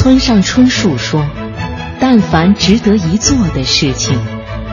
[0.00, 1.22] 村上春树说
[2.00, 4.18] ：“但凡值得一做的事情，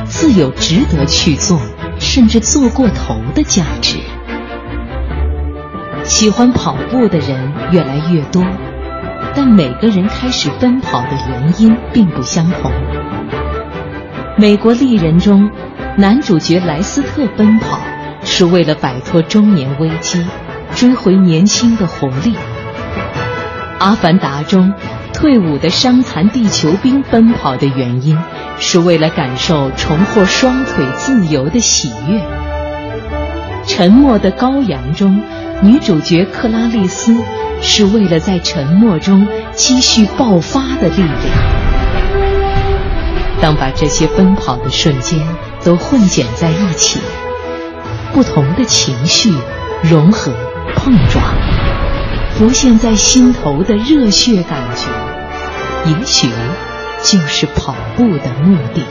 [0.05, 1.59] 自有值得去做，
[1.99, 3.97] 甚至做过头的价值。”
[6.07, 8.41] 喜欢跑步的人越来越多，
[9.35, 12.71] 但每个人开始奔跑的原因并不相同。
[14.37, 15.51] 美国丽人中，
[15.97, 17.81] 男主角莱斯特奔跑
[18.23, 20.25] 是为了摆脱中年危机，
[20.73, 22.33] 追回年轻的活力。
[23.77, 24.73] 阿凡达中，
[25.17, 28.15] 退伍的伤残地球兵奔跑的原因
[28.59, 32.21] 是为了感受重获双腿自由的喜悦。
[33.65, 35.21] 沉默的羔羊中。
[35.59, 37.17] 女主角克拉丽丝
[37.61, 41.11] 是为了在沉默中积蓄爆发的力量。
[43.41, 45.19] 当把这些奔跑的瞬间
[45.63, 46.99] 都混剪在一起，
[48.13, 49.33] 不同的情绪
[49.81, 50.31] 融合
[50.75, 51.25] 碰撞，
[52.35, 54.85] 浮现在心头的热血感觉，
[55.87, 56.29] 也许
[57.03, 58.83] 就是跑步的目的。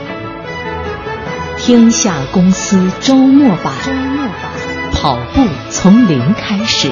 [1.57, 3.73] 天下公司周末版。
[3.85, 4.33] 周末版。
[4.93, 6.91] 跑步从零开始，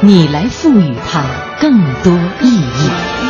[0.00, 1.24] 你来赋予它
[1.60, 3.25] 更多意义。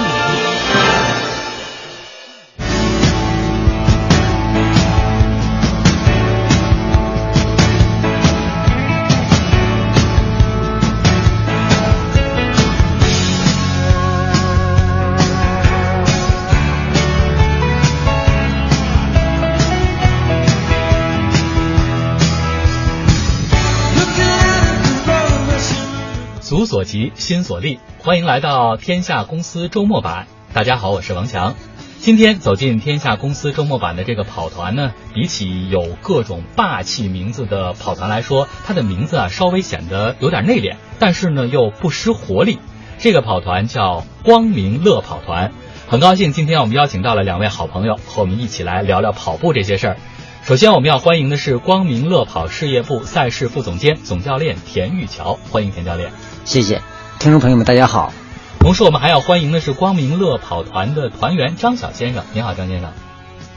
[26.67, 30.27] 所及心所立，欢迎来到天下公司周末版。
[30.53, 31.55] 大家好，我是王强。
[32.01, 42.59] 今天走进天下公司周末版的这个跑团呢，比起有各种霸气名字的跑团来说，它的名字啊稍微显得有点内敛，但是呢又不失活力。
[42.99, 45.53] 这个跑团叫光明乐跑团。
[45.89, 49.97] 很高兴今天我们邀请到了两位好朋友，和我们一起来聊聊跑步这些事儿。
[50.43, 56.11] 首先我们要欢迎的是光明乐跑事业部赛事副总监、总教练田玉桥，欢迎田教练。
[56.47, 56.81] 谢谢，
[57.19, 58.13] 听众朋友们，大家好。
[58.61, 62.25] 同时，我们还要欢迎的是光明乐跑团的团员张晓先生。
[62.35, 62.93] 您好，张先生。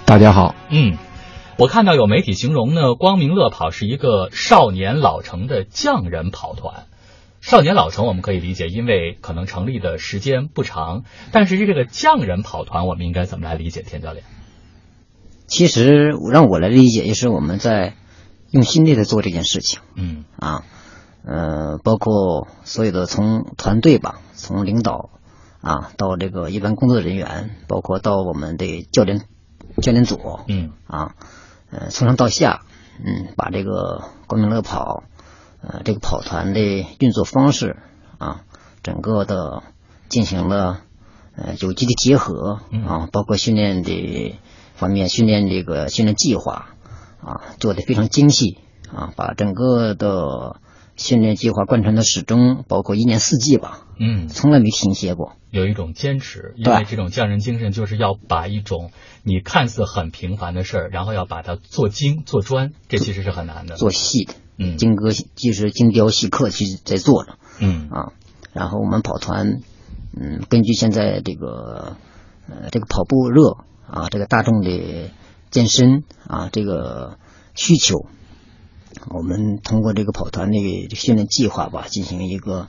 [0.05, 0.55] 大家好。
[0.71, 0.97] 嗯，
[1.59, 6.85] 我看到有媒体形容呢，光明乐跑是一个少年老成的匠人跑团。
[7.41, 11.03] 少年老成我们可以理解，因为可能成立的时间不长。
[11.31, 13.83] 但是这个匠人跑团，我们应该怎么来理解？
[13.83, 14.25] 田教练。
[15.45, 17.93] 其实让我来理解，就是我们在
[18.49, 19.79] 用心的在做这件事情。
[19.93, 20.25] 嗯。
[20.39, 20.63] 啊。
[21.21, 25.09] 呃，包括所有的从团队吧，从领导
[25.61, 29.21] 啊到这个一般工作人员，包括到我们的教练
[29.81, 31.15] 教练组，嗯啊，
[31.71, 32.61] 呃从上到下，
[33.03, 35.03] 嗯，把这个光明乐跑
[35.61, 37.75] 呃这个跑团的运作方式
[38.17, 38.41] 啊，
[38.81, 39.63] 整个的
[40.07, 40.79] 进行了
[41.35, 44.39] 呃有机的结合啊，包括训练的
[44.75, 46.69] 方面，训练这个训练计划
[47.21, 48.57] 啊做的非常精细
[48.95, 50.61] 啊，把整个的。
[50.99, 55.37] 训练计划贯穿的始终，包括一年四季吧，嗯，从来没停歇过。
[55.49, 58.91] 有一种坚持，因为这种匠人精神就是要把一种
[59.23, 63.77] 你看似很平凡的事儿，然后要把它做精做专，这其实是很难的。
[63.77, 68.11] 做细的，嗯，精哥就是精雕细刻，其实在做着，嗯啊。
[68.51, 69.61] 然后我们跑团，
[70.19, 71.95] 嗯，根据现在这个
[72.49, 75.11] 呃这个跑步热啊，这个大众的
[75.49, 77.17] 健身啊这个
[77.55, 78.05] 需求。
[79.09, 80.57] 我们通过这个跑团的
[80.95, 82.67] 训练计划吧，进行一个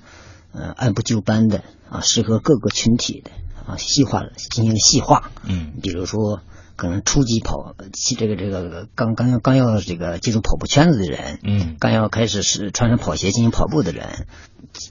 [0.52, 3.30] 呃按部就班的啊，适合各个群体的
[3.66, 5.30] 啊细化进行了细化。
[5.44, 6.40] 嗯，比如说
[6.76, 7.74] 可能初级跑，
[8.18, 14.26] 这个这个刚刚要刚要这个进入跑步圈子的人，嗯，刚要开始是穿上跑鞋进行跑步的人，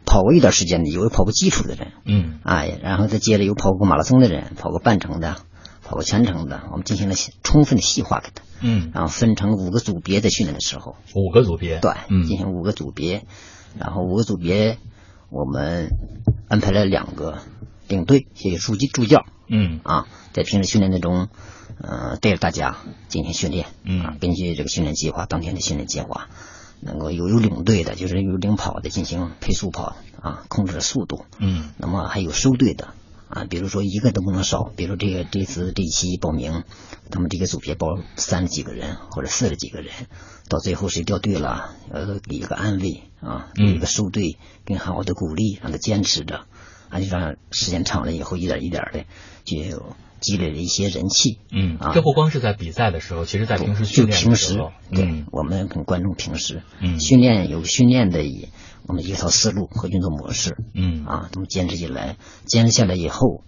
[0.05, 5.37] 跑过一段时间的有跑步基础的人，嗯，哎，然后再接着有跑过马拉松的人，跑过半程的。
[5.89, 13.25] 跑过全程的，我们进行了充分的细化给他，嗯，然后分成五个组别在训练的时候，五个组别，对，嗯，进行五个组别，
[13.75, 14.77] 然后五个组别，
[15.31, 15.89] 我们
[16.47, 17.39] 安排了两个
[17.87, 21.27] 领队，也有助助助教，嗯，啊，在平时训练当中，
[21.81, 22.77] 呃，带着大家
[23.07, 26.27] 进行训练，嗯，啊，根据这个训练计划，当天的训练计划，
[26.81, 32.89] 能够有有领队的，就是有领跑的进行配速跑，啊，控制速度，嗯，那么还有收队的。
[33.29, 36.63] 啊，比如说一个都不能少，比如这个这次这一期报名，
[37.11, 39.93] 他们这个组别报三十几个人或者四十几个人，
[40.49, 46.45] 到最后谁掉队了，呃，给一个安慰啊，给一个收队，给好好的鼓励，让他坚持着，
[46.89, 49.05] 啊，就让时间长了以后，一点一点的
[49.43, 51.37] 就积累了一些人气。
[51.51, 56.99] 嗯，啊，这不光是在比赛的时候，其实在平时训练的时候，对，我们跟观众平时嗯。
[56.99, 58.23] 训练有训练的
[58.89, 58.99] 也。
[58.99, 63.43] 我们一套思路和运作模式，嗯啊，这么坚持起来，坚持下来以后，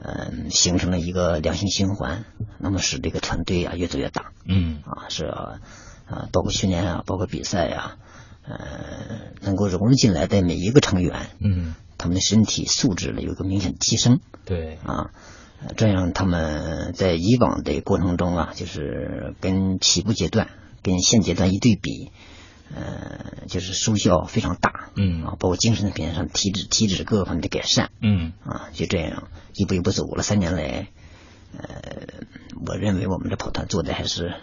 [0.00, 2.24] 嗯，形成了一个良性循环，
[2.60, 4.32] 那么使这个团队啊越做越大。
[4.46, 5.60] 嗯啊，是啊，
[6.06, 7.96] 啊，包括训练啊，包括比赛呀、
[8.46, 8.56] 呃，
[9.40, 15.10] 能够融入进来的每一个成员，嗯，他们的身体素质呢有一个明显的提升对，啊，
[15.60, 20.48] 呃这样他们在以往的过程中啊，就是跟起步阶段
[20.84, 22.12] 跟现阶段一对比，
[22.74, 24.90] 呃，就是收效非常大。
[24.96, 30.88] 嗯啊，包括精神层上体质、体质各个方面的改善嗯啊，就这样一步一步走了三年来，
[31.56, 32.24] 呃，
[32.66, 34.34] 我认为我们的跑团做的还是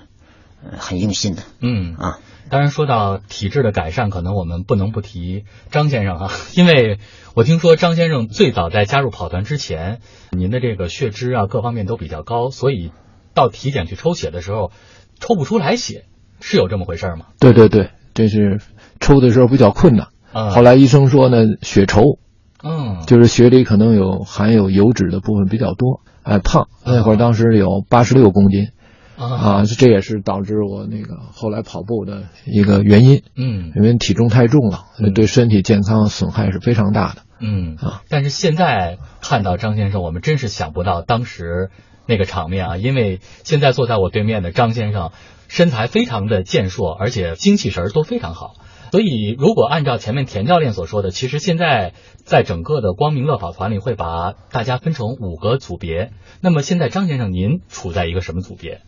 [0.63, 2.19] 呃很用心的嗯啊。
[2.47, 6.99] 当然，说到体质的改善，可能我们不能不提张先生哈， 因为
[7.33, 9.99] 我听说张先生最早在加入跑团之前，
[10.29, 12.91] 您的这个血脂啊各方面都比较高，所以
[13.33, 14.71] 到体检去抽血的时候
[15.19, 16.05] 抽不出来血，
[16.39, 17.25] 是有这么回事吗？
[17.39, 18.59] 对对对，这是
[18.99, 20.07] 抽的时候比较困难。
[20.33, 20.49] 啊。
[20.49, 22.17] 后来医生说呢，血稠，
[22.63, 26.67] 嗯，就是血里可能有含有油脂的部分比较多，哎，胖。
[26.83, 28.69] 那会儿当时有八十六公斤。
[29.17, 33.71] 啊，啊，这也是导致我那个后来跑步的一个原因，嗯。
[33.73, 37.21] 因为体重太重了嗯，对身体健康损害是非常大的。
[37.39, 37.77] 嗯。
[37.77, 41.69] 啊，但是现在看到张先生，我们真是想不到当时
[42.07, 45.11] 那个场面啊，因为现在坐在我对面的张先生
[45.47, 48.55] 身材非常的健硕，而且精气神儿都非常好。
[48.91, 51.93] 所以，如果按照前面田教练所说的，其实现在
[52.23, 56.11] 在整个的光明乐跑团里会把大家分成五个组别。
[56.39, 58.81] 那么现在张先生您处在一个什么组别？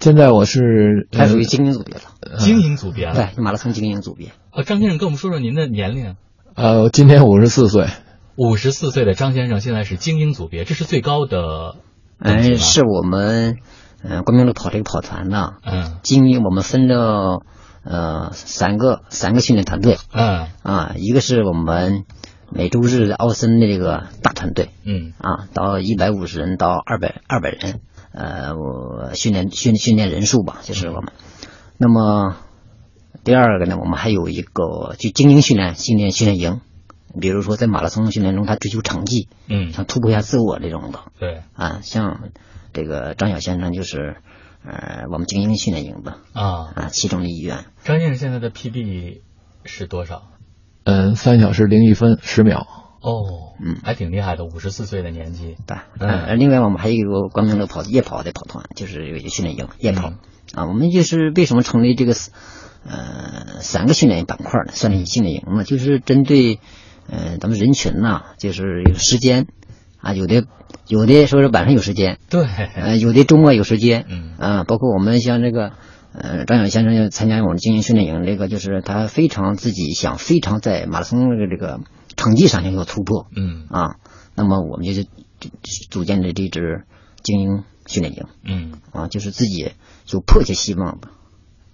[0.00, 3.14] 现在我是他属于呃精英组别了，精英组别了。
[3.14, 4.28] 对，马拉松精英组别。
[4.52, 6.16] 呃，张先生跟我们说说您的年龄。
[6.54, 7.88] 呃，我今年五十四岁，
[8.36, 11.74] 五十四岁的张先生现在是精英组别，这是最高的
[12.22, 13.56] 等级嗯，吗是我们
[14.02, 15.98] 呃光明路跑这个跑团呢，嗯。
[16.02, 17.42] 精英我们分了
[17.84, 19.98] 呃三个三个训练团队。
[20.12, 20.48] 嗯。
[20.62, 22.04] 啊，一个是我们
[22.50, 24.70] 每周日奥森的这个大团队。
[24.84, 25.12] 嗯。
[25.18, 27.80] 啊，到一百五十人到二百二百人，
[28.12, 31.12] 呃，我训练训训练人数吧，就是我们。
[31.76, 32.36] 那么
[33.24, 36.60] 第二个呢，我们还有一个就精英训练训练训练营，
[37.20, 41.00] 比如说在马拉松训练中，他追求成绩，嗯，想突破一下自我这种的。
[41.18, 41.42] 对。
[41.54, 42.30] 啊，像
[42.78, 44.18] 这个张晓先生就是，
[44.64, 46.70] 呃，我们精英训练营的啊。
[46.76, 47.64] 啊，其中的一员。
[47.82, 49.22] 张先生现在的 PB
[49.64, 50.28] 是多少？
[50.84, 52.66] 嗯，三小时零一分十秒。
[53.00, 55.56] 哦，嗯还挺厉害的，五十四岁的年纪。
[55.66, 60.18] 对，嗯呃，另外我们还有一个光明乐跑夜跑的跑团，就是有一个训练营夜跑、嗯
[60.54, 60.66] 啊。
[60.66, 62.12] 我们就是为什么成立这个
[62.84, 64.72] 呃三个训练板块呢？
[64.72, 66.60] 算是训练营呢，就是针对
[67.08, 69.46] 呃咱们人群呐、就是有时间
[69.98, 70.44] 啊，有的
[70.86, 75.72] 有的说是晚上有时间，对，呃，有的周末有时间，嗯啊，包括我们像这个，
[76.12, 81.80] 呃，张晓先生要参加我们精英训练营，这个就是他非常自己想非常在马拉松这个这个
[82.16, 83.96] 成绩上要有突破嗯啊，
[84.34, 85.50] 那么我们就是就
[85.90, 86.84] 组建的这支
[87.22, 89.72] 精英训练营嗯啊，就是自己
[90.12, 91.08] 有迫切希望的，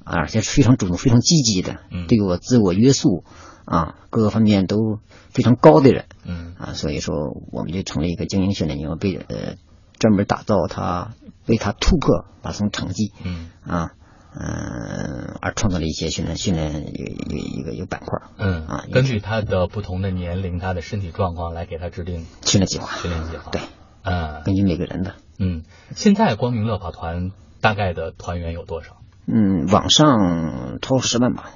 [0.04, 3.24] 啊而且是非常主动、非常积极的嗯，对我自我约束
[3.64, 4.98] 啊各个方面都
[5.30, 6.54] 非常高的人，嗯。
[6.58, 7.14] 啊，所以说
[7.52, 9.56] 我们就成立一个精英训练营，为呃
[9.98, 11.12] 专门打造他
[11.46, 13.50] 为他突破马拉松成绩嗯。
[13.66, 13.92] 啊，
[14.36, 23.50] 嗯、而创造了一些训练训练有有一个一个板块嗯啊，根据他的不同的年龄、他的身体状况来给他制定训练计划，训练计划。
[23.50, 23.60] 对，
[24.02, 24.42] 嗯。
[24.44, 25.62] 根据每个人的，嗯，
[25.94, 27.30] 现在光明乐跑团
[27.60, 28.96] 大概的团员有多少？
[29.26, 31.50] 嗯，网上超十万吧，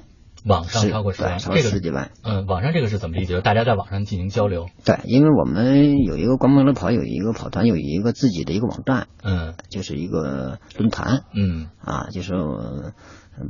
[0.45, 3.40] 网上是超过十万，超这个十几万，嗯，网上这个是怎么理解？
[3.40, 4.66] 大家在网上进行交流。
[4.85, 9.54] 对，因为我们有一个光明乐跑有一个跑团有一个自己的一个网站，嗯。
[9.68, 11.68] 就是一个论坛，嗯。
[11.85, 12.92] 啊，就是呃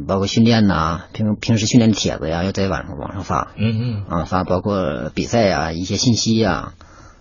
[0.06, 3.52] 包括训练呐、平平时训练的帖子呀，要在网上网上发。
[3.56, 6.72] 嗯嗯啊，发包括比赛呀、一些信息呀，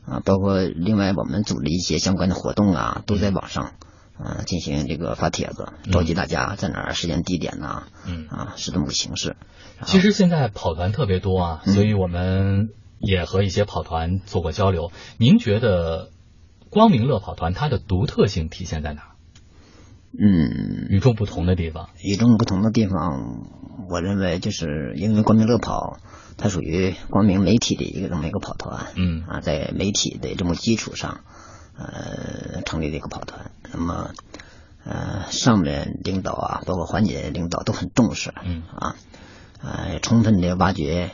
[0.05, 3.71] 啊，包括另外我们组织一些相关的活动啊，都在网上
[4.19, 8.27] 啊进行这个发帖子，召集大家在哪儿、时间、地点呢、嗯。
[8.27, 9.35] 啊，是这么个形式。
[9.85, 12.69] 其实现在跑团特别多啊，嗯所以我们
[12.99, 14.91] 也和一些跑团做过交流。
[15.17, 16.09] 您觉得
[16.69, 19.03] 光明乐跑团它的独特性体现在哪？
[20.19, 21.89] 嗯，与众不同的地方？
[22.01, 23.45] 与众不同的地方，
[23.89, 25.99] 我认为就是因为光明乐跑，
[26.37, 31.19] 它属于光明媒体的一个这么一个跑团，嗯啊，在媒体的这么基础上，
[31.77, 33.51] 呃，成立了一个跑团。
[33.71, 34.11] 那么，
[34.83, 38.95] 呃，上面领导啊，包括环节领导都很重视，嗯啊，
[39.61, 41.11] 呃，充分的挖掘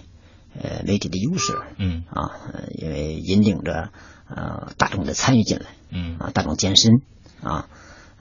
[0.57, 3.89] 呃媒体的优势，嗯啊，呃因为引领着
[4.27, 7.01] 呃大众的参与进来，嗯啊，大众健身
[7.41, 7.67] 啊，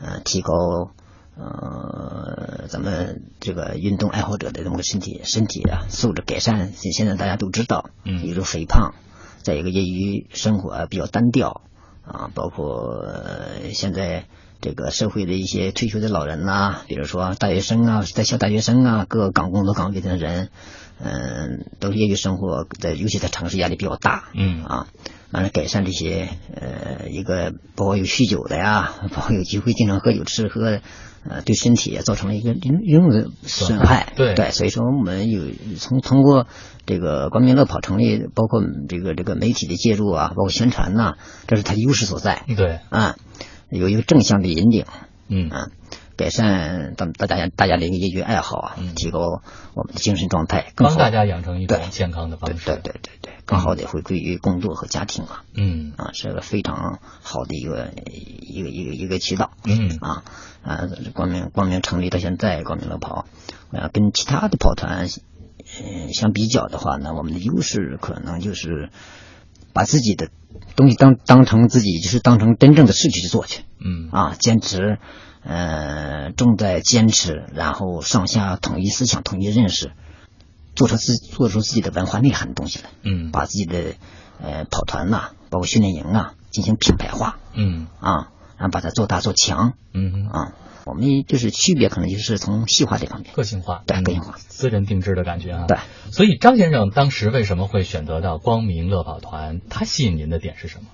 [0.01, 0.91] 呃，提高
[1.37, 6.73] 呃咱们这个运动爱好者的这么个身体身体啊素质改善。
[6.73, 8.95] 现现在大家都知道，嗯比如肥胖，
[9.43, 11.63] 再一个业余生活比较单调
[12.05, 13.07] 啊，包括
[13.73, 14.25] 现在
[14.61, 20.51] 这个社会的一些退休的老人呐，比如说大学生啊，在校大学生啊，各个岗工作岗位的人，
[21.01, 24.87] 嗯，都是业余生活，在尤其在城市压力比较大，嗯啊，
[25.31, 30.81] 完了改善这些呃一个包括有酗酒的呀，包括有机会经常喝酒吃喝。
[31.29, 34.13] 呃，对身体也造成了一个严重的损害。
[34.17, 35.45] 对对，所以说我们有
[35.79, 36.47] 从通过
[36.85, 41.15] 这个光明乐跑成立，包括这个这个媒体的介入啊，包括宣传呐，
[41.47, 42.45] 这是它优势所在。
[42.57, 43.17] 对啊，
[43.71, 44.85] 有一个正向的引领。
[45.29, 45.69] 嗯啊，
[46.23, 49.43] 改善大大家大家的一个业余爱好啊，提高
[49.75, 52.65] 我们的精神状态，帮大家养成一种健康的方式。
[52.65, 55.43] 对对对对，更好的回归于工作和家庭啊。
[55.57, 57.91] 嗯啊，是个非常好的一个
[58.41, 59.51] 一个一个一个渠道。
[59.65, 60.23] 嗯啊。
[60.63, 63.27] 啊，光明光明成立到现在，光明乐跑，
[63.73, 65.09] 啊，跟其他的跑团，
[65.83, 68.91] 嗯，相比较的话呢，我们的优势可能就是
[69.73, 70.29] 把自己的
[70.77, 74.99] 东西当当成自己，就是当成真正的事去做去，嗯，啊，坚持，
[75.45, 79.93] 呃，重在坚持，然后上下统一思想、统一认识，
[80.75, 83.95] 做出自做出自己的文化内涵的东西来，嗯，把自己的
[84.41, 88.29] 呃跑团呐，包括训练营啊，进行品牌化，嗯，啊。
[88.59, 90.53] 然后把它做大做强，嗯啊，
[90.87, 95.65] 我们就是区别可能就是从细化这方面，个性化，对个性化，私人定制的感觉啊。
[95.67, 95.79] 对，
[96.13, 99.61] 所以张先生当时为什么会选择到光明乐跑团？
[99.69, 100.85] 他吸引您的点是什么？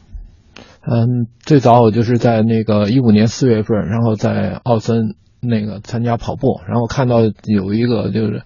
[0.83, 5.15] 嗯，最早我就是在那个一五年四月份，然后在奥森。
[5.41, 8.43] 那个参加跑步，然后看到有一个就是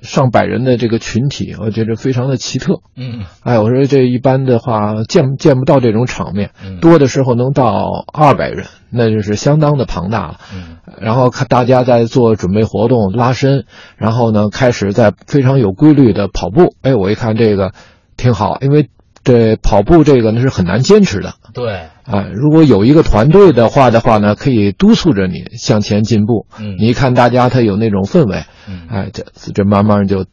[0.00, 2.82] 上百人的这个群体，我觉得非常的奇特。
[2.94, 10.36] 嗯，哎，我说这一般的话见见不到这种场面，多的时候能到二百人，那就是相当的庞大了。
[10.54, 13.64] 嗯，然后看大家在做准备活动、拉伸，
[13.96, 16.76] 然后呢开始在非常有规律的跑步。
[16.82, 17.72] 哎，我一看这个
[18.16, 18.88] 挺好，因为
[19.22, 21.34] 这跑步这个呢是很难坚持的。
[21.54, 21.88] 对。
[22.04, 26.46] 啊，如果有一个团队的话的话呢，可以督促着你向前进步。
[26.58, 30.26] 嗯，你一看大家他有那种氛围，嗯，哎，这这慢慢就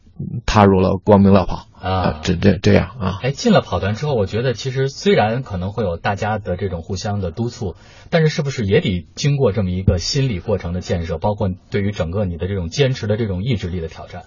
[0.44, 3.18] 踏入了光明乐跑啊，这这这样啊。
[3.22, 7.76] 哎，进了跑团之后，我觉得其实虽然可能会有大家的这种互相的督促，
[8.10, 14.22] 但是是不是也得经过这么一个心理过程的建设，包括对于整个你的这种坚持的这种意志力的挑战？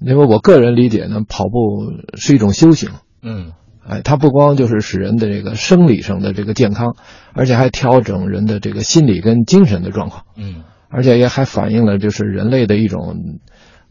[0.00, 2.90] 因为我个人理解呢，跑步是一种修行。
[3.22, 3.52] 嗯。
[3.88, 6.94] 哎，它不光就是使人的这个生理上的这个健康，
[7.34, 10.24] 而且还调整人的这个心理跟精神的状况。
[10.36, 13.16] 嗯，而且也还反映了就是人类的一种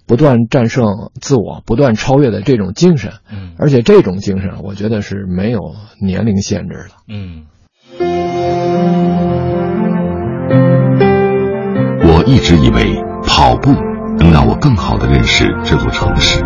[0.08, 3.14] 不断战胜自我、不断超越的这种精神。
[3.32, 5.60] 嗯，而且这种精神，我觉得是没有
[6.02, 6.96] 年龄限制的。
[7.10, 7.46] 嗯，
[12.02, 13.72] 我一直以为跑步
[14.18, 16.42] 能让我更好的认识这座城市。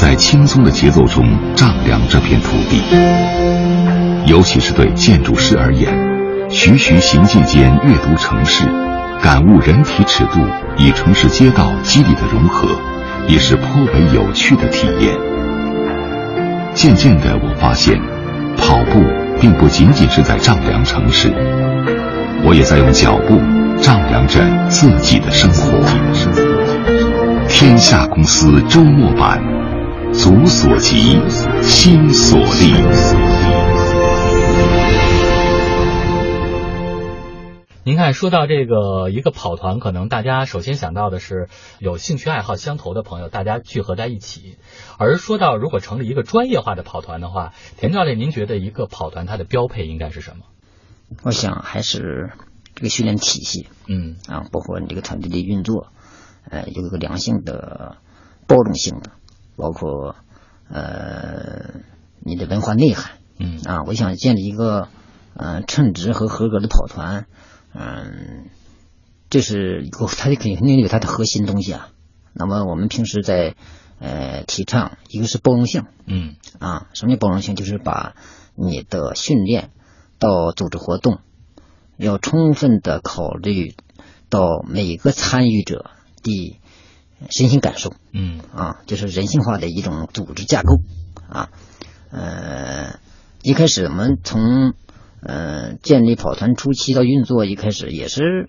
[0.00, 2.80] 在轻松的节奏中丈量这片土地，
[4.24, 5.92] 尤其是对建筑师而言，
[6.48, 8.64] 徐徐行进间阅读城市，
[9.22, 10.40] 感悟人体尺度
[10.78, 12.66] 与城市街道肌理的融合，
[13.28, 15.14] 也是颇为有趣的体验。
[16.72, 18.00] 渐渐的，我发现，
[18.56, 19.04] 跑步
[19.38, 21.30] 并不仅仅是在丈量城市，
[22.42, 23.38] 我也在用脚步
[23.82, 24.40] 丈量着
[24.70, 25.78] 自己的生活。
[27.50, 29.59] 天下公司周末版。
[30.12, 31.18] 足所及，
[31.62, 32.72] 心所立。
[37.82, 41.48] 您看，说到这个一个跑团，可能大家首先想到的是
[41.78, 44.58] 有兴趣爱好相投的朋友，大家聚合在一起。
[44.98, 50.44] 而说到如果成立一个专业化的跑团的话，田教练，您觉得一个跑团它的标配应该是什么？
[51.22, 52.30] 我想还是
[52.74, 55.88] 这个训练体系，嗯啊，包括你这个团队的运作，
[56.48, 57.96] 呃，有一个良性的
[58.46, 59.10] 包容性的。
[59.60, 60.16] 包括
[60.70, 61.80] 呃
[62.20, 64.88] 你的文化内涵，嗯啊，我想建立一个
[65.34, 67.26] 呃称职和合格的跑团，
[67.74, 68.46] 嗯，
[69.28, 71.90] 这是一个它肯定有它的核心东西啊。
[72.32, 73.54] 那么我们平时在
[73.98, 77.54] 呃提倡一个是包容性，嗯啊，什么叫包容性？
[77.54, 78.14] 就是把
[78.54, 79.70] 你的训练
[80.18, 81.18] 到组织活动，
[81.98, 83.74] 要充分的考虑
[84.30, 85.90] 到每个参与者
[86.22, 86.59] 的。
[87.28, 90.80] 身心感受，嗯啊，就是人性化的一种组织架构
[91.28, 91.50] 啊。
[92.10, 92.98] 呃，
[93.42, 94.72] 一开始我们从
[95.22, 98.48] 呃建立跑团初期到运作，一开始也是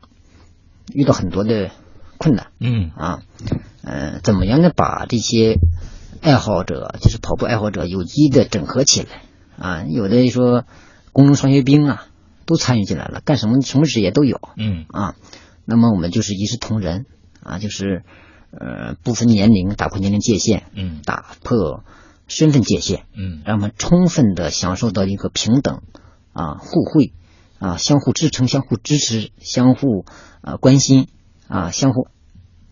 [0.93, 1.69] 遇到很多的
[2.17, 3.19] 困难，嗯啊，
[3.83, 5.59] 呃，怎么样的把这些
[6.21, 9.21] 爱好者，就是跑步爱好者有机的整合起来
[9.59, 9.83] 啊？
[9.83, 10.63] 有的说
[11.11, 12.07] 工农双学兵啊，
[12.45, 15.15] 都参与进来了，干什么什么职业都有，嗯啊，
[15.65, 17.05] 那么我们就是一视同仁
[17.43, 18.03] 啊，就是。
[18.51, 21.83] 呃，不分年龄，打破年龄界限，嗯，打破
[22.27, 25.81] 身份界限，嗯，让我们充分的享受到一个平等
[26.33, 27.13] 啊、互惠
[27.59, 30.05] 啊，相互支撑、相互支持、相互
[30.41, 31.07] 啊关心
[31.47, 32.07] 啊，相互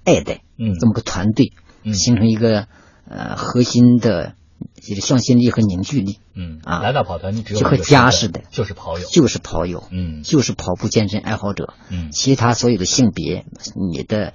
[0.03, 0.77] 爱戴，嗯。
[0.79, 1.93] 这么个团队，嗯。
[1.93, 2.67] 形成一个
[3.07, 4.33] 呃核心的
[4.81, 6.59] 这个向心力和凝聚力，嗯。
[6.63, 10.23] 啊来到跑团，你只有就和家似的就是跑友，就是跑友，嗯。
[10.23, 12.11] 就是跑步健身爱好者，嗯。
[12.11, 13.45] 其他所有的性别、
[13.91, 14.33] 你的呃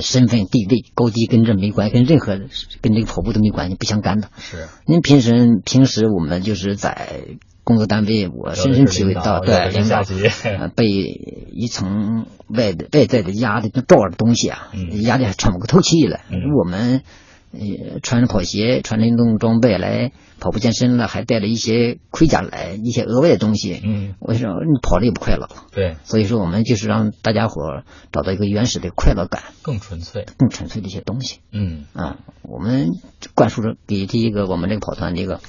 [0.00, 2.38] 身份地位高低跟这没关系，跟任何
[2.80, 4.28] 跟这个跑步都没关系，不相干的。
[4.38, 16.24] 是您平时平时我们就是在工作单位，我 深深体会到，对领导级呃被一层外的外在的压的罩的东西啊，嗯压的还喘不过透气来。
[16.30, 17.02] 嗯我们
[17.52, 23.80] 呃穿着跑鞋，穿着运动装备来跑步健身了，还带了一些盔甲来，一些额外的东西。
[23.82, 24.14] 嗯。
[24.20, 25.96] 我说你跑的也不快乐，对。
[26.04, 31.40] 所以说我们就是让大家伙找到一个原始的快乐感，更纯粹，更纯粹的一些东西。
[31.50, 31.84] 嗯。
[31.92, 32.90] 啊，我们
[33.34, 35.40] 灌输着给第一个我们这个跑团这个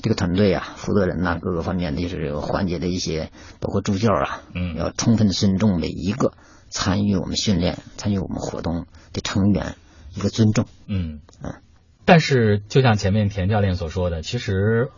[0.00, 4.76] 这个团队啊，负责人呐、各个方面的就是有环节的一些，包括助教啊，嗯。
[4.76, 6.32] 要充分的尊重每一个
[6.70, 9.74] 参与我们训练、参与我们活动的成员
[10.14, 10.66] 一个尊重。
[10.86, 11.62] 嗯嗯，
[12.04, 14.90] 但是就像前面田教练所说的，其实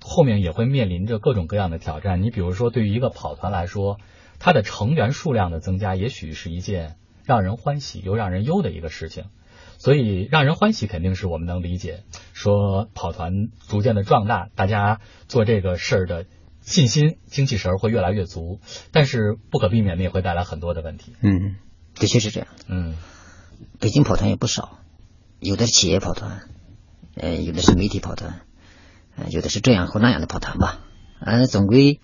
[0.00, 2.22] 后面也会面临着各种各样的挑战。
[2.22, 3.98] 你比如说，对于一个跑团来说，
[4.38, 9.24] 它的成员数量的增加，也许是一件让人欢喜又让人忧的一个事情。
[9.78, 16.26] 所以，让人欢喜肯定是我们能理解，说跑团逐渐的壮大，大家做这个事儿的
[16.60, 18.60] 信心、精气神儿会越来越足。
[18.92, 21.14] 但是不可避免的也会带来很多的问题。
[21.20, 21.56] 嗯，
[21.96, 22.48] 的确是这样。
[22.68, 22.94] 嗯
[23.80, 24.78] 北京跑团也不少，
[25.40, 26.48] 有的是企业跑团，
[27.14, 28.40] 呃，有的是媒体跑团，
[29.16, 30.80] 呃，有的是这样或那样的跑团吧。
[31.20, 32.00] 呃，总归，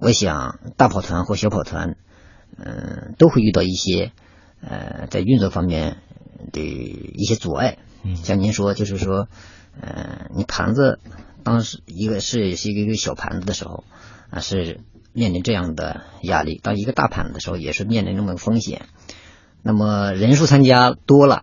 [0.00, 1.96] 我想大跑团或小跑团，
[2.56, 4.12] 嗯、都会遇到一些
[4.60, 5.98] 呃在运作方面
[6.52, 7.78] 的一些阻碍。
[8.02, 9.28] 嗯像您说，就是说，
[9.80, 10.98] 呃，你盘子
[11.42, 13.84] 当时一个是是一个小盘子的时候，
[14.30, 14.80] 啊是
[15.12, 18.88] 面临这样的压力；当一个大盘子的时候，也是面临这么个风险。
[19.62, 21.42] 那么人数参加多了，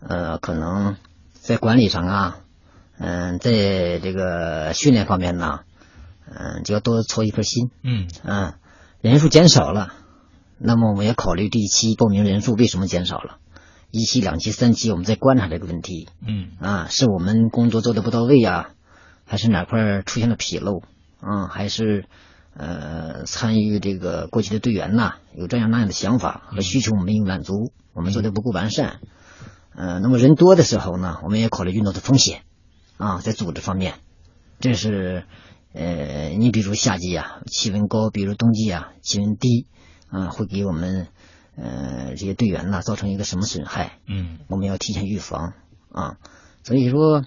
[0.00, 0.96] 呃，可能
[1.32, 2.38] 在管理上啊，
[2.98, 5.60] 嗯、在这个训练方面呢，
[6.30, 7.70] 嗯、就要多操一颗心。
[7.82, 8.54] 嗯啊、
[9.00, 9.92] 人数减少了，
[10.58, 13.38] 那么我们要考虑这一期报名人数为什么减少了？
[13.90, 18.70] 一期、两期、三期，我们在观察这个问题嗯啊，是我们工作做的不到位呀、
[19.24, 20.82] 还是哪块儿出现了纰漏
[21.20, 21.46] 啊？
[21.48, 22.04] 还是
[22.56, 29.00] 呃参与这个过去的队员呐有这样那样的想法和需求我们没有满足，我们做的不够完善。
[29.74, 32.42] 呃，那么人多的时候呢，我们也考虑运动的风险
[32.96, 33.94] 啊，在组织方面，
[34.58, 35.24] 这是
[35.74, 39.66] 呃，你比如夏季啊，气温高，比如冬季啊，气温低
[40.08, 41.08] 啊，会给我们
[41.56, 43.98] 呃这些队员呐造成一个什么损害？
[44.06, 45.52] 嗯我们要提前预防
[45.90, 46.16] 啊。
[46.64, 47.22] 所以说，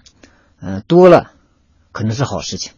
[0.60, 1.30] 呃，多了
[1.92, 2.72] 可能是好事情，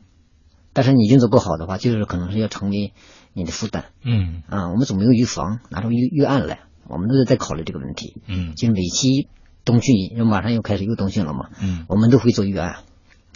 [0.72, 2.92] 但是你运作不好的话，就是可能是要成为
[3.32, 4.70] 你的负担嗯啊。
[4.70, 8.22] 我们总没有预防，拿出预预案来，我们都是在考虑这个问题。
[8.26, 9.28] 嗯就是每期
[9.64, 12.76] 冬训，又马上又开始又冬训了嘛，嗯我们都会做预案，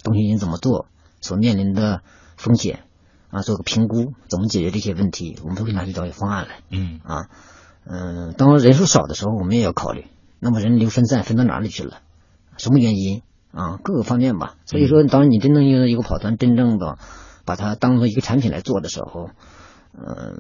[0.03, 0.87] 冬训应怎么做，
[1.20, 2.03] 所面临的
[2.37, 2.81] 风险
[3.31, 6.61] 啊，做个评估，怎么解决这些问题，我们都会拿出找方案来。
[6.70, 7.29] 嗯啊，
[7.85, 10.07] 嗯、当人数少的时候，我们也要考虑，
[10.40, 11.99] 那么人流分散分到哪里去了？
[12.57, 13.22] 什么原因
[13.57, 13.81] 啊？
[13.83, 14.57] 各个方面吧。
[14.66, 16.99] 所以说，当你真正用一个跑团，真正的
[17.45, 19.31] 把它当做一个产品来做的时候，
[19.95, 20.37] 嗯、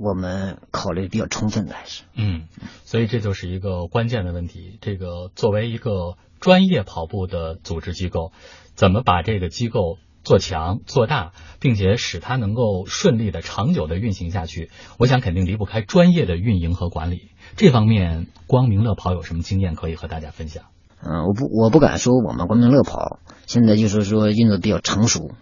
[0.00, 2.04] 我们考虑比较充分的还是。
[2.14, 2.44] 嗯，
[2.84, 4.78] 所以这就是一个关键的问题。
[4.80, 8.32] 这个作为一个专业跑步的组织机构，
[8.74, 14.70] 怎么把这个机构做强、做大，并且使它能够顺利的、长久的运行下去？
[14.98, 17.30] 我想肯定离不开专业的运营和管理。
[17.56, 20.66] 这方面，光明乐跑有什么经验可以和大家分享？
[21.04, 25.32] 嗯，我不我不敢说我们光明乐跑现在就是说运作比较成熟，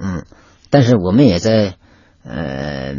[0.00, 0.24] 嗯，
[0.70, 1.74] 但是我们也在
[2.22, 2.94] 呃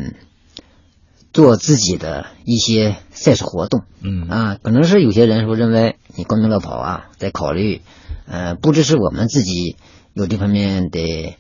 [1.32, 3.84] 做自己的一些赛事活动。
[4.02, 7.82] 嗯啊，可能是有些人说认为你光明乐跑啊，在考虑，
[8.28, 9.78] 呃，不只是我们自己
[10.14, 11.36] 有这方面的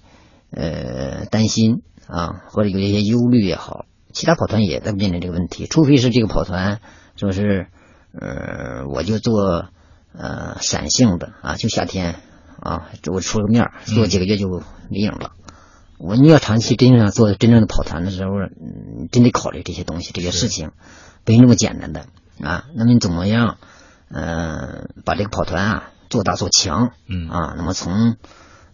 [0.51, 5.65] 呃担心啊，或者有一些忧虑也好，其他跑团也在面临这个问题。
[5.65, 6.79] 除非是这个跑团
[7.15, 7.67] 说是，
[8.13, 9.65] 呃，我就做
[10.19, 12.19] 呃闪性的啊，就夏天
[12.59, 14.49] 啊，我出个面儿做几个月就
[14.89, 15.31] 没影了。
[15.97, 20.71] 我你要长期真正做真正的跑团的时候，嗯，真得考虑这些东西，这些事情，
[21.23, 22.05] 不是那么简单的
[22.41, 22.65] 啊。
[22.75, 23.57] 那么你怎么样，
[24.09, 27.53] 呃，把这个跑团啊做大做强嗯啊？
[27.55, 28.17] 那么从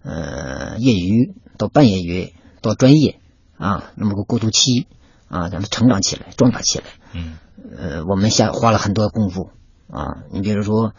[0.03, 3.19] 呃业余到半业余到专业
[3.57, 4.87] 啊，那么个过渡期
[5.27, 6.85] 啊，咱们成长起来，壮大起来。
[7.13, 7.37] 嗯
[7.77, 9.49] 呃，我们下花了很多功夫
[9.89, 10.23] 啊。
[10.31, 10.93] 你比如说，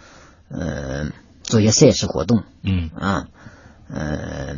[0.48, 1.10] 呃，
[1.42, 3.28] 做一些赛事活动嗯啊，
[3.88, 4.56] 呃，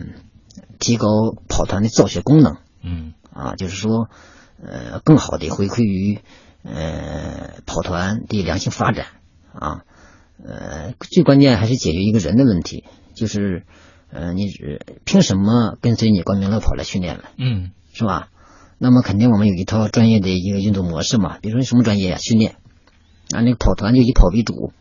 [0.78, 1.06] 提高
[1.48, 2.56] 跑团的造血功能。
[2.82, 4.08] 嗯啊，就是说，
[4.62, 6.20] 呃更好的回馈于
[6.62, 9.06] 呃跑团的良性发展
[9.52, 9.82] 啊。
[10.44, 13.64] 呃，最关键还是解决一个人的问题，就是
[14.10, 14.46] 呃你
[15.04, 17.24] 凭什么跟随你光明乐跑来训练了？
[17.36, 18.28] 嗯，是吧？
[18.78, 22.18] 那么肯定我们有一套专业的一个运动模式嘛，比如说什么专业啊？
[22.18, 22.52] 训练
[23.32, 24.72] 啊，那个跑团就以跑为主。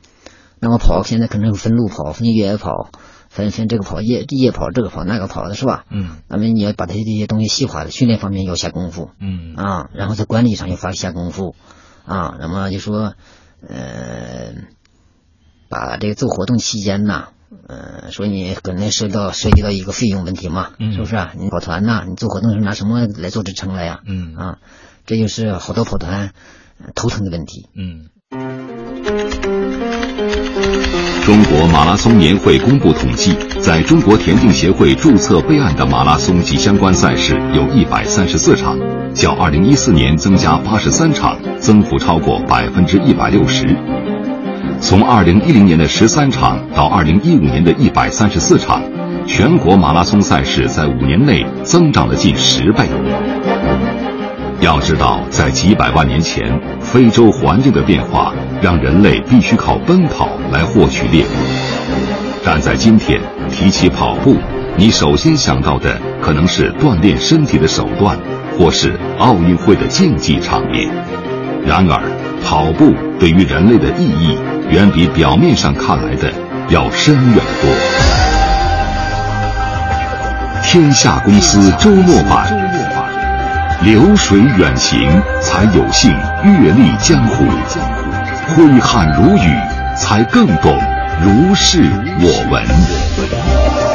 [0.60, 2.90] 那么跑现在可能分路跑、分越野跑、
[3.30, 5.86] 分分这个跑夜夜跑、这个跑那个跑的是吧？
[5.90, 6.18] 嗯。
[6.28, 9.12] 那么你要把它这些东西细化的训练方面要下功夫。
[9.20, 9.54] 嗯。
[9.56, 11.56] 啊，然后在管理上要发下功夫
[12.06, 12.36] 啊。
[12.40, 13.14] 那么就说
[13.68, 14.54] 呃，
[15.70, 17.28] 把这个做活动期间呢。
[17.70, 21.34] 嗯，说你可能涉及到涉及到一个费用问题嘛，是不是啊？
[21.38, 24.02] 你跑团呐，你做活动是拿什么来做支撑了呀？
[24.06, 24.58] 嗯啊，
[25.06, 26.34] 这就是好多跑团
[26.94, 27.70] 头疼的问题。
[27.74, 28.10] 嗯。
[31.26, 38.78] 中国马拉松年会公布统计，在中国田径协会注册备案的马拉松及相关赛事有一百三十四场，
[39.14, 43.68] 较二零一四年增加八十三场，增幅超过百分之一百六十。
[44.80, 48.82] 从二零一零年的十三场到二零一五年的一百三十四场，
[49.26, 52.88] 全国马拉松赛事在五年内增长了近十倍。
[54.60, 61.28] 要知道，在几百万年前，非洲环境的变化让人类必须靠奔跑来获取猎物。
[62.44, 64.36] 但在今天，提起跑步，
[64.76, 68.18] 你首先想到的可能是锻炼身体的手段，
[68.58, 70.90] 或是奥运会的竞技场面。
[71.66, 72.02] 然而，
[72.44, 74.38] 跑步对于人类的意义。
[74.70, 76.30] 远比表面上看来的
[76.68, 77.72] 要深远得多。
[80.62, 82.54] 天下公司周末版，
[83.84, 86.12] 流水远行才有幸
[86.44, 87.46] 阅历江湖，
[88.56, 89.56] 挥汗如雨
[89.96, 90.78] 才更懂
[91.22, 91.84] 如是
[92.20, 93.87] 我闻。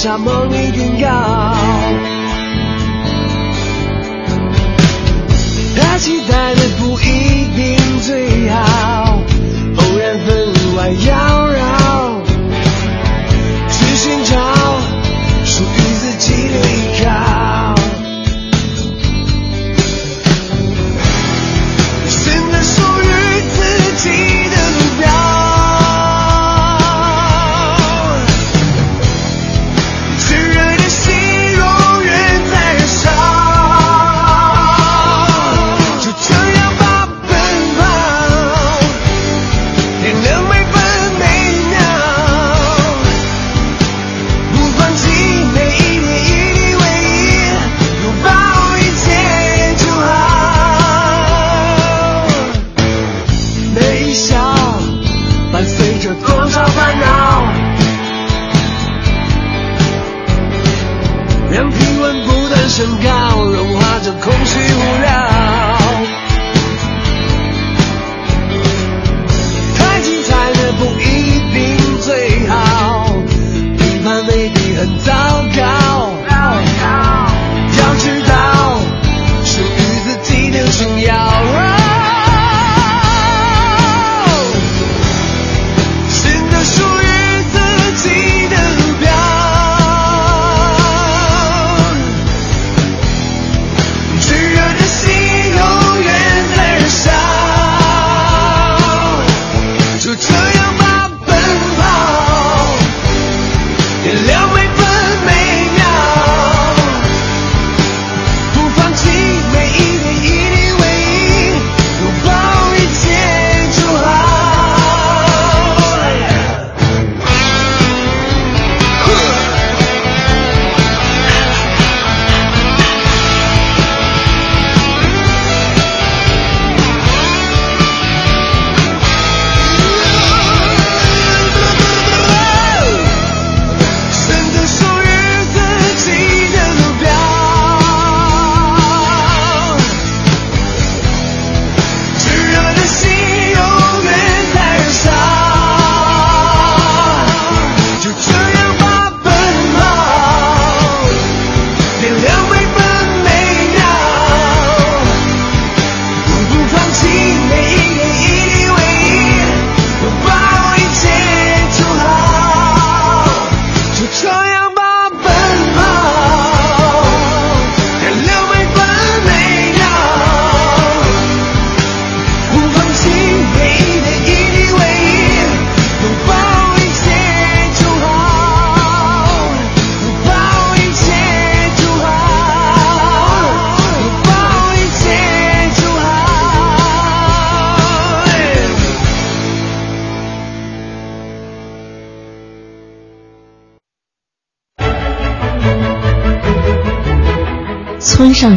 [0.00, 1.39] 下梦一定高，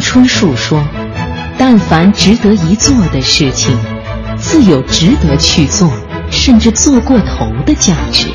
[0.00, 0.82] 春树说
[1.58, 3.76] ：“但凡值得一做的事情，
[4.36, 5.90] 自有值得去做，
[6.30, 8.28] 甚至做过头的价值。”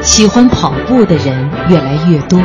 [0.00, 2.40] 喜欢跑步的人越来越多，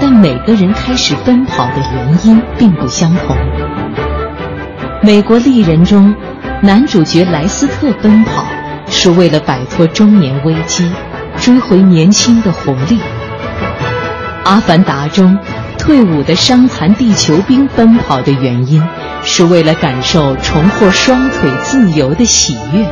[0.00, 3.36] 但每个人开始奔跑的原因并不相同。
[5.02, 6.14] 美国丽人中，
[6.60, 8.44] 男主角莱斯特奔跑
[8.88, 10.90] 是为了摆脱中年危机，
[11.38, 12.98] 追回年轻的活力。
[14.44, 15.38] 《阿凡达》中，
[15.88, 18.86] 退伍的伤残地球兵奔跑的原因，
[19.24, 22.84] 是为了感受重获双腿自由的喜悦。《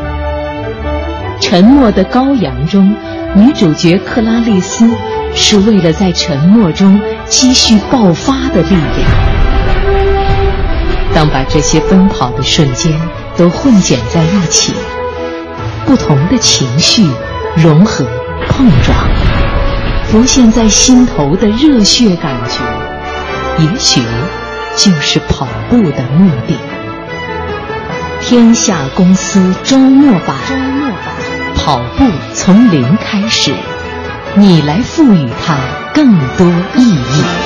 [1.39, 2.97] 沉默的羔羊》中，
[3.35, 4.89] 女主角克拉丽丝
[5.35, 9.11] 是为了在沉默中积蓄爆发的力量。
[11.15, 12.99] 当把这些奔跑的瞬间
[13.37, 14.73] 都混剪在一起，
[15.85, 17.07] 不同的情绪
[17.57, 18.07] 融合
[18.49, 18.97] 碰撞，
[20.05, 22.36] 浮现在心头的热血感，
[23.59, 24.03] 也许
[24.77, 26.57] 就是跑步的目的。
[28.21, 30.99] 天下公司周末版，周末版，
[31.57, 33.55] 跑步从零开始，
[34.35, 35.57] 你来赋予它
[35.95, 37.46] 更多意义。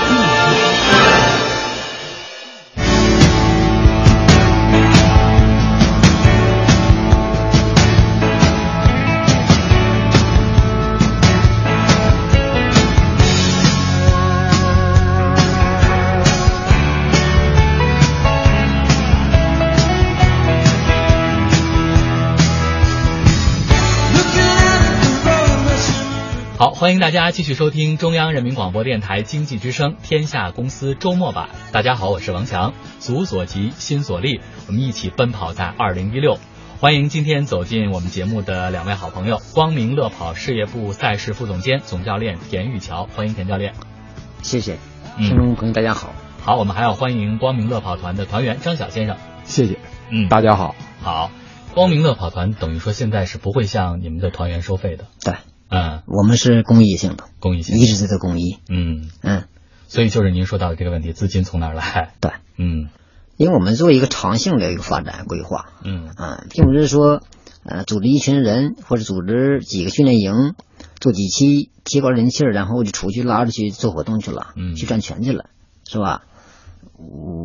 [26.80, 31.50] 欢迎大家继续收听中央人民广播电台经济之声《天下公司周末版》。
[31.72, 32.72] 大家好，我是王强。
[33.00, 36.38] 足所及，心所立，我们一起奔跑在二零一六。
[36.78, 43.06] 欢迎今天走进我们节目的两位好朋友，光明乐跑事业部赛事副总监、总教练田玉桥。
[43.14, 43.74] 欢迎田教练。
[44.40, 44.78] 谢谢，
[45.18, 46.14] 嗯听众朋友大家好。
[46.40, 49.18] 好，我们还要欢迎光明乐跑团的团员张晓先生。
[49.44, 50.74] 谢谢，嗯，大家好。
[51.02, 51.30] 好。
[51.74, 55.04] 光明乐跑团等于说现在是不会向你们的团员收费的。
[55.22, 55.34] 对，
[55.70, 58.58] 嗯，我们是公益性的，公益性一直在做公益。
[58.68, 59.44] 嗯，嗯，
[59.88, 62.14] 所以就是您说到的这个问题，资金从哪儿来？
[62.20, 62.88] 对，嗯。
[63.36, 66.08] 因为我们做一个长性的一个发展规划，嗯。
[66.16, 67.22] 啊，并不是说，
[67.64, 70.54] 呃，组织一群人或者组织几个训练营，
[70.98, 74.74] 做几期提高人气儿，然后就出去拉着去做活动去了，嗯。
[74.74, 75.46] 去赚钱去了，
[75.88, 76.22] 是吧？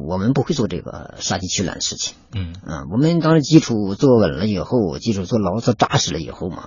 [0.08, 2.54] 我们不会做这个杀鸡取卵的事情，嗯。
[2.66, 6.66] 啊，我们当时基础做稳了以后，基础做牢做扎实了以后嘛，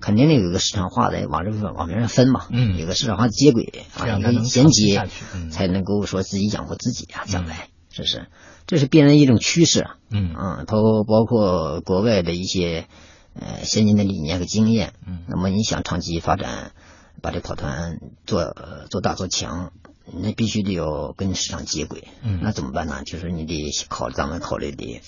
[0.00, 5.08] 肯定得有一个市场化的往这往这上分嘛，嗯有个市场化接轨啊，一个衔接
[5.50, 8.26] 才能够说自己养活自己啊，将来是不是？
[8.66, 10.34] 这是必然的一种趋势啊，嗯。
[10.34, 12.86] 啊，包包括国外的一些
[13.34, 15.20] 呃先进的理念和经验，嗯。
[15.26, 16.72] 那么你想长期发展，
[17.20, 19.72] 把这跑团做呃做大做强，
[20.12, 22.08] 那必须得要跟市场接轨。
[22.22, 23.02] 嗯那怎么办呢？
[23.04, 25.00] 就是你得考咱们考虑的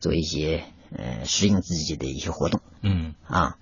[0.00, 0.64] 做一些
[0.96, 3.56] 呃适应自己的一些活动嗯啊。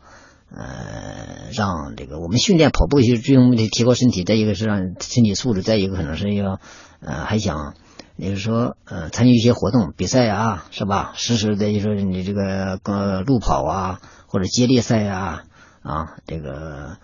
[0.51, 6.59] 呃，让这个我们训练跑步，其实最终目的提高身体，再一个是让身体素质，再一个可能是要
[7.01, 7.75] 呃还想，
[8.17, 11.13] 也就是说呃参与一些活动比赛啊，是吧？
[11.17, 15.45] 实时的就说你这个呃路跑啊，或者接力赛啊
[15.83, 16.97] 啊，这个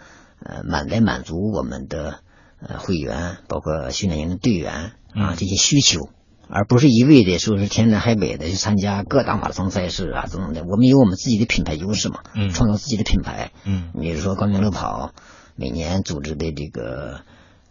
[0.43, 2.21] 呃满来满足我们的
[2.69, 6.11] 呃会员，包括训练营的队员啊嗯这些需求。
[6.47, 12.51] 而不是一味的说是天南海北的去参加各大马拉松赛事啊等等的，我们有我们自己的品牌优势嘛，嗯。
[12.51, 13.91] 创造自己的品牌，嗯。
[13.99, 15.13] 比如说光明乐跑
[15.57, 17.21] 每年组织的这个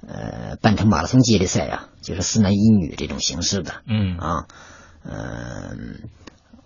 [0.06, 3.76] 呃半程马拉松接力赛啊，就是四男一女这种形式的。
[3.88, 4.18] 嗯。
[4.18, 4.48] 啊，
[5.06, 6.10] 嗯、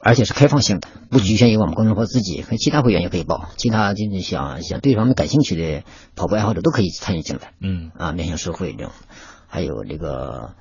[0.07, 5.83] 而且是开放性的，不局限于我们公众号自己，和其他会员也可以报，其他就是想想对这方面感兴趣的
[6.15, 7.51] 跑步爱好者都可以参与进来。
[7.59, 7.91] 嗯。
[7.97, 8.93] 啊，面向社会这种，
[9.47, 10.53] 还有这个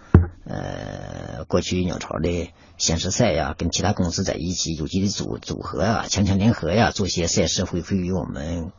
[0.45, 8.73] 呃过去鸟巢的显示赛呀，跟其他公司在一起有机的组组合呀、强强联合呀，做些赛事回馈于我们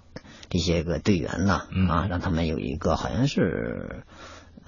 [0.50, 1.88] 这些个队员呐，嗯。
[1.88, 4.04] 啊，让他们有一个好像是。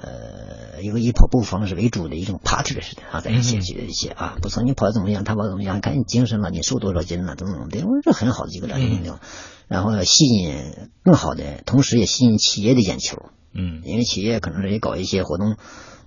[0.01, 9.19] 呃，一个以跑步方式为主的一种 party 似的啊，在一起嗯去一些啊，不错，你跑得怎么样，他跑得怎么样，看你精神了，你瘦多少斤了，等等的，我说这很好的一个聊天运动。
[9.67, 10.55] 然后吸引
[11.03, 13.25] 更好的，同时也吸引企业的眼球。
[13.51, 15.57] 嗯因为企业可能是也搞一些活动，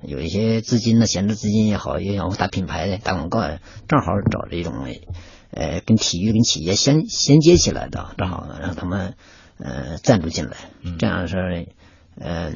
[0.00, 4.86] 有一些资金呢，闲置资金也好，也想打品牌的、打广告呀，正好找这种，
[5.50, 9.16] 呃，跟体育跟企业衔衔接起来的，正好让他们
[9.58, 11.66] 呃赞助进来，嗯这样是
[12.14, 12.54] 嗯、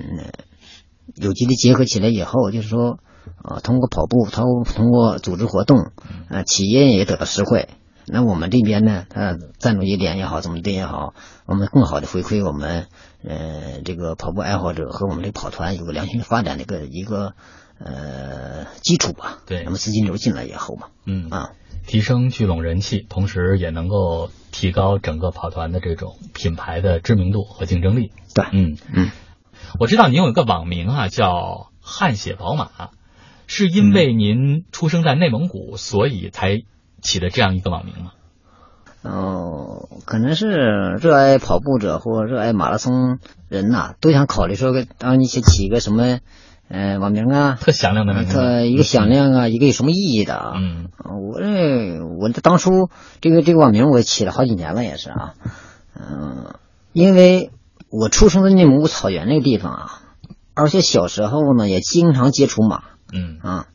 [1.15, 2.99] 有机的结合起来以后，就是说
[3.43, 5.91] 啊、通过跑步，通通过组织活动，
[6.29, 7.69] 呃，企业也得到实惠。
[8.09, 11.15] 那我们这边呢，它赞助一点也好，怎么的也好，
[11.45, 12.87] 我们更好的回馈我们
[13.25, 17.33] 呃这个跑步爱好者和我们这跑团有个良性的发展的一个一个
[17.81, 19.39] 呃基础吧。
[19.47, 19.65] 对。
[19.65, 21.29] 那么资金流进来以后嘛，嗯。
[21.31, 21.51] 啊，
[21.89, 28.13] 提升聚拢人气，同时也能够提高整个跑团的这种品牌的知名度和竞争力。
[28.35, 28.77] 对，嗯。
[28.93, 29.11] 嗯，
[29.79, 32.71] 我知道您有一个网名啊，叫“汗血宝马”，
[33.47, 36.63] 是因为您出生在内蒙古，所以才
[37.03, 38.13] 起的这样一个网名吗？
[39.03, 40.49] 哦，可能是
[41.01, 46.19] 热爱跑步者或热爱马拉松人呐、都想考虑说个当你去起一个什么
[46.69, 48.35] 呃网名啊，特响亮的名字。
[48.35, 50.55] 特一个响亮啊，一个有什么意义的啊？
[50.57, 55.35] 嗯啊我这我这当初这个这个网名我起了好几年了，也是啊，
[55.95, 56.55] 嗯、
[56.93, 57.53] 因为
[57.99, 60.03] 我出生在内蒙古草原那个地方啊，
[60.55, 62.83] 而且小时候呢也经常接触马
[63.13, 63.39] 嗯。
[63.43, 63.67] 啊，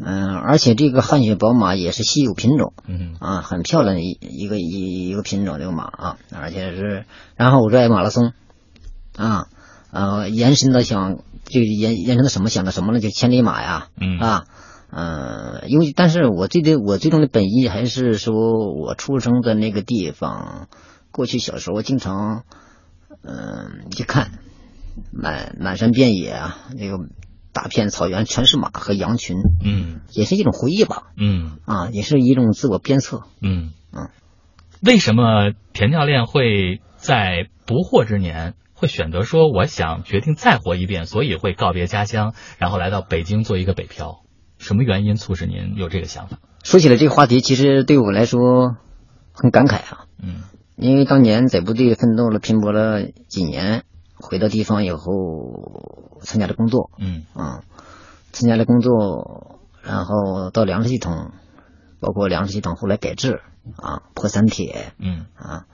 [0.00, 3.16] 嗯、而且这个汗血宝马也是稀有品种嗯。
[3.18, 7.04] 啊，很漂亮的一一个一一个品种这个马啊，而且是，
[7.36, 8.32] 然后我热爱马拉松
[9.16, 9.46] 啊，
[9.90, 13.00] 呃，延伸到想就延延伸到什么想到什么呢？
[13.00, 14.18] 就千里马呀，嗯。
[14.18, 14.44] 啊，
[14.90, 18.34] 嗯，因为但是我最的我最终的本意还是说
[18.80, 20.68] 我出生的那个地方，
[21.10, 22.44] 过去小时候经常，
[23.24, 24.30] 嗯、一看
[25.12, 26.98] 满满山遍野啊，那个
[27.52, 33.22] 大片草原全是马和羊群，嗯也是一种回忆吧，嗯啊，也是一种自我鞭策。
[33.40, 34.08] 嗯嗯，
[34.82, 44.22] 为什么田教练会在不惑之年会选择说我想决定再活一遍，所以会告别家乡，然后来到北京做一个北漂？
[44.58, 46.38] 什么原因促使您有这个想法？
[46.62, 48.76] 说起来这个话题，其实对我来说
[49.32, 50.42] 很感慨啊，嗯
[50.82, 53.84] 因为当年在部队奋斗了、拼搏了几年，
[54.16, 57.24] 回到地方以后参加了工作，嗯。
[57.34, 57.62] 啊，
[58.32, 61.30] 参加了工作，然后到粮食系统，
[62.00, 63.40] 包括粮食系统后来改制
[63.76, 64.92] 啊，破三铁。
[64.98, 65.26] 嗯。
[65.36, 65.66] 啊。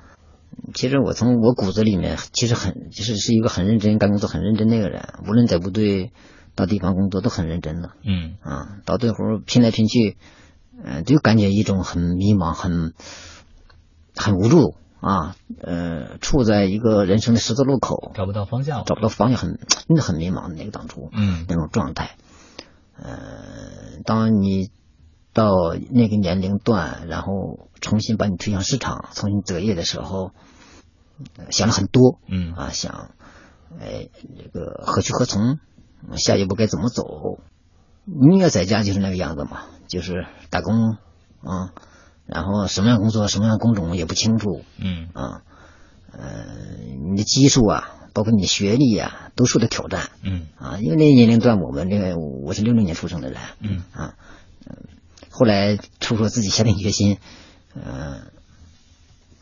[0.75, 6.13] 其实我从我骨子里面，其实很就是是一个很认真干工作、很认真的一个人，无论在部队
[6.55, 7.93] 到地方工作都很认真的。
[8.05, 8.37] 嗯。
[8.43, 8.77] 啊。
[8.85, 9.17] 到最后
[9.47, 10.19] 拼来拼去，
[10.85, 12.93] 嗯、就感觉一种很迷茫、很
[14.15, 18.85] 很无助啊，呃，处在一个人生的十字路口，找不到方向。
[18.85, 21.09] 找不到方向很，真的很迷茫的那个当初。
[21.13, 22.17] 嗯那种状态。
[22.97, 24.71] 呃，当你
[25.33, 30.33] 到那个年龄段，然后重新把你推向市场，重新择业的时候，
[31.37, 33.11] 呃想了很多嗯啊，想，
[33.79, 35.61] 哎，这个何去何从，
[36.17, 37.39] 下一步该怎么走？
[38.05, 40.97] 宁愿在家就是那个样子嘛，就是打工
[41.43, 41.73] 啊，
[42.29, 45.09] 然后什么样工作、什么样工种也不清楚，嗯。
[45.15, 45.41] 啊，
[46.13, 46.45] 呃，
[47.11, 50.11] 你的基数啊，包括你的学历啊、都受到挑战。
[50.23, 50.47] 嗯。
[50.59, 50.79] 啊。
[50.79, 53.41] 因为那个年龄段，我们这个我是六六年出生的人。
[53.61, 53.83] 嗯。
[53.93, 54.15] 啊，
[54.67, 54.77] 嗯
[55.31, 57.17] 后来出说自己下定决心，
[57.75, 58.23] 呃，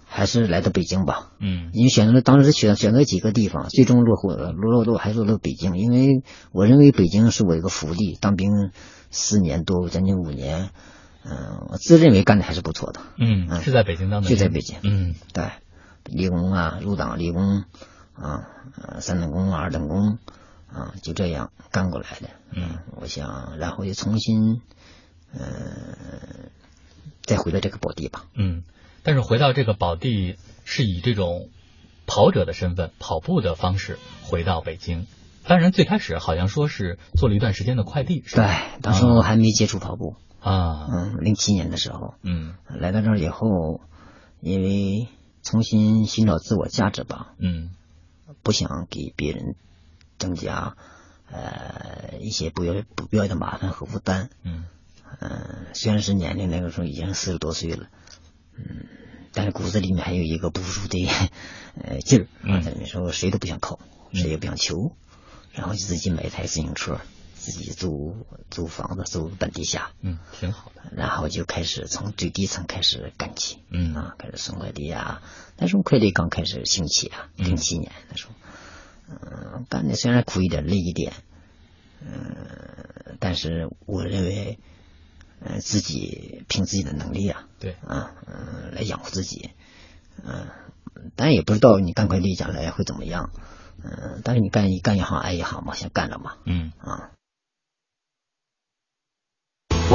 [0.07, 1.33] 还是来到北京吧。
[1.41, 1.71] 嗯。
[1.73, 6.23] 因为选择了当时选选择几个地方，最终落户落落落还是落到北京，因为
[6.53, 8.71] 我认为北京是我一个福地，当兵
[9.11, 10.71] 四年多，将近五年，
[11.29, 13.01] 嗯、我自认为干的还是不错的。
[13.17, 15.51] 嗯，嗯是在北京当的，就在北京嗯对，
[16.05, 17.65] 立功啊，入党立功
[18.15, 18.49] 啊，
[18.81, 20.19] 呃，三等功、二等功
[20.73, 22.31] 啊，就这样干过来的。
[22.53, 24.63] 嗯我想，然后又重新，
[25.33, 26.51] 呃，
[27.23, 28.25] 再回到这个宝地吧。
[28.35, 28.63] 嗯。
[29.03, 31.51] 但是回到这个宝地，是以这种
[32.07, 35.07] 跑者的身份、跑步的方式回到北京。
[35.45, 38.49] 当然，最开始好像说是做了一段时间的快递，是对？，
[38.83, 40.17] 当时我还没接触跑步，
[40.51, 42.15] 啊，嗯，零七年的时候。
[42.23, 42.55] 嗯。
[42.69, 43.81] 来到这儿以后，
[44.41, 45.09] 因为
[45.43, 47.71] 重新寻找自我价值吧，嗯。
[48.43, 49.57] 不想给别人
[50.19, 50.77] 增加
[51.31, 54.31] 呃一些不要不必要的麻烦和负担。
[54.45, 54.67] 嗯。
[55.21, 57.89] 嗯，虽然是年龄那个时候已经四十多岁了，
[58.57, 58.87] 嗯，
[59.33, 61.09] 但是骨子里面还有一个不服输的
[61.83, 62.27] 呃劲儿。
[62.43, 62.63] 嗯。
[62.63, 63.81] 在那时候谁都不想靠，
[64.13, 64.93] 谁也不想求，
[65.53, 67.01] 然后就自己买一台自行车，
[67.53, 70.83] 自己租租房子，租半地下，嗯，挺好的。
[70.97, 73.59] 然后就开始从最低层开始干起。
[73.71, 73.95] 嗯。
[73.95, 75.23] 啊，开始送快递啊，
[75.57, 77.47] 那时候快递刚开始兴起啊，嗯。
[77.47, 78.33] 零七年那时候，
[79.09, 81.13] 嗯、干的虽然苦一点，累一点，
[82.01, 84.59] 嗯、但是我认为，
[85.41, 89.51] 呃，自己凭自己的能力啊，对，啊，嗯、来养活自己，
[90.25, 90.49] 嗯、
[91.15, 93.31] 但也不知道你干快递将来会怎么样，
[93.85, 96.73] 嗯，但是你干一干一行爱一行嘛，先干着嘛，嗯。
[96.79, 97.13] 啊。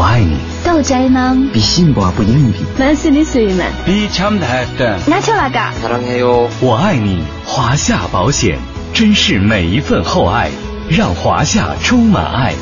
[0.00, 2.52] 我爱你，到宅男比幸福不言语。
[2.78, 6.48] 만스니스위만比참다했던 나초라가 사랑해요。
[6.60, 8.58] 我爱你，华夏保险，
[8.92, 10.50] 珍视每一份厚爱，
[10.90, 12.52] 让华夏充满爱。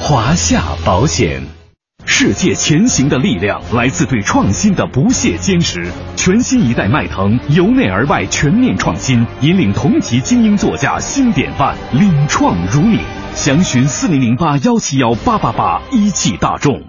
[0.00, 1.42] 华夏保险，
[2.11, 5.87] 世界前行的力量来自对创新的不懈坚持。
[6.15, 12.99] 全新一代迈腾由内而外全面创新，引领同级精英座驾新典范，领创如你。
[13.35, 16.81] 详询四零零八幺七幺八八八，一汽大众。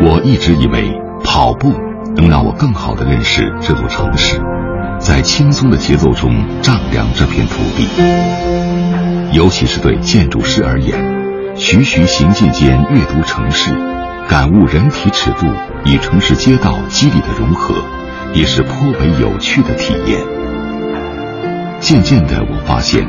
[0.00, 0.90] 我一直以为
[1.22, 1.72] 跑步
[2.16, 4.38] 能让我更好的认识这座城市，
[5.04, 7.86] 在轻松的节奏中丈量这片土地。
[9.32, 10.98] 尤其是对建筑师而言，
[11.56, 13.70] 徐徐行进间阅读城市，
[14.26, 15.46] 感悟人体尺度
[15.84, 17.74] 与城市街道肌理的融合，
[18.32, 20.18] 也是颇为有趣的体验。
[21.80, 23.06] 渐渐的，我发现，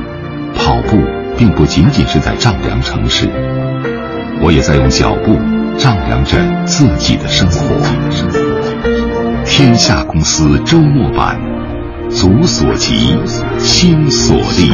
[0.53, 0.97] 跑步
[1.37, 3.29] 并不仅仅是在丈量城市，
[4.41, 5.39] 我也在用脚步
[5.77, 7.65] 丈量着自己的生活。
[9.45, 11.39] 天下公司周末版，
[12.09, 12.95] 足所及，
[13.59, 14.69] 心所立。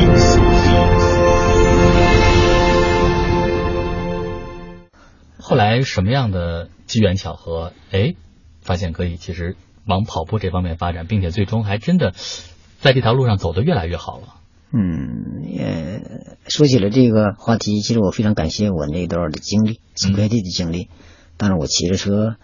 [5.40, 8.14] 后来什么样的机缘巧合，哎，
[8.62, 9.56] 发现可以其实
[9.86, 12.14] 往跑步这方面发展，并且最终还真的
[12.80, 14.36] 在这条路上走得越来越好了。
[14.74, 16.02] 嗯，也
[16.48, 20.90] 说起了这个话题，其实我非常感谢我那段的经历，送快递的经历。
[21.36, 22.38] 当时我骑着车，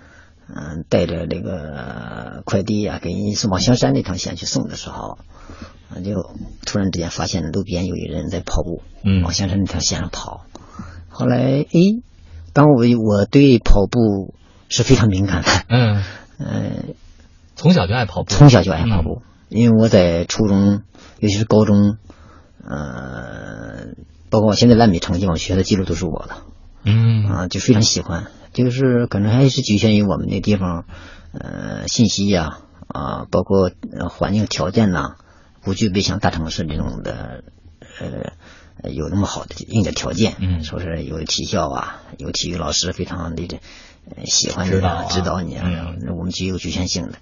[0.50, 5.18] 嗯、带着这个快递呀、给人送往香山那趟线去送的时候，
[5.90, 6.32] 啊就
[6.66, 9.24] 突然之间发现路边有一人在跑步，嗯。
[9.24, 10.46] 往香山那条线上跑。
[11.10, 11.38] 后来，
[11.70, 12.02] 诶，
[12.54, 14.34] 当我我对跑步
[14.70, 16.04] 是非常敏感的，嗯，
[16.38, 16.72] 呃，
[17.56, 20.84] 从小就爱跑步，从小就爱跑步，因为我在初中，
[21.20, 21.98] 尤其是高中，
[22.64, 23.94] 呃，
[24.30, 26.36] 包括我现在烂笔成绩，我学的记录都是我的。
[26.84, 27.26] 嗯。
[27.26, 28.28] 啊，就非常喜欢。
[28.66, 30.86] 就是可能还是局限于我们那地方，
[31.32, 35.16] 呃，信息呀啊包括呃环境条件呐、
[35.62, 37.44] 不具备像大城市这种的
[38.00, 38.34] 呃
[38.84, 40.36] 呃有那么好的硬件条件。
[40.40, 43.60] 嗯说是有体校啊，有体育老师非常的
[44.26, 45.64] 喜欢你啊指导你啊，
[46.02, 47.18] 嗯我们具有局限性的。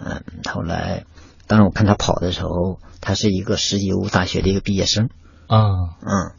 [0.00, 1.04] 嗯，后来，
[1.46, 5.08] 当时我看他跑的时候，他是一个石油大学的一个毕业生。
[5.48, 5.58] 啊，
[6.06, 6.32] 嗯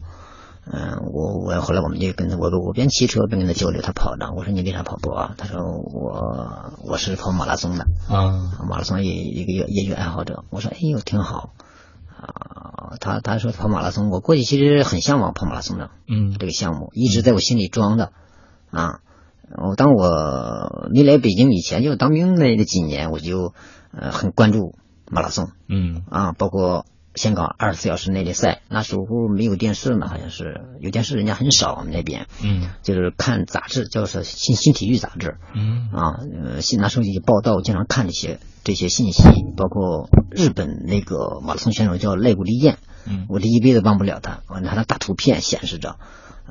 [0.72, 5.34] 嗯，我我后来我们就跟他我我边骑车边跟他交流，他跑着，我说你为啥跑步啊？
[5.36, 10.46] 他说我我是跑马拉松的，啊，马拉松也一个业业余爱好者。
[10.52, 11.54] 我说哎呦挺好
[12.16, 18.12] 啊，他他说跑马拉松，我过去其实很向往跑马拉松的嗯这个项目，一直在我心里装着
[18.70, 19.00] 啊。
[19.58, 23.54] 我当我没来北京以前，就当兵那那几年，我就
[23.92, 24.76] 呃很关注
[25.10, 25.50] 马拉松。
[25.68, 26.86] 嗯啊，包括
[27.20, 36.16] 香港二十四小时内力赛，那时候没有电视呢，好像是有电视，人家很少我们那边，嗯就是看杂志，叫是新新体育杂志嗯啊，
[36.46, 39.22] 呃，新那时候有报道，经常看这些这些信息，
[39.58, 45.98] 包括日本那个马拉松选手叫赖古利彦，嗯我这一辈子忘不了他，我拿他大图片显示着。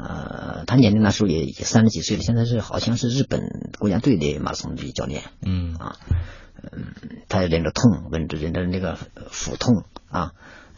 [0.00, 3.40] 呃，他年龄那时候也也三十几岁了，现在是好像是日本
[3.80, 5.22] 国家队的马拉松的教练。
[5.44, 5.96] 嗯啊，
[6.62, 6.84] 嗯，
[7.28, 10.34] 他忍着痛，忍着忍着那个呃腹痛啊，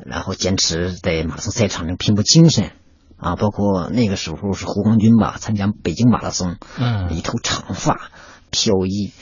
[0.07, 2.72] 然后坚持在马拉松赛场上拼搏精神
[3.16, 8.11] 啊，包括那个时候是胡红军吧，参加北京马拉松，嗯一头长发
[8.51, 9.12] 飘逸。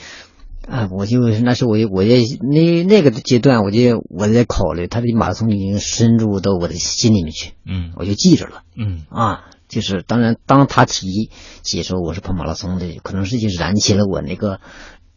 [0.67, 8.61] 啊，我就那时候我就我也那那个阶段，我就我在考虑他的马拉松已经深入到我的心里面去，嗯我就记着了。
[8.77, 11.31] 嗯啊，就是当然，当他提
[11.63, 14.59] 起说我是跑马拉松的，可能是就燃起了我那个，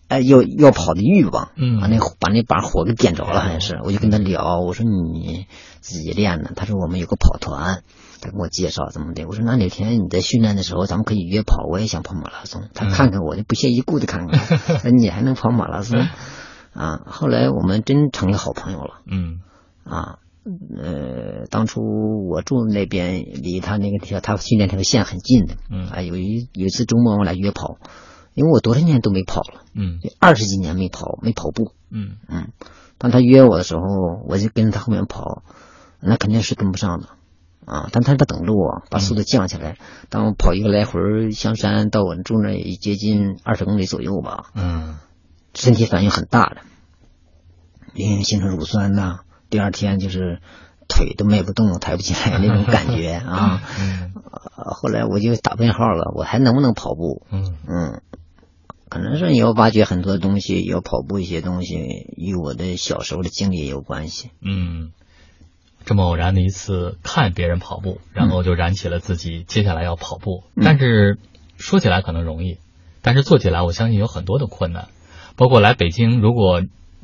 [0.09, 1.81] 哎，要要跑的欲望，嗯。
[1.81, 5.47] 把那把那把火给点着了，好像是，我就跟他聊，我说你
[5.81, 7.83] 自己练呢，他说我们有个跑团，
[8.21, 15.99] 他跟我介绍怎么的，我说那哪天你在训练的时候，咱们可以约跑，我也想跑马拉松，他看看我，就不屑一顾的看看， 说你还能跑马拉松，
[16.75, 19.03] 啊，后来我们真成了好朋友了。
[19.07, 19.41] 嗯。
[19.85, 20.19] 啊，
[20.77, 21.81] 呃，当初
[22.31, 25.57] 我住那边，离他那个条他训练那条线很近的。
[25.71, 25.89] 嗯。
[25.89, 27.79] 啊，有一有一次周末我俩约跑，
[28.35, 31.73] 因为我多少年都没跑了，嗯二十几年没跑没跑步。
[31.91, 32.49] 嗯嗯，
[32.99, 33.83] 当他约我的时候，
[34.27, 35.43] 我就跟着他后面跑，
[36.01, 37.09] 那肯定是跟不上的。
[37.65, 39.77] 啊，但他他等着我，把速度降下来。
[40.09, 44.97] 当我跑一个来回香山到我住那儿也接近二十公里左右吧，嗯
[45.55, 46.57] 身体反应很大的，
[47.95, 50.41] 因为形成乳酸呐、第二天就是
[50.93, 53.63] 腿都迈不动、抬不起来 那种感觉啊。
[54.55, 57.27] 后来我就打问号了，我还能不能跑步？
[57.31, 58.03] 嗯嗯，
[58.91, 61.75] 可能是你要挖掘很多东西，要跑步一些东西，
[62.17, 64.31] 与我的小时候的经历也有关系。
[64.43, 64.93] 嗯，
[65.85, 70.45] 这么偶然的一次看别人跑步，然后就燃起了自己接下来要跑步。
[70.55, 71.19] 嗯但是
[71.57, 72.59] 说起来可能容易，
[73.01, 74.89] 但是做起来我相信有很多的困难，
[75.37, 76.63] 包括来北京如果。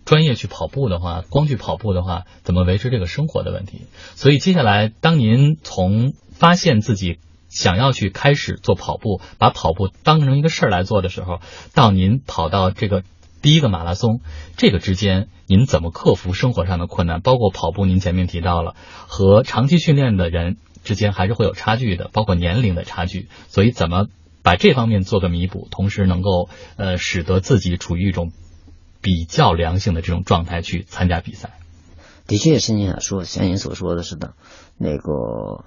[0.08, 3.82] 专业去跑步的话，光去跑步的话，怎么维持这个生活的问题？
[4.14, 7.18] 所以接下来，当您从发现自己
[7.50, 11.40] 想要去开始做跑步，把跑步当成一个事儿来做的时候，
[11.74, 13.02] 到您跑到这个
[13.42, 14.22] 第一个马拉松，
[14.56, 17.20] 这个之间您怎么克服生活上的困难？
[17.20, 18.76] 包括跑步，您前面提到了
[19.08, 24.06] 和长期训练的人之间还是会有差距的，包括年龄的差距，所以怎么
[24.42, 26.48] 把这方面做个弥补，同时能够
[26.78, 28.32] 呃使得自己处于一种
[29.00, 31.58] 比较良性的这种状态去参加比赛？
[32.26, 34.34] 的确是你想说，像您所说的似的，
[34.76, 35.64] 那个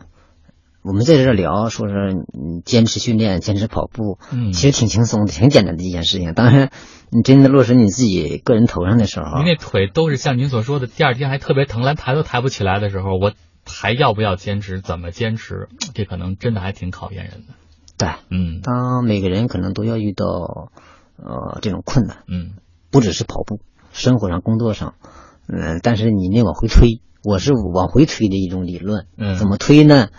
[0.84, 6.34] 我们在这聊，说是嗯坚持训练、坚持跑步，嗯其实挺轻松的，挺简单的一件事情。
[6.34, 6.72] 当然，
[7.10, 13.34] 你真的落实你自己个人头上的时候，您那腿都是像您所说的，第二天还特别疼，连抬都抬不起来的时候，我
[13.66, 14.82] 还要不要坚持？
[14.82, 15.68] 怎么坚持？
[15.94, 17.54] 这可能真的还挺考验人的。
[17.98, 20.72] 对，嗯当每个人可能都要遇到
[21.18, 22.54] 呃这种困难，嗯
[22.92, 23.60] 不只是跑步，
[23.92, 24.94] 生活上、工作上，
[25.48, 29.08] 嗯、但是你那往回推，我是往回推的一种理论。
[29.18, 30.10] 嗯，怎么推呢？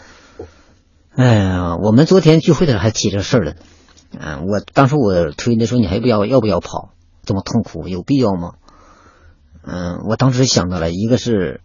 [1.14, 3.54] 哎呀，我们昨天聚会的时候还提这事儿了。
[4.18, 6.90] 嗯、我当时我推的时候，你还不要要不要跑？
[7.24, 8.54] 这么痛苦，有必要吗？
[9.62, 11.60] 嗯、我当时想到了，一个是，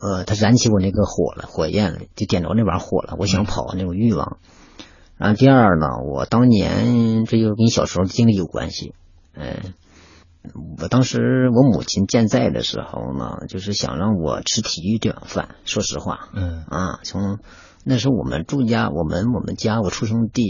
[0.00, 4.38] 呃，它燃起我那个火了，火焰了，就点着那玩意儿火了，我想跑那种欲望。
[5.16, 8.94] 然后第二呢，我当年这就跟小时候的经历有关系。
[9.34, 9.74] 嗯、
[10.80, 15.54] 我当时我母亲健在的时候呢，就是想让我吃体育这碗饭。
[15.64, 17.38] 说实话，嗯啊，从
[17.84, 20.42] 那时候我们住家，我们我们家我出生地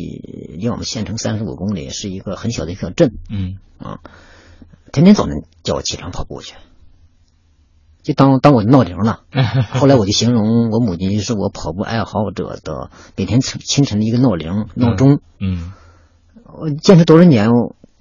[0.59, 3.99] 离我们县城三十五公里，是一个很小的一个镇嗯啊，
[4.93, 6.55] 天天早晨叫我起床跑步去，
[8.03, 9.21] 就当当我的闹铃了。
[9.73, 15.21] 后来我就形容我母亲是我跑步爱好者的每天清清晨的一个闹铃闹钟。
[15.39, 15.73] 嗯
[16.55, 17.49] 我坚持多少年，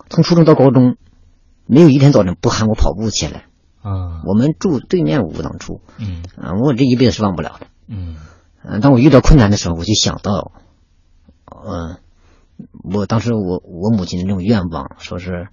[0.09, 0.97] 从初中到高中，
[1.73, 3.45] 没有一天早晨不喊我跑步起来。
[3.81, 4.21] 啊。
[4.25, 6.21] 我们住对面武当处，嗯。
[6.35, 7.67] 啊，我这一辈子是忘不了的。
[7.87, 8.17] 嗯。
[8.63, 10.51] 嗯，当我遇到困难的时候，我就想到，
[11.45, 11.97] 嗯、
[12.93, 15.47] 我当时我我母亲的那种愿望，说是，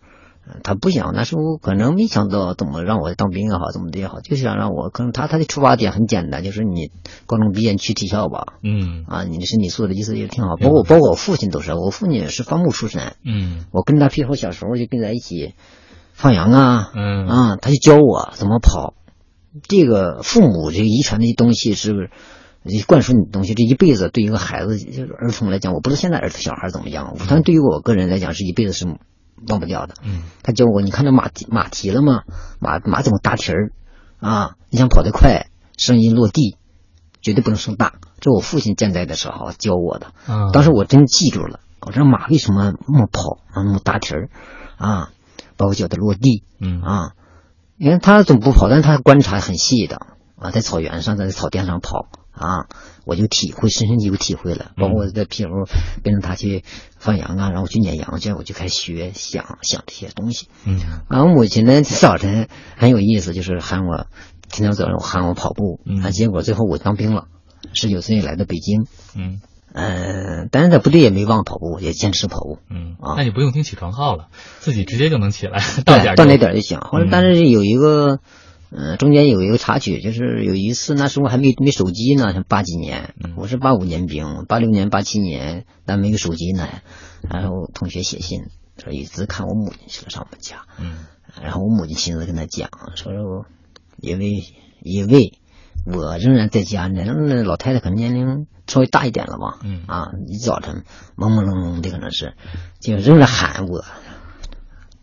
[0.46, 6.90] 呃她不想，那时候可能没想到怎么让我当兵也好，怎么的也好，就想让我，可能她她的出发点很简单，就是你
[7.26, 9.04] 高中毕业你去体校吧，嗯。
[9.06, 13.64] 啊，你的身体素质意思也挺好，包括包括我父亲都是，我父亲也是放牧出身，嗯。
[13.70, 15.54] 我跟他屁股小时候就跟在一起
[16.18, 18.94] 放羊啊，嗯啊，他就教我怎么跑。
[19.68, 22.10] 这个父母这个遗传的东西是
[22.88, 28.84] 灌输你的东西，这一辈子对一个孩子就是儿童来讲，我不知道现在儿童小孩怎么样，但对于我个人来讲，是一辈子是
[29.46, 29.94] 忘不掉的。
[30.02, 32.22] 嗯他教我，你看这马蹄马蹄了吗？
[32.58, 33.70] 马马怎么搭蹄儿
[34.18, 34.56] 啊？
[34.70, 35.46] 你想跑得快，
[35.76, 36.56] 声音落地
[37.22, 37.94] 绝对不能声大。
[38.18, 40.08] 这我父亲健在的时候教我的。
[40.26, 44.28] 啊，当时我真记住了，我说马为什么那么跑啊，那么搭蹄儿
[44.76, 45.10] 啊，
[45.58, 46.44] 包括脚的落地。
[46.58, 46.80] 嗯。
[46.80, 47.12] 啊。
[47.76, 50.00] 你看他总不跑，但是他观察很细的。
[50.36, 52.08] 啊，在草原上，在草甸上跑。
[52.32, 52.66] 啊，
[53.04, 54.70] 我就体会，深深有体会了。
[54.76, 55.66] 包括我在譬如
[56.04, 56.62] 跟着他去
[56.96, 60.46] 放羊啊，然后去撵羊去，我就开始学想想这些东西。
[60.64, 60.80] 嗯。
[61.08, 64.06] 啊，我母亲呢早晨很有意思，就是喊我
[64.48, 66.00] 天天早上喊我跑步，嗯。
[66.02, 67.26] 啊，结果最后我当兵了，
[67.72, 68.86] 十九岁来到北京，
[69.16, 69.40] 嗯
[69.80, 72.58] 嗯，但是在部队也没忘跑步，也坚持跑步。
[72.68, 76.80] 嗯啊，那你不用听起床号了，自己直接就能起来，到点到那点就行。
[76.80, 78.18] 后来嗯，但是有一个，
[78.70, 86.68] 嗯、中间有一个插曲，就是有一次那时候还没没手机呢，像八几年嗯，我是八五年兵，八六年、八七年，但没有手机呢。
[87.22, 88.46] 然后同学写信
[88.82, 91.06] 说一直看我母亲去了上我们家，嗯
[91.40, 93.46] 然后我母亲亲自跟他讲，说说
[94.00, 94.42] 因为
[94.82, 95.37] 因为
[95.92, 99.84] 我仍然在家呢，那老太太可能年龄稍微大一点了吧，嗯。
[99.86, 100.84] 啊，一早晨
[101.16, 102.34] 朦朦胧胧的可能是，
[102.80, 103.84] 就仍然喊我，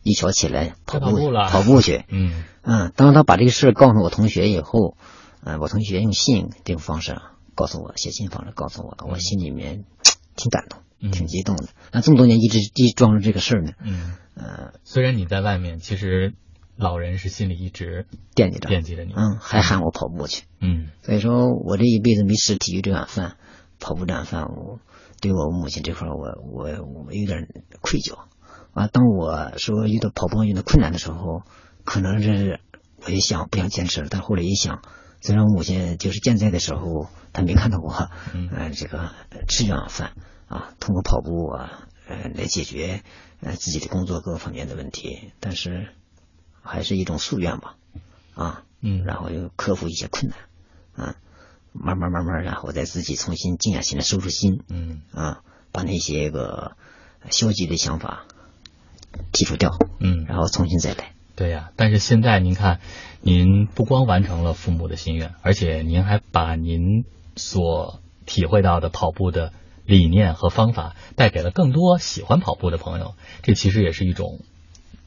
[0.03, 1.49] 一早起来跑步跑步了。
[1.49, 2.43] 跑步去，嗯。
[2.61, 4.95] 嗯，当他把这个事儿告诉我同学以后，
[5.43, 7.15] 呃，我同学用信这种方式
[7.55, 9.86] 告诉我，写信方式告诉我，我心里面
[10.36, 11.11] 挺感动，嗯。
[11.11, 11.67] 挺激动的。
[11.91, 16.33] 那这么多年一直一直装着这个事儿呢，嗯，呃，虽然你在外面，其实
[16.78, 19.13] 老人是心里一直惦记着，惦记着你。
[19.15, 20.43] 嗯，还喊我跑步去。
[20.59, 23.38] 嗯所以说我这一辈子没吃体育这碗饭，
[23.80, 24.80] 跑步这碗饭，我
[25.21, 26.63] 对我母亲这块儿我我
[27.05, 27.47] 我有点
[27.82, 28.17] 愧疚
[28.73, 28.88] 啊。
[28.88, 31.43] 当我说遇到跑步遇到困难的时候，
[31.84, 32.59] 可能是
[33.03, 34.82] 我也想不想坚持了，但后来一想，
[35.21, 39.11] 虽然我母亲就是健在的时候，她没看到我，嗯呃，这个
[39.47, 40.13] 吃这碗饭
[40.47, 43.03] 啊，通过跑步啊，呃，来解决
[43.41, 45.88] 呃自己的工作各方面的问题，但是
[46.66, 47.76] 还是一种夙愿吧，
[48.34, 51.16] 啊，嗯然后又克服一些困难，啊，
[51.72, 55.41] 慢慢慢慢，然后再自己重新静下心来收拾心，嗯啊，
[55.72, 56.76] 把那些个
[57.30, 58.26] 消极的想法
[59.32, 61.13] 剔除掉，嗯，然后重新再来。
[61.36, 62.80] 对呀、但是现在您看，
[63.20, 67.03] 您不光完成了父母的心愿，而且您还把您
[67.36, 69.51] 所体会到的跑步的
[69.84, 73.16] 理念和方法带给了更多喜欢跑步的朋友。
[73.43, 74.39] 这其实也是一种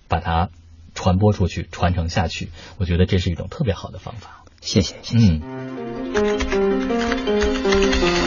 [0.06, 0.50] 把它
[0.94, 2.50] 传播出去、传承下去。
[2.78, 4.44] 我觉得这是一种特别好的方法。
[4.60, 5.32] 谢谢，谢谢。
[5.32, 5.42] 嗯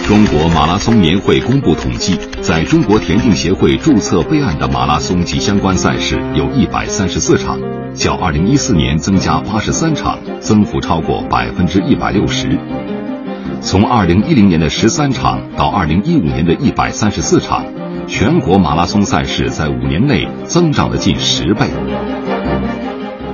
[0.07, 7.57] 中国马拉松年会公布统计，在中国田径协会注册备案的马拉松及相关赛事有一百三十四场，
[7.93, 12.59] 较二零一四年增加八十三场，增幅超过百分之一百六十。
[13.61, 17.65] 从二零一零年的十三场到二零一五年的一百三十四场，
[18.05, 21.69] 全国马拉松赛事在五年内增长了近十倍。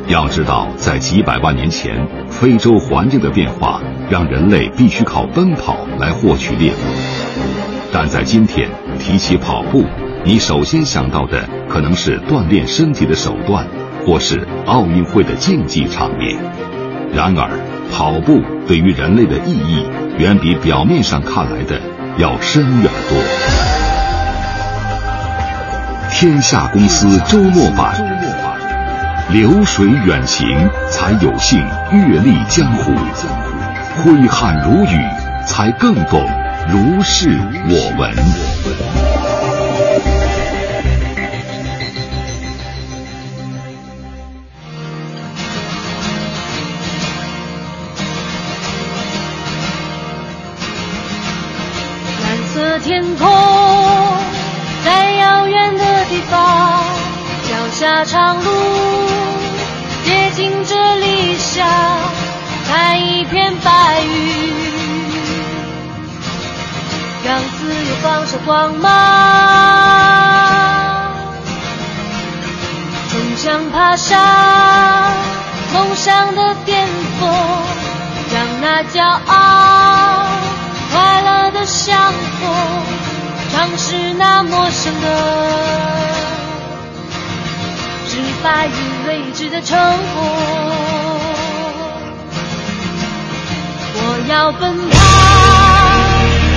[0.08, 6.76] 要知道，在几百万年前，非洲环境的变化让人类必须靠奔跑来获取猎物。
[7.91, 9.84] 但在今天，提起跑步，
[10.24, 13.68] 你首先想到的可能是锻炼身体的手段，
[14.05, 16.38] 或是奥运会的竞技场面。
[17.14, 17.49] 然而，
[17.91, 19.86] 跑步对于人类的意义，
[20.18, 21.82] 远比表面上看来的
[22.18, 23.18] 要深远多。
[26.14, 28.16] 天下公司周末版。
[29.30, 30.48] 流水远行，
[30.90, 31.60] 才有幸
[31.92, 32.94] 阅历江湖；
[34.02, 35.06] 挥汗如雨，
[35.46, 36.26] 才更懂
[36.70, 37.30] 如是
[37.68, 38.16] 我闻。
[52.24, 53.28] 蓝色天空，
[54.86, 56.82] 在遥远的地方，
[57.44, 58.50] 脚下长路，
[61.18, 61.68] 这理想，
[62.70, 64.53] 在一片白云，
[67.26, 68.91] 让自由放射光芒，
[73.09, 74.15] 冲向爬上
[75.74, 76.88] 梦想的巅
[77.20, 77.28] 峰，
[78.32, 80.28] 让那骄傲。
[80.93, 82.55] 快乐的相逢，
[83.53, 85.07] 尝试那陌生的，
[88.07, 88.74] 是白云
[89.07, 90.87] 未知的成功。
[94.10, 94.95] 我要奔跑，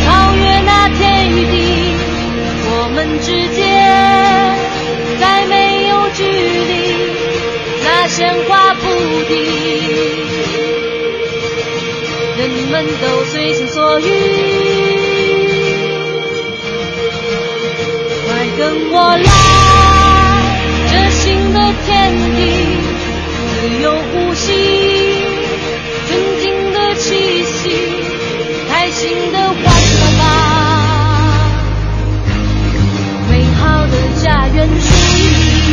[0.06, 1.54] 超越那天与地，
[2.70, 3.26] 我们之
[3.56, 3.58] 间
[5.18, 6.22] 再没有距
[6.70, 6.72] 离，
[7.84, 8.80] 那鲜花铺
[9.28, 9.32] 地。
[12.38, 14.04] 人们都随心所欲，
[18.26, 18.60] 快跟
[18.92, 19.28] 我来，
[20.88, 21.88] 这新的天
[22.36, 22.38] 地，
[23.60, 24.48] 自由呼吸，
[29.00, 30.22] 新的欢乐吧，
[33.30, 34.92] 美好的家园属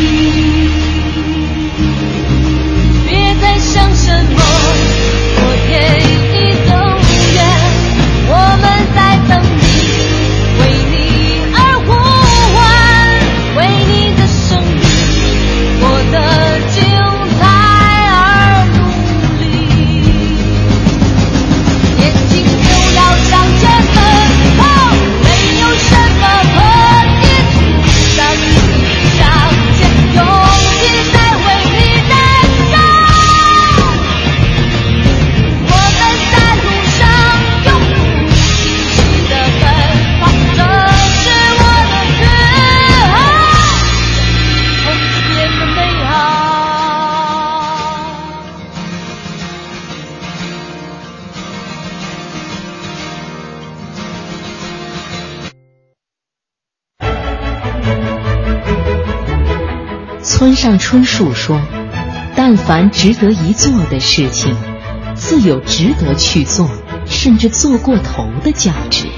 [60.78, 61.60] 春树说
[62.34, 64.56] ：“但凡值得一做的事情，
[65.14, 66.70] 自有值得去做，
[67.04, 69.08] 甚至做过头的价值。”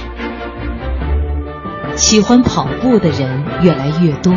[1.96, 4.34] 喜欢跑步的人越来越多，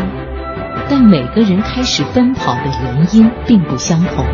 [0.89, 4.25] 但每个人开始奔跑的原因并不相同。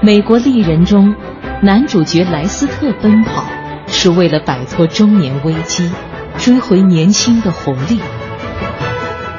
[0.00, 1.14] 美国丽人中，
[1.62, 3.44] 男主角莱斯特奔跑
[3.88, 5.90] 是为了摆脱中年危机，
[6.38, 8.00] 追回年轻的活力。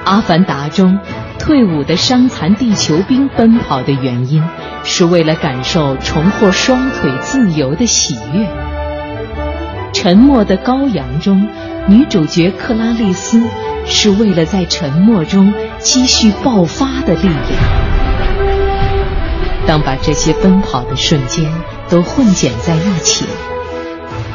[0.04, 1.00] 阿凡达中。
[1.46, 4.44] 退伍的伤残地球兵奔跑的原因，
[4.84, 8.48] 是为了感受重获双腿自由的喜悦。
[9.94, 11.48] 沉默的羔羊中，
[11.88, 13.44] 女主角克拉丽丝
[13.86, 17.38] 是为了在沉默中积蓄爆发的力量。
[19.68, 21.46] 当把这些奔跑的瞬间
[21.90, 23.24] 都混剪在一起，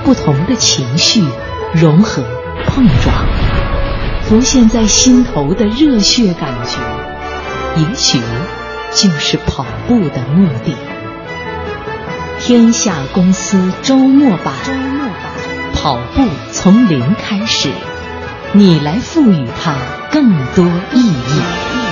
[0.04, 1.24] 不同的情绪
[1.74, 2.22] 融合
[2.66, 3.26] 碰撞，
[4.22, 6.78] 浮现在心头的热血感觉，
[7.76, 8.20] 也许
[8.92, 10.74] 就是跑步的目的。
[12.40, 15.12] 天下公司周末版，周末版，
[15.74, 17.70] 跑步从零开始，
[18.52, 19.76] 你来赋予它
[20.10, 21.89] 更多意义。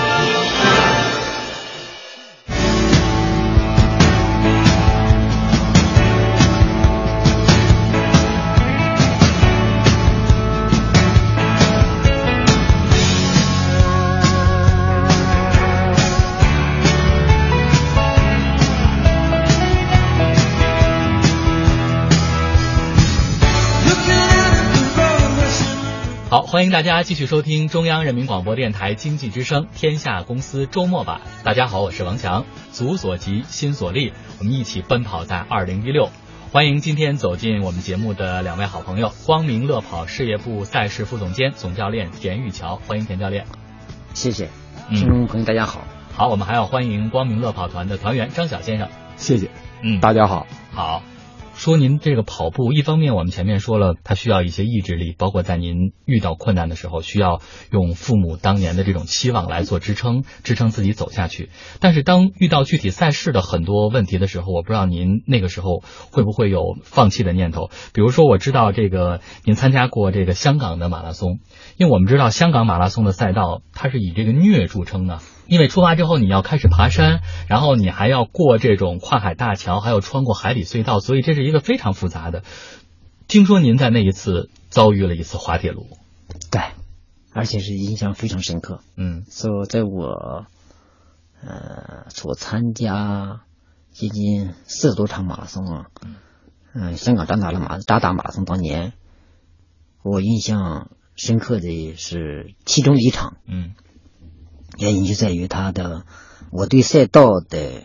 [26.30, 31.22] 好，欢迎大家继续收听中央人民广播电台经济之声《天下公司周末版》。
[31.42, 36.10] 大家好，我是王强，足所及，心所立，我们一起奔跑在二零一六。
[36.52, 43.46] 欢迎今天走进我们节目的两位好朋友，光明乐跑事业部赛事副总监、总教练田玉桥，欢迎田教练。
[44.12, 44.50] 谢谢，
[44.90, 45.80] 嗯听众朋友大家好。
[46.14, 48.90] 好，我们还要欢迎光明乐跑团的团员张晓先生。
[49.16, 49.50] 谢谢，
[49.80, 50.46] 嗯，大家好。
[50.72, 51.02] 好。
[51.58, 57.42] 说您这个跑步，一方面我们前面说了，它需要一些意志力，包括在您遇到困难的时候，需要
[57.72, 61.50] 用父母当年的这种期望来做支撑，支撑自己走下去。
[61.80, 65.82] 但是当遇到具体赛事的很多问题的时候，我不知道您那个时候
[66.12, 67.70] 会不会有放弃的念头。
[67.92, 71.40] 比如说，我知道这个您参加过这个香港的马拉松，
[71.76, 75.22] 因为我们知道香港马拉松的赛道它是以这个虐著称啊。
[75.48, 82.44] 因为出发之后你要开始爬山，然后你还要过这种跨海大桥，还有穿过海底隧道，所以这是一个非常复杂的。
[83.26, 85.86] 听说您在那一次遭遇了一次滑铁卢，
[86.50, 86.62] 对，
[87.32, 88.80] 而且是印象非常深刻。
[88.96, 90.46] 嗯，所以在我
[91.42, 93.40] 呃所参加
[93.90, 95.86] 接近四十多场马拉松啊，
[96.74, 98.92] 嗯、香港扎达了马扎达马拉松当年，
[100.02, 103.74] 我印象深刻的是其中一场，嗯
[104.78, 106.04] 原因就在于它的
[106.50, 107.84] 我对赛道的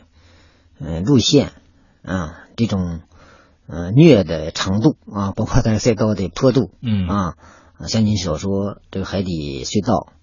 [0.79, 1.51] 呃路线
[2.03, 3.01] 啊这种
[3.67, 7.07] 呃虐的程度啊，包括它赛道的坡度，嗯。
[7.07, 7.35] 啊，
[7.87, 10.13] 像您所说这个海底隧道，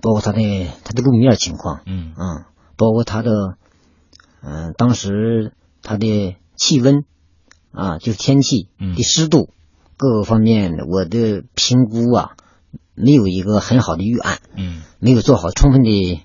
[0.00, 2.46] 包括它的它的路面情况，嗯啊，
[2.76, 3.56] 包括它的
[4.40, 5.52] 嗯、呃当时
[5.82, 7.04] 它的气温
[7.72, 8.94] 啊，就是天气嗯。
[8.94, 9.50] 的湿度、
[9.96, 12.36] 各个方面，我的评估啊
[12.94, 14.38] 没有一个很好的预案。
[14.56, 16.22] 嗯没有做好充分的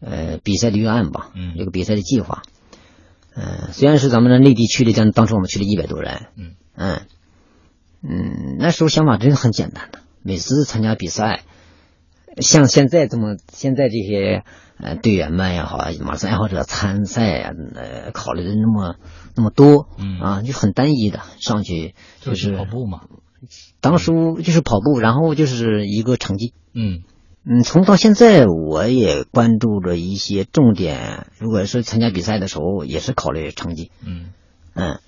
[0.00, 2.42] 呃比赛的预案吧，嗯这个比赛的计划。
[3.34, 7.02] 呃，虽然是咱们的内地去的，但当时我们去了一百多人，嗯嗯
[8.02, 11.42] 嗯，那时候想法真的很简单的，每次参加比赛，
[12.38, 14.44] 像现在这么现在这些
[14.78, 18.96] 呃队员们也好，马拉松爱好者参赛啊，呃，考虑的那么
[19.36, 23.02] 那么多，嗯啊，就很单一的上去就就是跑步嘛，
[23.80, 27.02] 当初就是跑步，然后就是一个成绩，嗯。
[27.42, 31.26] 嗯，从到现在，我也关注着一些重点。
[31.38, 34.26] 如果是参加比赛的时候，也是考虑成绩，嗯。
[34.74, 35.00] 嗯，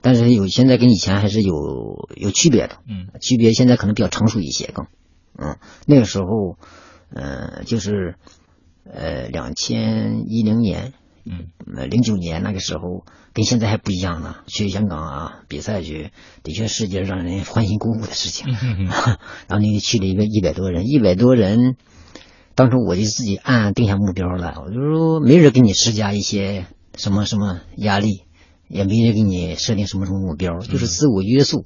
[0.00, 3.08] 但是有现在跟以前还是有有区别的，嗯。
[3.20, 4.86] 区别现在可能比较成熟一些更，
[5.36, 6.56] 嗯，那个时候，
[7.12, 8.14] 呃，就是
[8.90, 10.94] 呃两千一零年，
[11.30, 14.36] 嗯呃零九年那个时候跟现在还不一样呢。
[14.46, 16.10] 去香港啊比赛去，
[16.42, 18.46] 的确是件让人欢欣鼓舞的事情。
[18.50, 18.86] 嗯
[19.48, 21.76] 然后那个去了一个一百多人，一百多人，
[22.54, 26.66] 当时我就自己暗暗定下目标了，我就说没人给你施加一些
[26.96, 28.22] 什么什么压力，
[28.68, 31.64] 也没人给你设定什么什么目标，就是自我约束。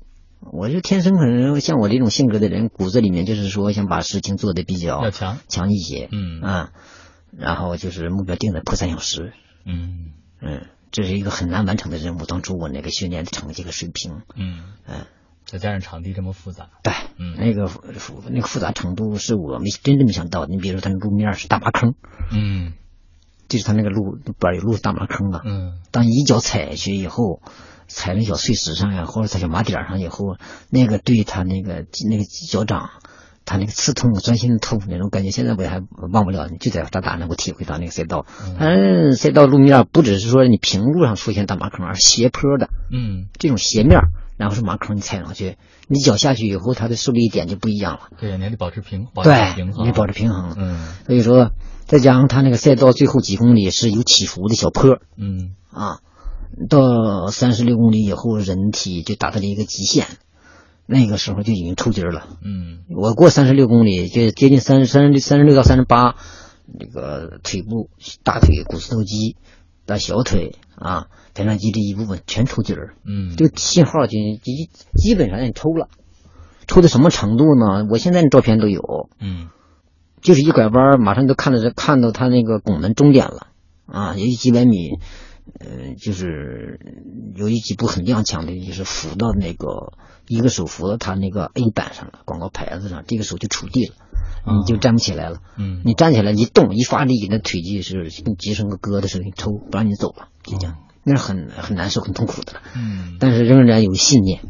[0.52, 6.70] 我就天生可能像我这种性格的人，骨子里面就是说想把事情做得比较强，强一些，嗯啊，
[7.30, 9.32] 然后就是目标定在破三小时，
[9.64, 10.12] 嗯。
[10.40, 12.26] 嗯，这是一个很难完成的任务。
[12.26, 15.06] 当初我那个训练的成绩和水平，嗯，嗯，
[15.46, 17.36] 再加上场地这么复杂，对，嗯。
[17.36, 20.52] 那个复复那个复杂程度是我没真正没想到的。
[20.52, 21.94] 你比如说，它那路面是大麻坑，
[22.32, 22.72] 嗯。
[23.48, 25.42] 就是它那个路边有路是大麻坑啊。
[25.44, 25.80] 嗯。
[25.90, 27.40] 当一脚踩下去以后，
[27.86, 30.38] 踩那小碎石上呀，或者踩小麻点上以后，
[30.70, 32.90] 那个对他那个那个脚掌，
[33.44, 35.82] 他那个刺痛、钻心的痛那种感觉，现在我还
[36.12, 36.48] 忘不了。
[36.60, 38.26] 就在大大能够体会到那个赛道，
[38.58, 42.68] 嗯它赛道路面不只是说你平路上出现大马坑，而是斜坡的。
[42.90, 44.00] 嗯这种斜面
[44.36, 45.56] 然后是马坑你踩上去，
[45.88, 48.00] 你脚下去以后，它的受力点就不一样了。
[48.18, 50.54] 对，你还得保持平，保持对，平衡，你得保持平衡。
[50.56, 51.50] 嗯所以说，
[51.86, 56.00] 再加上它那个赛道最后几公里是有起伏的小坡嗯啊，
[56.68, 60.06] 到三十六公里以后，人体就达到了一个极限，
[60.92, 62.28] 那个时候就已经抽筋儿了。
[62.44, 66.16] 嗯我过三十六公里，就接近三十三十三十六到三十八，
[66.66, 67.88] 那个腿部、
[68.22, 69.36] 大腿股四头肌
[69.86, 75.88] 到小腿啊，腓肠肌这一部分全抽筋儿，嗯，这个信号就基基本上也抽了，
[76.66, 77.86] 抽到什么程度呢？
[77.90, 79.48] 我现在的照片都有，嗯
[80.20, 83.48] 就是一拐弯，马上就看到这看到他那个拱门终点了
[83.86, 84.98] 啊，有几百米，
[85.58, 86.78] 呃，就是
[87.34, 89.94] 有一几部很踉跄的，就是扶到那个
[90.26, 93.94] 一个手扶到他那个 A 板上了，广告牌子上，这个手就触地了，
[94.46, 95.38] 你就站不起来了。
[95.56, 102.60] 嗯你站起来一动一发力，你的腿就是跟结成个疙瘩似的，你抽不让你走了，就这样，那是很很难受、很痛苦的了。
[102.74, 104.40] 嗯但是仍然有信念，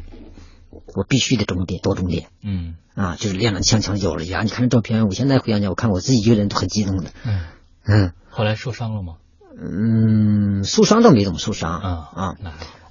[0.94, 2.28] 我必须得终点到终点。
[2.42, 4.42] 嗯啊，就是踉踉跄跄咬着牙。
[4.42, 7.10] 你看这照片，我现在回想起来，我看我自己一个人都很激动的。
[7.24, 7.40] 嗯，
[7.86, 9.14] 嗯后来受伤了吗？
[9.58, 12.36] 嗯，受伤倒没怎么受伤啊啊，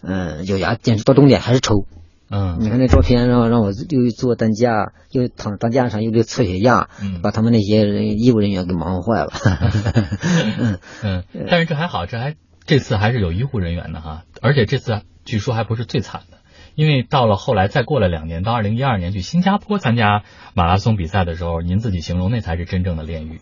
[0.04, 1.86] 嗯，咬牙坚持到终点还是抽。
[2.34, 9.32] 嗯你看那照片让让我又坐担架，又躺担架上，又得测血压，嗯把他们那些人医务人员给忙坏了。
[10.58, 16.38] 嗯嗯，但是这还好，这还这次还是有医护人员的哈，而且这次据说还不是最惨的，
[16.76, 20.24] 因为到了后来再过了两年，到二零一二年去新加坡参加
[20.54, 23.42] 马拉松比赛的时候，您自己形容那才是真正的炼狱。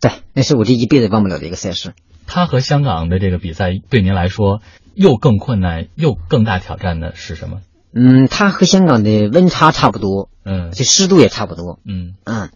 [0.00, 1.92] 对，那是我这一辈子忘不了的一个赛事。
[2.26, 4.60] 它和香港的这个比赛对您来说
[4.94, 7.60] 又更困难又更大挑战的是什么？
[7.94, 11.78] 嗯，它和香港的温差差不多，嗯这湿度也差不多。
[11.86, 12.50] 嗯嗯，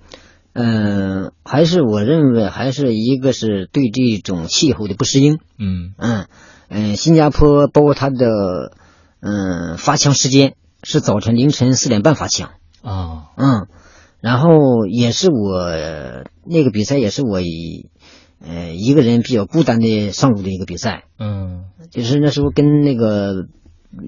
[0.53, 5.39] 嗯，还是我认为还是一个是对这种气候的不适应。
[5.59, 6.27] 嗯嗯
[6.69, 8.73] 嗯，新加坡包括它的
[9.21, 12.51] 嗯发枪时间是早晨凌晨四点半发枪。
[12.83, 13.69] 啊嗯，
[14.21, 15.71] 然后也是我
[16.45, 17.91] 那个比赛也是我以
[18.45, 23.47] 呃一个人比较孤单的上路的一个比赛，嗯就是那时候跟那个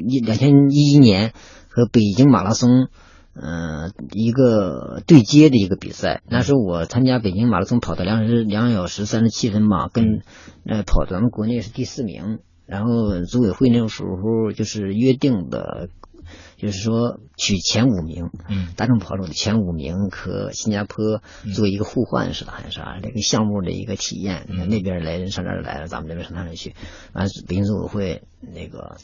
[0.08, 1.32] 一两千一一年
[1.68, 2.88] 和北京马拉松。
[3.32, 10.22] 呃，一个对接的一个比赛，那时候我参加北京马拉松跑的两时两小时三十七分吧，跟
[10.66, 15.88] 呃跑咱们国内是第四名，然后组委会那个时候就是约定的，
[16.56, 18.66] 就是说取前五名，嗯。
[18.76, 21.22] 大众跑者的前五名和新加坡
[21.54, 22.98] 做一个互换似的，还是啥？
[23.00, 24.44] 这个项目的一个体验。
[24.48, 24.68] 嗯。
[24.68, 26.74] 那边来人上这儿来了，咱们这边上那儿去，
[27.14, 28.96] 完北京组委会那个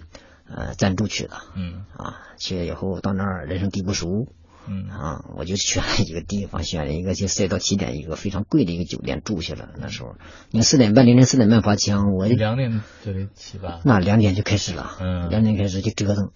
[0.49, 4.29] 呃赞助去的嗯啊，去了以后到那儿人生地不熟
[4.69, 9.69] 嗯啊，我就选了一个地方，选了一个就赛道起点一个非常贵的一个酒店住下了。
[9.79, 10.17] 那时候
[10.51, 13.81] 你看四点半凌晨四点半发枪，我两点就得起吧。
[13.85, 16.31] 那两点就开始了，嗯两点开始就折腾，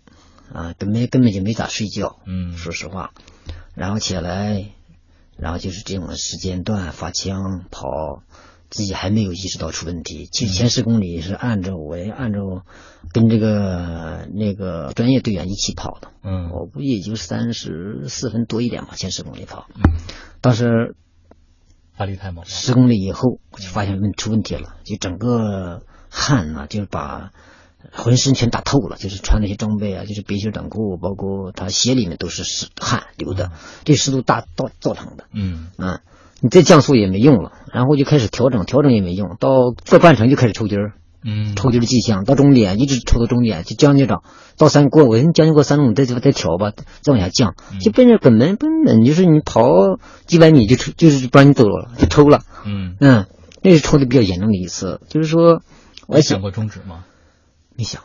[0.52, 3.10] 啊，根本根本就没咋睡觉，嗯说实话，
[3.74, 4.64] 然后起来，
[5.36, 8.22] 然后就是这种时间段发枪跑，
[8.70, 10.28] 自己还没有意识到出问题。
[10.30, 12.64] 其实前十公里是按照我也按照
[13.12, 19.66] 跟这个那个专业队员一起跑的，嗯我估计也就三十四分多一点吧，前十公里跑。
[19.74, 20.00] 嗯，
[20.40, 20.94] 当时
[21.96, 22.48] 发力太猛了。
[22.48, 27.32] 十公里以后，我就发现问出问题了，就整个汗呢、就是把
[27.92, 33.52] 浑身全打透了，就是穿那些装备啊，就是背心短裤，包括他鞋里面都是湿汗流的，
[33.84, 35.24] 这湿度大造造成的。
[35.32, 36.00] 嗯啊，
[36.40, 40.92] 你再降速也没用了，然后就开始调整，调整也没用，到到半程就开始抽筋儿，
[41.24, 44.22] 嗯抽筋儿迹象，到终点一直抽到终点，就将就着，
[44.56, 46.72] 到三过我将近过三公里，再再调吧，
[47.02, 49.62] 再往下降，就奔着本门根本就是你跑
[50.26, 52.40] 几百米就抽，就是不让你走了，就抽了。
[52.64, 53.26] 嗯，嗯，
[53.62, 55.62] 那是抽的比较严重的一次，就是说，
[56.06, 57.04] 我想想过终止吗？
[57.76, 58.02] 没想，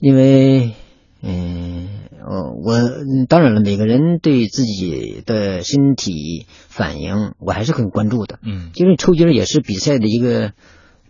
[0.00, 0.74] 因为，
[1.20, 1.88] 嗯，
[2.24, 8.38] 呃，我嗯当然了，每个人对自己的身体反应，我还是很关注的。
[8.42, 10.52] 嗯因为抽筋也是比赛的一个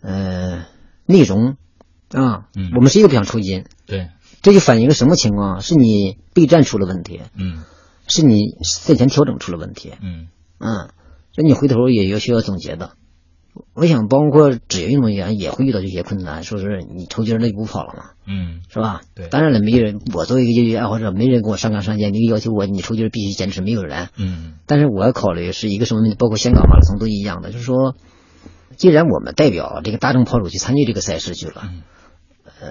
[0.00, 0.64] 呃
[1.06, 1.56] 内容
[2.10, 2.48] 啊。
[2.56, 4.08] 嗯我们谁都不想抽筋，对，
[4.40, 5.60] 这就反映个什么情况？
[5.60, 7.64] 是你备战出了问题，嗯
[8.06, 9.92] 是你赛前调整出了问题。
[10.00, 10.28] 嗯
[10.58, 10.88] 嗯，
[11.32, 12.92] 这你回头也要需要总结的。
[13.74, 19.00] 我想，包括职业运动员也会遇到这些困难，说是你抽筋儿那就不跑了嘛，嗯是吧？
[19.14, 24.08] 对当然了，没人，我作为一个业余爱好者，没人给我上纲上线，要求我你抽筋儿必须坚持，没有人。
[24.16, 27.94] 嗯但是我要考虑是一个什么问题，包括香港马拉松都一样的，就是说，
[28.76, 31.82] 既然我们代表这个大众跑手去参与这个赛事去了，嗯
[32.60, 32.68] 呃，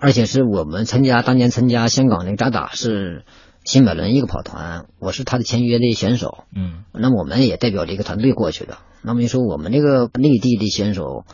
[0.00, 3.24] 而且是我们参加当年参加香港那个扎打是
[3.64, 8.76] 新百伦一个跑团，我是他的签约的选手，嗯那么我们也代表这个团队过去的。
[9.02, 11.24] 那么你说我们这个内地的选手，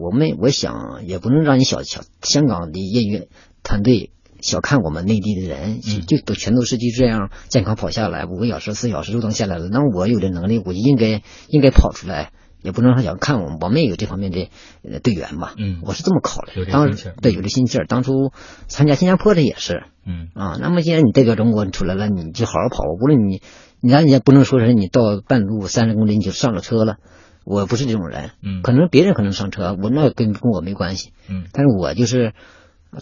[0.00, 3.28] 我们我想也不能让你小小香港的业余
[3.64, 9.68] 团队小看我们内地的人，嗯就都全都是就这样健康跑下来，五个小时、四小时就能下来了。
[9.68, 12.32] 那我有这能力，我就应该应该跑出来，
[12.62, 14.48] 也不能说想看我们，我们也有这方面的
[14.82, 15.54] 呃队员吧。
[15.56, 16.52] 嗯我是这么考虑。
[16.56, 17.86] 有这当心气儿对有这心气儿。
[17.86, 18.32] 当初
[18.68, 20.58] 参加新加坡的也是嗯啊。
[20.60, 22.84] 那么既然你代表中国你出来了，你就好好跑。
[23.00, 23.42] 无论你，
[23.80, 26.96] 你咱也不能说是你到半路三十公里你就上了车了。
[27.42, 31.12] 我不是这种人，嗯可能别人可能上车，我那跟跟我没关系。
[31.28, 32.34] 嗯但是我就是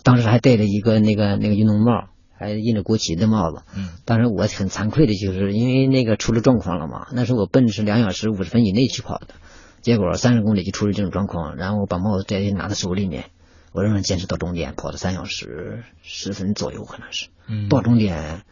[0.04, 2.04] 当时还戴着一个那个那个运动帽，
[2.38, 3.62] 还印着国旗的帽子。
[3.76, 7.08] 嗯当时我很惭愧的，就是因为那个出了状况了嘛。
[7.12, 9.34] 那时候我奔的是两小时五十分以内去跑的，
[9.80, 13.30] 结果三十公里就出了这种状况，然后我把帽子摘拿在手里面，
[13.72, 17.28] 我仍然坚持到终点，跑了三小时十分左右，可能是。
[17.46, 18.42] 嗯到终点，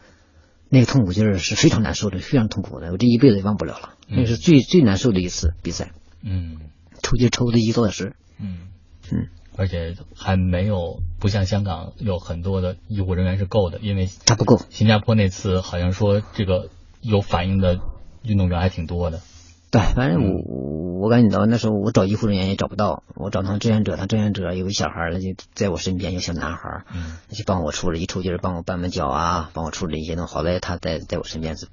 [0.69, 3.93] 那个痛苦劲儿是非常难受的，非常痛苦的，我这一辈子也忘不了了。
[4.07, 5.91] 嗯那是最最难受的一次比赛，
[6.23, 6.57] 嗯
[7.03, 8.15] 抽筋抽了一个多小时。
[8.39, 8.69] 嗯
[9.11, 14.61] 嗯，而且还没有不像香港有很多的医护人员是够的，因为他不够。
[14.69, 16.69] 新加坡那次好像说这个
[17.01, 17.79] 有反应的
[18.23, 19.21] 运动员还挺多的。
[19.69, 30.33] 对，反正我我感觉到那时候我找医护人员也找不到，我找他志愿者，他志愿者有个小孩儿就在我身边，有小男孩儿，嗯就帮我处理，一抽筋儿帮我绊绊脚啊，帮我处理一些东西。
[30.33, 31.67] 好在他在在我身边是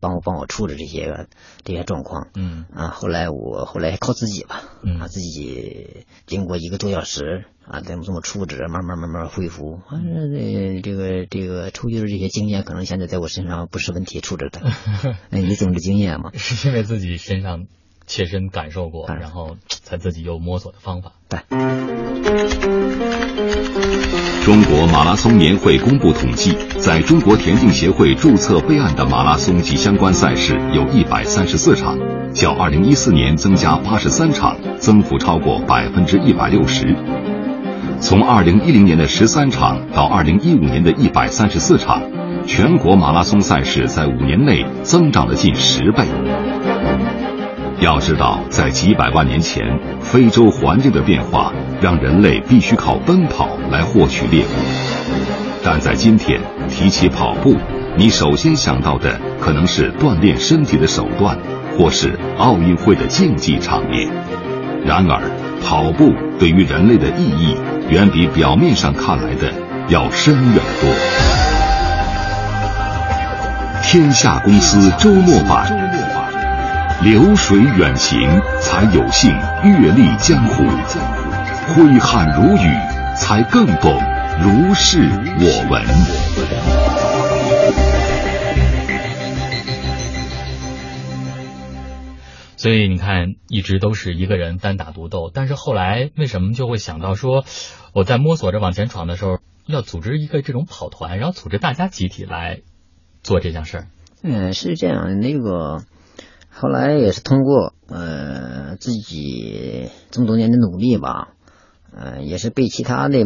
[0.00, 1.26] 帮我帮我处置这些个
[1.64, 2.28] 这些状况。
[2.34, 9.80] 嗯啊，后来我后来靠自己吧，嗯啊，自己经过一个多小时啊，这么这么处置，慢慢慢慢恢复。
[9.90, 14.60] 反正这这个这个抽筋的这些经验，可能现在在我身上不是问题，处置的。
[15.30, 16.30] 那， 你总是经验嘛。
[16.34, 17.66] 是因为自己身上
[18.06, 21.12] 切身感受过，哎然后才自己有摸索的方法。
[24.44, 31.98] 中国马拉松年会公布统计，在中国田径协会注册备案的马拉松及相关赛事有一百三十四场，
[32.34, 36.94] 较二零一四年增加八十三场，增幅超过百分之一百六十。
[38.00, 42.02] 从二零一零年的十三场到二零一五年的一百三十四场，
[42.46, 46.04] 全国马拉松赛事在五年内增长了近十倍。
[47.80, 54.48] 要知道，在几百万年前，非洲环境的变化让人类必须靠奔跑来获取猎物。
[55.62, 57.56] 但在今天，提起跑步，
[57.96, 61.36] 你首先想到的可能是锻炼身体的手段，
[61.76, 64.08] 或是奥运会的竞技场面。
[64.86, 65.20] 然而，
[65.64, 67.56] 跑步对于人类的意义，
[67.88, 69.52] 远比表面上看来的
[69.88, 70.90] 要深远多。
[73.82, 76.03] 天下公司周末版。
[77.02, 79.30] 流水远行，才有幸
[79.62, 80.64] 阅历江湖；
[81.74, 82.70] 挥汗如雨，
[83.16, 83.92] 才更懂
[84.40, 85.00] 如是
[85.38, 85.84] 我闻。
[92.56, 97.44] 所以你看，一直都是一个人单打独斗，但是后来为什么就会想到说，
[97.92, 102.60] 我在摸索着往前闯的时候，要组织一个这种跑团，然后组织大家集体来
[103.22, 103.86] 做这件事儿？
[104.22, 105.82] 嗯，是这样，那个
[106.54, 111.34] 后来也是通过呃自己这么多年的努力吧，
[111.92, 113.24] 呃，也是被其他的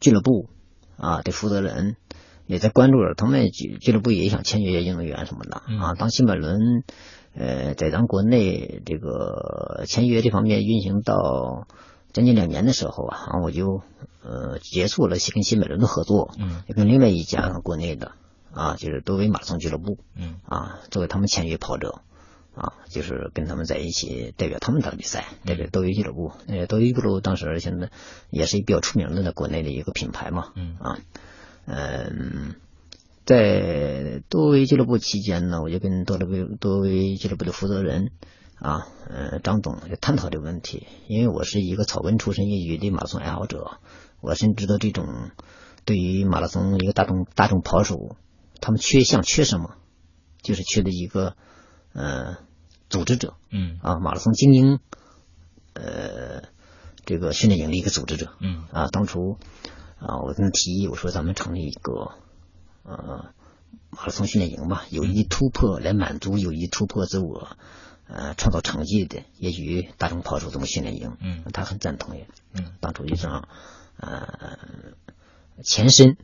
[0.00, 0.48] 俱乐部
[0.96, 1.96] 啊的负责人
[2.46, 5.94] 也在关注着，他们俱俱乐部也想签约运动员什么的啊。
[5.94, 6.82] 当新百伦
[7.34, 11.66] 呃在咱国内这个签约这方面运行到
[12.12, 13.82] 将近两年的时候啊，我就
[14.22, 18.12] 呃结束了跟新百伦的合作，嗯，也跟另外一家国内的。
[18.56, 22.02] 啊，就是多维马拉松俱乐部，嗯，啊，作为他们签约跑者，
[22.54, 26.32] 啊，就是跟他们在一起代表他们打比赛，代表斗鱼俱乐部。
[26.46, 27.90] 呃，斗鱼俱乐部当时现在
[28.30, 30.98] 也是比较出名的在国内的一个品牌嘛，嗯啊，
[31.66, 32.54] 嗯，
[33.24, 38.12] 在多维俱乐部期间呢，我就跟多维多维俱乐部的负责人
[38.60, 43.78] 啊，呃，张总就探讨这个问题，因为我是一个草根出身业余的马拉松爱好者，
[44.20, 45.06] 我深知道这种
[45.84, 48.16] 对于马拉松一个大众大众跑手。
[48.60, 49.74] 他们缺项缺什么？
[50.40, 51.36] 就是缺的一个
[51.94, 52.36] 呃
[52.90, 54.78] 组织者，嗯啊，马拉松精英
[55.72, 56.42] 呃
[57.04, 59.38] 这个训练营的一个组织者，嗯啊，当初
[59.98, 62.12] 啊我跟他提议，我说咱们成立一个
[62.82, 63.32] 呃
[63.90, 67.56] 马拉松训练营吧，有意突破来满足有意突破自我
[68.06, 73.48] 呃创造成绩的也许大众跑手这么训练营，嗯，他很赞同也，嗯，当初就这样
[73.96, 74.58] 呃
[75.62, 76.16] 前身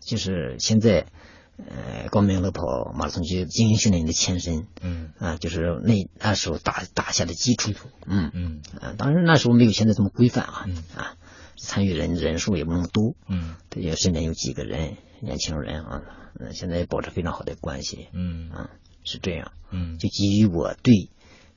[0.00, 1.06] 就是现在。
[1.56, 5.12] 呃，光明乐跑马拉松局精英训练营的前身，嗯。
[5.18, 7.72] 啊，就是那那时候打打下的基础，
[8.06, 8.30] 嗯。
[8.34, 8.62] 嗯。
[8.80, 10.76] 啊，当然那时候没有现在这么规范啊，嗯。
[10.96, 11.16] 啊，
[11.56, 16.02] 参与人人数也不那么多，嗯，这也身边有几个人年轻人啊，
[16.40, 18.50] 嗯，现在也保持非常好的关系，嗯。
[18.50, 18.70] 啊，
[19.04, 21.08] 是这样，嗯，就基于我对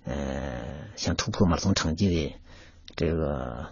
[0.03, 0.63] 呃
[0.95, 2.35] 想突破马拉松成绩的
[2.95, 3.69] 这个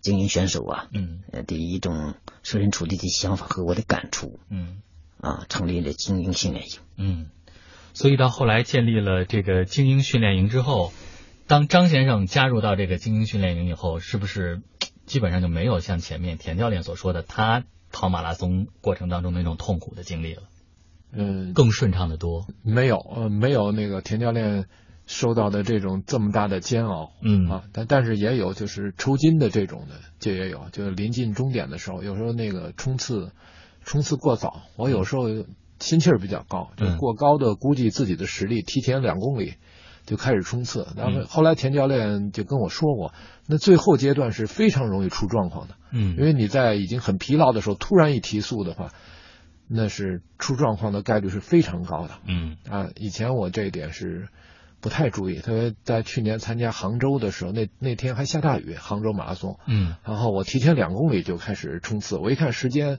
[0.00, 1.22] 精英选手啊，嗯。
[1.30, 4.40] 呃的一种设身处地的想法和我的感触。
[4.48, 4.80] 嗯
[5.22, 6.72] 啊，成立了精英训练营。
[6.98, 7.30] 嗯，
[7.94, 10.92] 所以到后来建立了这个精英训练营之后，
[11.46, 14.60] 当张先生加入到这个精英训练营以后，是不是
[15.06, 20.42] 基本上就没有像前面田教练所说的他跑马拉松过程当中那种痛苦的经历了，
[21.12, 22.46] 嗯，更顺畅的多？
[22.62, 24.66] 没有，呃，没有那个田教练
[25.06, 33.32] 受到的这种这么大的煎熬，嗯啊，但但是也有就是抽筋的这种的，这也有，就是临近终点的时候，有时候那个冲刺
[33.84, 35.24] 冲刺过早，我有时候
[35.80, 36.96] 心气儿比较高，就嗯。
[36.98, 39.54] 过高的估计自己的实力，提前两公里
[40.06, 40.86] 就开始冲刺。
[40.96, 41.26] 然后嗯。
[41.26, 43.12] 后来田教练就跟我说过，
[43.46, 46.16] 那最后阶段是非常容易出状况的，嗯。
[46.16, 48.92] 因为你在已经很疲劳的时候突然一提速的话，
[49.68, 52.14] 那是出状况的概率是非常高的。
[52.26, 52.56] 嗯。
[52.70, 54.28] 啊，以前我这一点是
[54.80, 59.94] 不太注意，特别在去年参加杭州的时候，那那天还下大雨，杭州马拉松，嗯。
[60.04, 62.98] 然后我提前两公里就开始冲刺，我一看时间，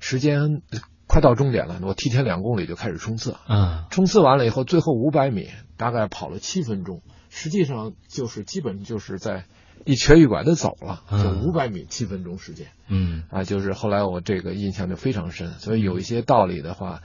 [0.00, 0.62] 时间
[1.06, 9.44] 快到终点了，我提前两公里就开始冲刺，啊冲刺完了以后，最后五百米大概跑了七分钟，实际上就是基本就是在
[9.84, 12.68] 一瘸一拐的走了，就嗯五百米七分钟时间。
[12.88, 13.24] 嗯。
[13.30, 17.00] 啊，就是后来我这个印象就非常深，所以有一些道理的话，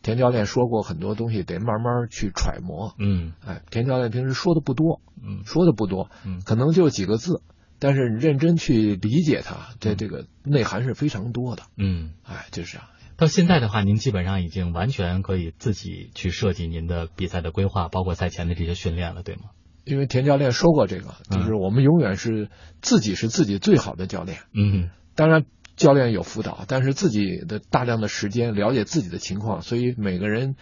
[0.00, 2.94] 田教练说过很多东西得慢慢去揣摩。
[2.98, 3.32] 嗯。
[3.44, 5.42] 哎，田教练平时说的不多，嗯。
[5.44, 6.40] 说的不多，嗯。
[6.44, 7.42] 可能就几个字，
[7.80, 11.64] 但是你认真去理解它，这这个内涵是非常多的。
[11.76, 12.12] 嗯。
[12.22, 12.86] 哎，就是这样。
[13.16, 19.50] 到现在的话，您基本上已经完全可以自己去设计您的比赛的规划，包括赛前的这些训练了，对吗？
[19.84, 22.48] 因为田教练说过这个，就是我们永远是
[22.80, 24.38] 自己是自己最好的教练。
[24.54, 25.44] 嗯当然，
[25.76, 30.54] 教练有辅导，但是自己的大量的时间了解自己的情况，所以每个人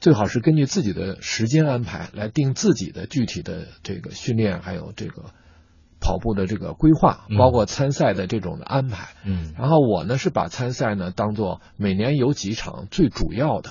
[0.00, 5.30] 最好是根据自己的时间安排来定自己的具体的这个训练，还有这个
[6.02, 7.38] 跑步的这个规划，嗯。
[7.38, 9.08] 包括参赛的这种的安排。
[9.24, 9.54] 嗯。
[9.56, 13.70] 然后我呢是把参赛呢当做每年有几场最主要的，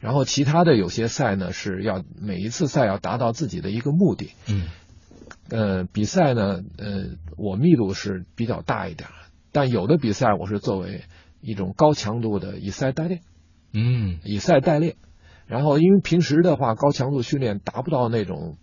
[0.00, 4.32] 然后其他的有些赛呢是要每一次赛要达到自己的一个目的。
[4.48, 4.66] 嗯。
[5.48, 7.04] 呃，比赛呢，呃，
[7.38, 9.08] 我密度是比较大一点，
[9.52, 11.04] 但有的比赛我是作为
[11.40, 13.20] 一种高强度的以赛代练，
[13.72, 14.18] 嗯。
[14.24, 14.96] 以赛代练。
[15.46, 18.56] 然后因为平时的话，高强度训练达不到那种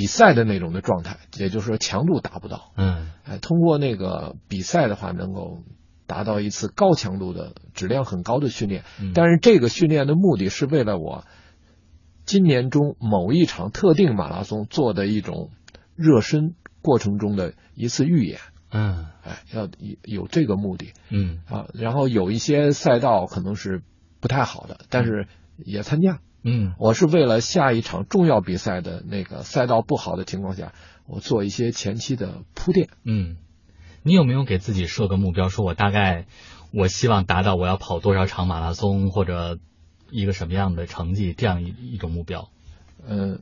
[0.00, 2.72] 比赛的那种的状态，也就是说强度达不到。
[2.74, 5.58] 嗯哎，通过那个比赛的话，能够
[6.06, 8.84] 达到一次高强度的、质量很高的训练。
[8.98, 11.26] 嗯但是这个训练的目的是为了我
[12.24, 15.50] 今年中某一场特定马拉松做的一种
[15.96, 18.38] 热身过程中的一次预演。
[18.70, 21.66] 嗯哎，要有有这个目的嗯啊。
[21.74, 23.82] 然后有一些赛道可能是
[24.18, 25.28] 不太好的，但是
[25.58, 26.20] 也参加。
[26.42, 26.74] 嗯。
[26.78, 30.72] 我是为了下一场重要比赛的那个赛道不好的情况下，
[31.06, 32.88] 我做一些前期的铺垫。
[33.04, 33.36] 嗯，
[34.02, 36.26] 你有没有给自己设个目标，说我大概
[36.72, 39.58] 我希望达到我要跑多少场马拉松或者
[40.10, 42.48] 一个什么样的成绩这样一一种目标？
[43.06, 43.38] 呃，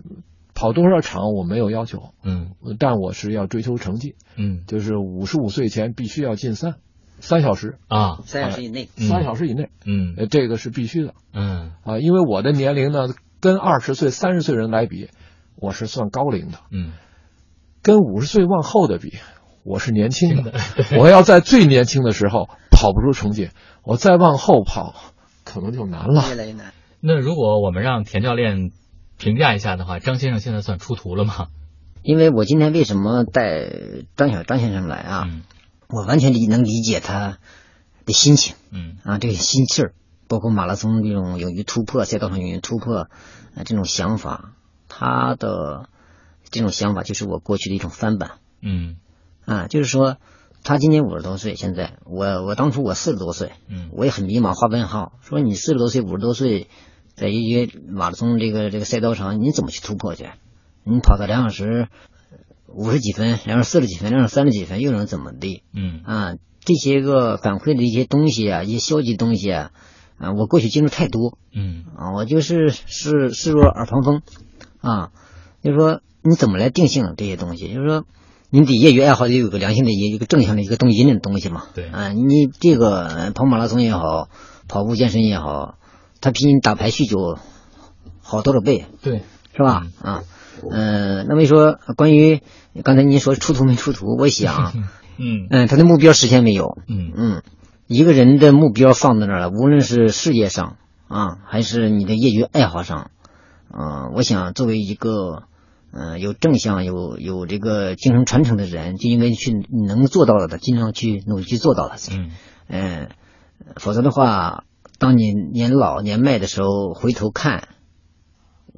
[0.55, 2.55] 跑多少场我没有要求，嗯。
[2.79, 4.65] 但我是要追求成绩，嗯。
[4.67, 6.77] 就是五十五岁前必须要进三，
[7.21, 13.09] 三小时，啊三小时以内，嗯三小时以内，嗯呃，这个是必须的嗯啊，因为我的年龄呢，
[13.41, 15.09] 跟二十岁、三十岁人来比，
[15.57, 16.93] 我是算高龄的，嗯
[17.83, 19.14] 跟五十岁往后的比，
[19.64, 20.53] 我是年轻的，
[20.99, 23.51] 我要在最年轻的时候跑不出成绩，
[23.82, 24.95] 我再往后跑，
[25.45, 26.24] 可能就难了。
[26.28, 26.73] 越来越难。
[27.01, 28.70] 那如果我们让田教练
[29.19, 31.47] 评价一下的话，张先生现在算出图了吗？
[32.03, 33.69] 因为我今天为什么带
[34.16, 35.24] 张小张先生来啊？
[35.28, 35.43] 嗯
[35.89, 37.39] 我完全理能理解他
[38.05, 38.97] 的心情嗯。
[39.05, 39.94] 啊，这个心气儿，
[40.28, 43.09] 包括马拉松这种勇于突破，赛道上勇于突破，啊，
[43.65, 44.52] 这种想法，
[44.89, 45.89] 他的
[46.51, 48.32] 这种想法就是我过去的一种翻版。
[48.60, 48.97] 嗯。
[49.44, 50.19] 啊，就是说，
[50.62, 53.89] 他今年五十多岁，现在我我当初我四十多岁，嗯。
[53.93, 56.69] 我也很迷茫，画问号，说你四十多岁、五十多岁，
[57.15, 60.28] 在一些马拉松这个这个赛道上，你怎么去突破去？
[60.85, 61.89] 你跑到两小时
[62.74, 65.62] 五十几分，然后四十几分，然后三十几分，又能怎么地？
[65.74, 69.70] 嗯啊，这些个反馈的一些东西啊，一些消极东西啊，
[70.19, 74.23] 啊，我过去经历太多嗯啊，我就是视视若耳旁风
[74.81, 75.11] 啊，
[75.62, 77.73] 就是说你怎么来定性这些东西？
[77.73, 78.05] 就是说
[78.51, 81.65] 你得业余爱好得有个良性的一一个正向的一个东引领的东西嘛。
[81.74, 84.28] 对啊，你这个呃跑马拉松也好，
[84.69, 85.78] 跑步健身也好，
[86.20, 87.39] 它比你打牌酗酒
[88.23, 88.85] 好多少倍。
[89.03, 89.23] 对
[89.57, 89.86] 是吧？
[90.01, 90.23] 啊，
[90.70, 92.43] 呃，那么说关于
[92.85, 94.72] 刚才您说出图没出图，我想，
[95.18, 97.43] 嗯嗯，他的目标实现没有，嗯嗯，
[97.86, 100.76] 一个人的目标放在那儿了，无论是事业上
[101.09, 103.10] 啊，还是你的业余爱好上，
[103.70, 105.44] 啊，我想作为一个
[105.90, 109.52] 嗯、有正向、有有这个精神传承的人，就应该去
[109.89, 111.97] 能做到的，尽量去努力去做到它。
[112.14, 112.30] 嗯
[112.68, 113.09] 嗯，
[113.76, 114.64] 否则的话，
[114.98, 117.68] 当你年老年迈的时候回头看，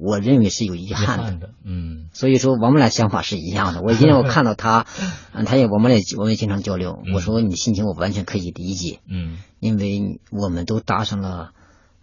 [0.01, 1.51] 我认为是有遗遗憾的。
[1.63, 3.81] 嗯所以说，我们俩想法是一样的。
[3.81, 4.85] 我今天我看到他，
[5.33, 6.99] 嗯，他也我们俩我们也经常交流。
[7.05, 11.51] 嗯我说你心情我完全可以理解，嗯因为我们都搭上了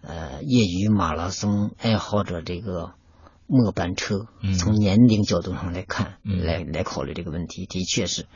[0.03, 2.93] 呃业余马拉松爱好者这个
[3.47, 4.27] 末班车。
[4.43, 8.27] 嗯从年龄角度上来看，嗯来来考虑这个问题，的确是。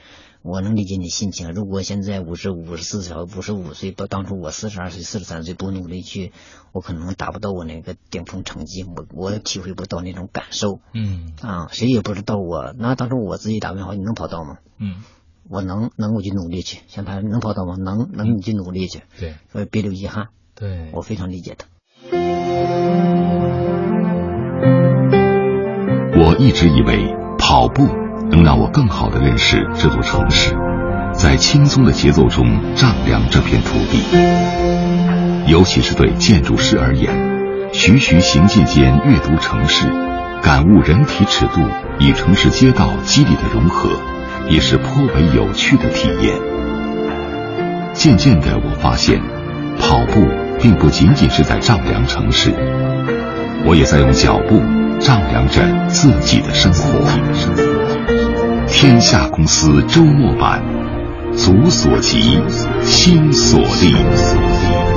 [0.42, 1.52] 我能理解你心情。
[1.52, 6.32] 如果现在五十五、十四、五十五岁，到当初我四十二岁、四十三岁不努力去，
[6.72, 10.80] 我可能达不到我那个顶峰成绩，我我体会不到那种感受。
[10.94, 12.74] 嗯啊，谁也不知道我。
[12.76, 14.58] 那当初我自己打问号，你能跑到吗？
[14.78, 14.96] 嗯，
[15.48, 16.80] 我能，能我就努力去。
[16.88, 17.76] 像他能跑到吗？
[17.76, 20.28] 能，能你就努力去，对所以别留遗憾。
[20.56, 21.68] 对，我非常理解他。
[26.14, 27.86] 我一直以为跑步
[28.32, 30.56] 能让我更好地认识这座城市，
[31.12, 34.02] 在轻松的节奏中丈量这片土地。
[35.46, 37.10] 尤其是对建筑师而言，
[37.74, 39.86] 徐徐行进间阅读城市，
[40.40, 41.60] 感悟人体尺度
[42.00, 43.90] 与城市街道肌理的融合，
[44.48, 46.32] 也是颇为有趣的体验。
[47.92, 49.20] 渐渐的，我发现，
[49.78, 50.26] 跑步
[50.58, 52.50] 并不仅仅是在丈量城市，
[53.66, 54.62] 我也在用脚步
[55.00, 57.71] 丈量着自己的生活。
[58.72, 60.62] 天下公司周末版，
[61.36, 62.40] 足所及，
[62.82, 64.91] 心所立。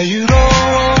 [0.00, 0.94] 자유로워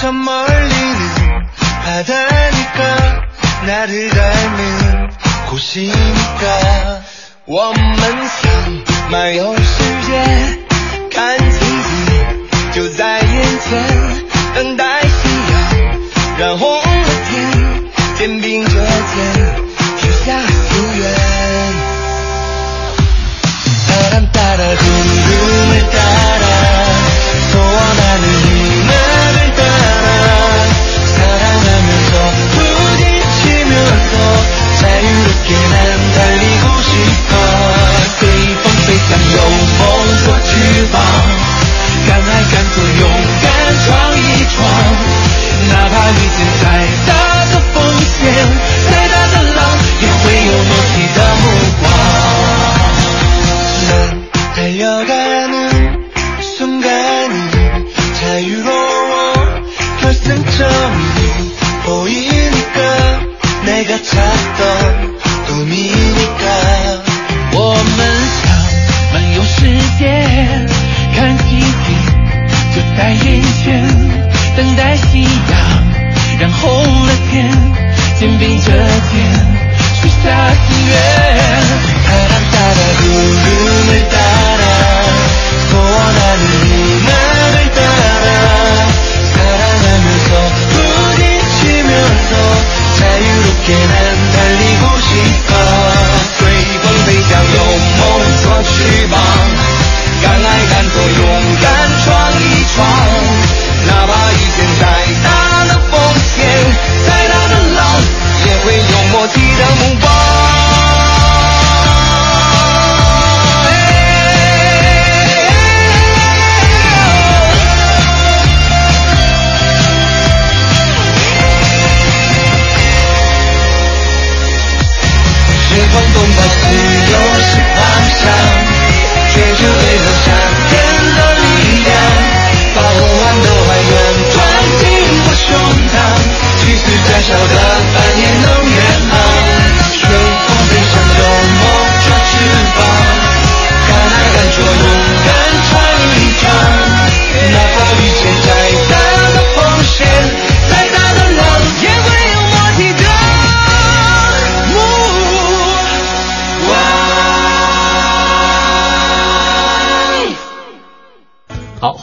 [0.00, 1.46] 저 멀리는
[1.84, 3.22] 바다니까
[3.66, 5.10] 나를 닮은
[5.50, 7.02] 곳이니까
[7.46, 9.62] 我们想漫游世
[10.06, 10.10] 界
[11.10, 11.92] 看奇迹
[12.72, 13.70] 就在眼前
[14.54, 15.58] 等待夕阳
[16.38, 17.34] 染红了天
[18.16, 18.80] 肩并着肩
[19.98, 21.04] 许下夙愿
[42.09, 43.09] 敢爱敢做勇
[43.41, 44.57] 敢闯一闯
[45.69, 46.65] 哪怕遇见再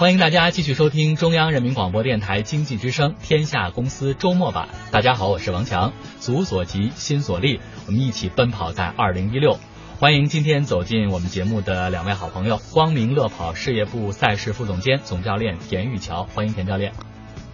[0.06, 4.68] 欢迎大家继续收听中央人民广播电台经济之声《天下公司周末版》。
[4.92, 7.58] 大家好，我是王强，足所及，心所立，
[7.88, 9.58] 我们一起奔跑在二零一六。
[9.98, 16.92] 欢迎今天走进我们节目的两位好朋友，光明乐跑事业部赛事副总监、总教练田玉桥，欢迎田教练。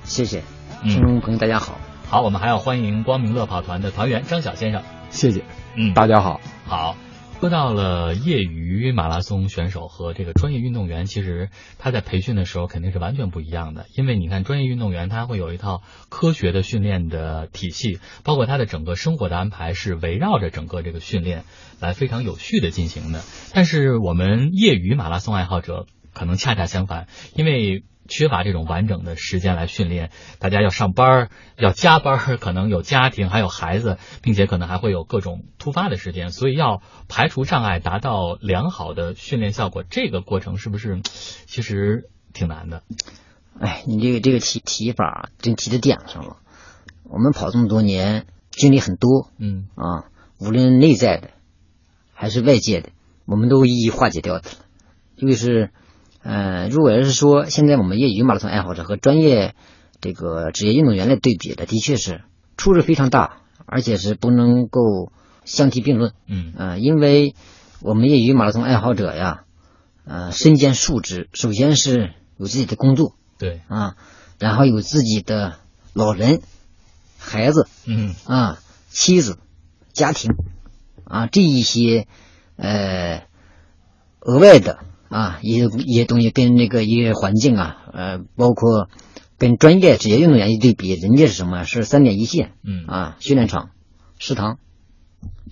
[0.04, 0.42] 谢谢，
[0.82, 1.78] 嗯听众朋友大家好。
[2.06, 4.82] 好，我们还要欢迎光明乐跑团的团员张晓先生。
[5.08, 5.42] 谢谢，
[5.74, 6.38] 嗯，大家好。
[6.66, 6.96] 好，
[7.42, 13.86] 说到了业余马拉松选手和这个专业运动员，其实他在培训的时候肯定是完全不一样的。
[13.96, 21.42] 因为你看，专业运动员他会有一套科学的训练的体系，包括他的整个生活的安排是围绕着整个这个训练
[21.80, 23.24] 来非常有序的进行的。
[23.52, 41.00] 但是我们业余马拉松爱好者可能恰恰相反，因为缺乏这种完整的时间来训练，大家要上班儿，要加班儿，可能有家庭，还有孩子，并且可能还会有各种突发的时间，所以要排除障碍，达到良好的训练效果，这个过程是不是
[41.46, 42.82] 其实挺难的？
[43.60, 46.38] 哎，你这个这个提提法真提到点子上了。
[47.04, 50.08] 我们跑这么多年，经历很多嗯啊，
[50.38, 51.30] 无论内在的
[52.14, 52.88] 还是外界的，
[53.26, 54.56] 我们都一一化解掉的了。
[55.18, 55.70] 就是，
[56.22, 59.54] 呃，如果要是说现在我们业余马拉松爱好者和专业
[60.00, 62.22] 这个职业运动员来对比的，的确是
[62.56, 65.12] 出入非常大，而且是不能够
[65.44, 66.12] 相提并论。
[66.26, 66.52] 嗯。
[66.56, 67.34] 呃，因为
[67.80, 69.44] 我们业余马拉松爱好者呀，
[70.04, 73.14] 呃，身兼数职，首先是有自己的工作。
[73.38, 73.96] 对，啊，
[74.38, 75.56] 然后有自己的
[75.92, 76.40] 老人、
[77.18, 77.66] 孩子。
[77.84, 78.14] 嗯。
[78.26, 78.58] 啊、
[78.88, 79.38] 妻子、
[79.92, 80.36] 家庭。
[81.04, 82.06] 啊这一些
[82.56, 83.26] 呃
[84.20, 84.78] 额外的
[85.12, 88.88] 啊一些一些东西跟那个一些环境啊，呃，包括
[89.38, 91.64] 跟专业职业运动员一对比，人家是什么？
[91.64, 93.70] 是三点一线嗯啊，训练场、
[94.18, 94.58] 食堂、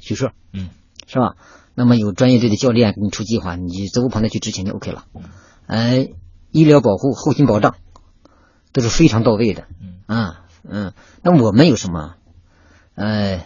[0.00, 0.70] 宿舍，嗯
[1.06, 1.34] 是吧？
[1.74, 5.04] 那么有专业队的教练给你出计划，你责无旁贷去执行就 OK 了。
[5.66, 6.08] 呃，
[6.50, 7.76] 医疗保护、后勤保障
[8.72, 9.66] 都是非常到位的。
[9.80, 10.92] 嗯啊，嗯，
[11.22, 12.14] 那我们有什么？
[12.94, 13.44] 呃，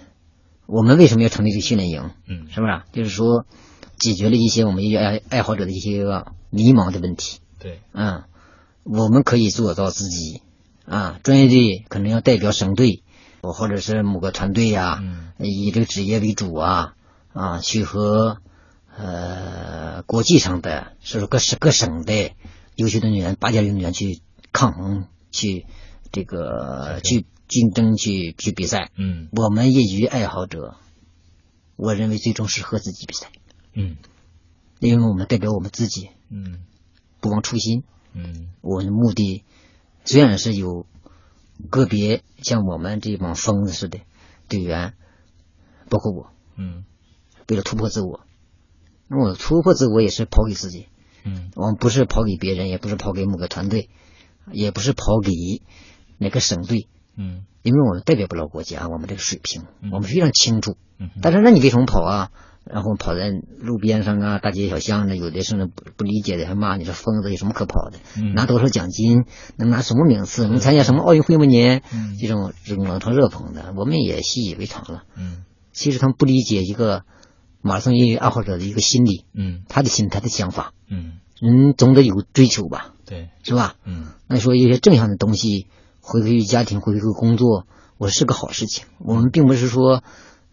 [0.66, 2.10] 我们为什么要成立这个训练营？
[2.26, 2.82] 嗯是不是？
[2.92, 3.46] 就是说，
[3.98, 7.40] 解决了一些我们业余爱爱好者的一些个迷茫的问题。
[7.58, 8.24] 对，嗯，
[8.82, 10.42] 我们可以做到自己
[10.86, 13.02] 啊，专业队可能要代表省队，
[13.40, 15.20] 或或者是某个团队呀、嗯。
[15.38, 16.94] 以这个职业为主啊
[17.32, 18.38] 啊，去和
[18.96, 22.30] 呃国际上的，是说各省各省的
[22.76, 24.20] 优秀的运动员、拔尖运动员去
[24.52, 25.66] 抗衡，去
[26.12, 28.90] 这个去竞争、去去比赛。
[28.96, 29.28] 嗯。
[29.32, 30.76] 我们业余爱好者，
[31.76, 33.28] 我认为最终是和自己比赛，
[33.74, 33.96] 嗯。
[34.80, 36.64] 因为我们代表我们自己，嗯。
[37.20, 37.84] 不忘初心。
[38.12, 38.48] 嗯。
[38.60, 39.44] 我的目的
[40.04, 40.86] 虽然是有
[41.70, 44.00] 个别像我们这帮疯子似的
[44.48, 44.94] 队员，
[45.88, 46.84] 包括我，嗯。
[47.48, 48.20] 为了突破自我，
[49.08, 50.88] 那我突破自我也是跑给自己，
[51.24, 51.50] 嗯。
[51.56, 53.90] 我们不是跑给别人，也不是跑给某个团队，
[54.50, 55.32] 也不是跑给
[56.18, 57.44] 哪个省队，嗯。
[57.62, 60.76] 因为我们代表不了国家，我们这个水平嗯，我们非常清楚。
[60.98, 62.30] 嗯但是那你为什么跑啊？
[62.64, 67.98] 然后跑在路边上啊，大街小巷的，有的甚至不不理解的，还骂你是疯子，有什么可跑的？
[68.16, 69.24] 嗯拿多少奖金？
[69.56, 70.46] 能拿什么名次？
[70.48, 71.44] 能参加什么奥运会吗？
[71.44, 71.62] 你
[71.92, 75.02] 嗯这种这种冷嘲热讽的，我们也习以为常了。
[75.16, 77.02] 嗯其实他们不理解一个
[77.60, 80.72] 马拉松业余爱好者的一个心理，嗯他的心他的想法。
[80.88, 83.74] 嗯，人总得有追求吧，对，是吧？
[83.84, 85.66] 嗯那说一些正向的东西，
[86.00, 87.66] 回归于家庭，回归于工作，
[87.98, 88.84] 我是个好事情。
[89.00, 90.02] 我们并不是说，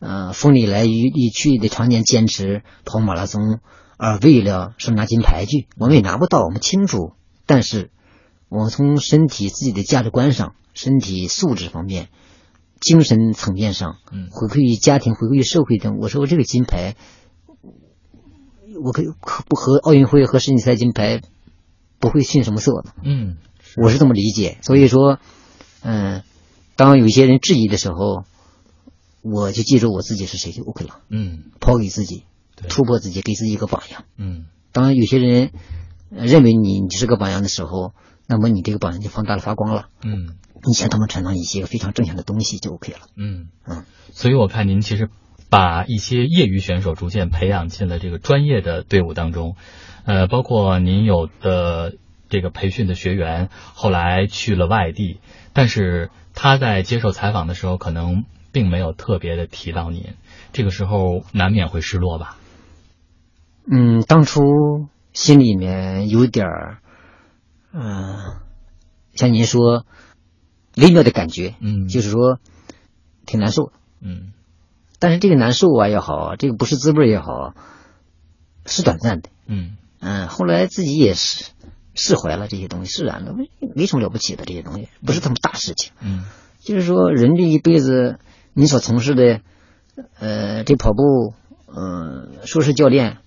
[0.01, 3.59] 呃，风里来雨里去的常年坚持跑马拉松，
[3.97, 7.13] 而为了说拿金牌去，我们也拿不到，我们清楚。
[7.45, 7.91] 但是，
[8.49, 12.09] 我们从身体自己的价值观上、身体素质方面、
[12.79, 16.95] 精神层面上，嗯回馈于家庭、回馈于社会等，我说我这个金牌，
[18.83, 21.21] 我可以可不和奥运会和世锦赛金牌
[21.99, 22.93] 不会逊什么色的。
[23.03, 23.37] 嗯
[23.77, 24.57] 我是这么理解。
[24.63, 25.19] 所以说，
[25.83, 26.23] 嗯、
[26.75, 28.23] 当有一些人质疑的时候，
[29.21, 31.43] 我就记住我自己是谁就 OK 了，嗯。
[31.59, 32.23] 抛给自己，
[32.69, 34.05] 突破自己，给自己一个榜样。
[34.17, 34.45] 嗯。
[34.71, 35.51] 当有些人
[36.15, 37.93] 呃认为你你是个榜样的时候，
[38.27, 39.85] 那么你这个榜样就放大了发光了。
[40.03, 40.35] 嗯。
[40.63, 42.99] 你向他们传达一些非常正向的东西就 OK 了。
[43.15, 43.49] 嗯。
[43.65, 45.09] 嗯，所以我看您其实
[45.49, 49.55] 把一些业余选手逐渐培养进了这个专业的队伍当中，
[50.05, 51.95] 呃，包括您有的
[52.29, 55.19] 这个培训的学员后来去了外地，
[55.51, 60.13] 但是他在接受采访的时候可能并没有特别的提到您，
[60.53, 62.37] 这个时候难免会失落吧？
[63.65, 64.41] 嗯，当初
[65.13, 66.79] 心里面有点儿，
[67.73, 68.39] 嗯、
[69.13, 69.85] 像您说
[70.75, 72.39] 微妙的感觉，嗯就是说
[73.25, 73.71] 挺难受。
[74.01, 74.33] 嗯
[74.99, 77.53] 但是这个难受啊也好，这个不是滋味也好，
[78.65, 79.29] 是短暂的。
[79.47, 81.45] 嗯嗯，后来自己也是
[81.93, 85.91] 释怀了这些东西，释然了，没没什么了不起的这些东西，不是什么大事情。
[86.01, 86.25] 嗯
[86.59, 88.19] 就是说，人这一辈子，
[88.53, 89.39] 你所从事的，
[90.19, 91.33] 呃，这跑步，
[91.67, 93.17] 嗯、说是教练，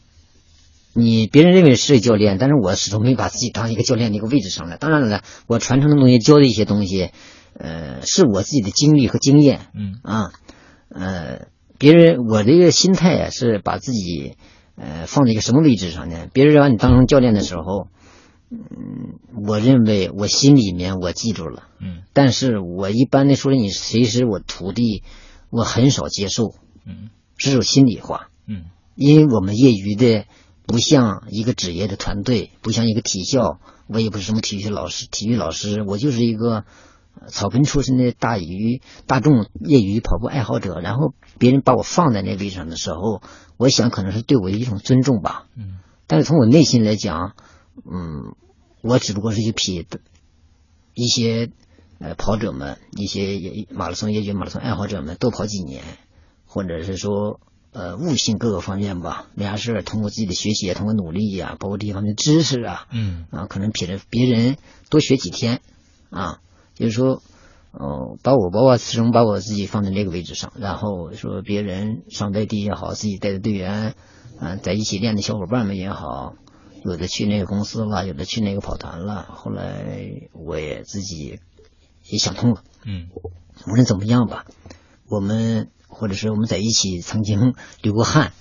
[0.95, 4.77] 你别人认为是教练，但是我始终没把自己当一个教练的一个位置上来。
[4.77, 7.11] 当然了，我传承的东西，教的一些东西，
[7.59, 10.33] 呃，是我自己的经历和经验，嗯啊，
[10.91, 11.47] 呃，
[11.79, 14.37] 别人我这个心态啊，是把自己
[14.77, 16.27] 呃放在一个什么位置上呢？
[16.33, 18.04] 别人把你当成教练的时候，嗯，
[19.47, 25.03] 我认为我心里面我记住了，嗯但是我一般的说你谁是我徒弟，
[25.51, 26.55] 我很少接受，
[26.87, 30.27] 嗯这是我心里话，嗯因为我们业余的
[30.67, 33.59] 不像一个职业的团队，不像一个体校，
[33.89, 36.65] 我也不是什么体育老师，体育老师，我就是一个
[37.21, 40.81] 呃草根出身的大鱼大众业余跑步爱好者。
[40.81, 43.21] 然后别人把我放在那位置上的时候，
[43.57, 45.47] 我想可能是对我的一种尊重吧。
[45.57, 47.35] 嗯但是从我内心来讲，
[47.77, 48.35] 嗯，
[48.83, 49.87] 我只不过是一匹
[50.95, 51.51] 一些
[51.99, 55.83] 呃跑者们，一些也马拉松业余马拉松爱好者们多跑几年，
[56.47, 57.41] 或者是说
[57.73, 63.27] 呃悟性各个方面吧，没啥事儿通过自己的学习，通过努力呀、包括这些方面的知识啊，嗯。
[63.31, 64.57] 啊，可能比着别人
[64.91, 65.61] 多学几天
[66.11, 66.39] 啊，
[66.75, 67.23] 就是说，
[67.73, 73.95] 哦，把我把我始终把我自己放在那个位置上，然后说别人上带队也好，自己带的队员，
[74.39, 76.35] 啊，在一起练的小伙伴们也好，
[76.85, 81.41] 有的去那个公司了，有的去那个跑团了，后来我也自己
[82.05, 83.09] 也想通了，嗯
[83.67, 84.45] 无论怎么样吧，
[85.09, 88.33] 我们或者是我们在一起曾经流过汗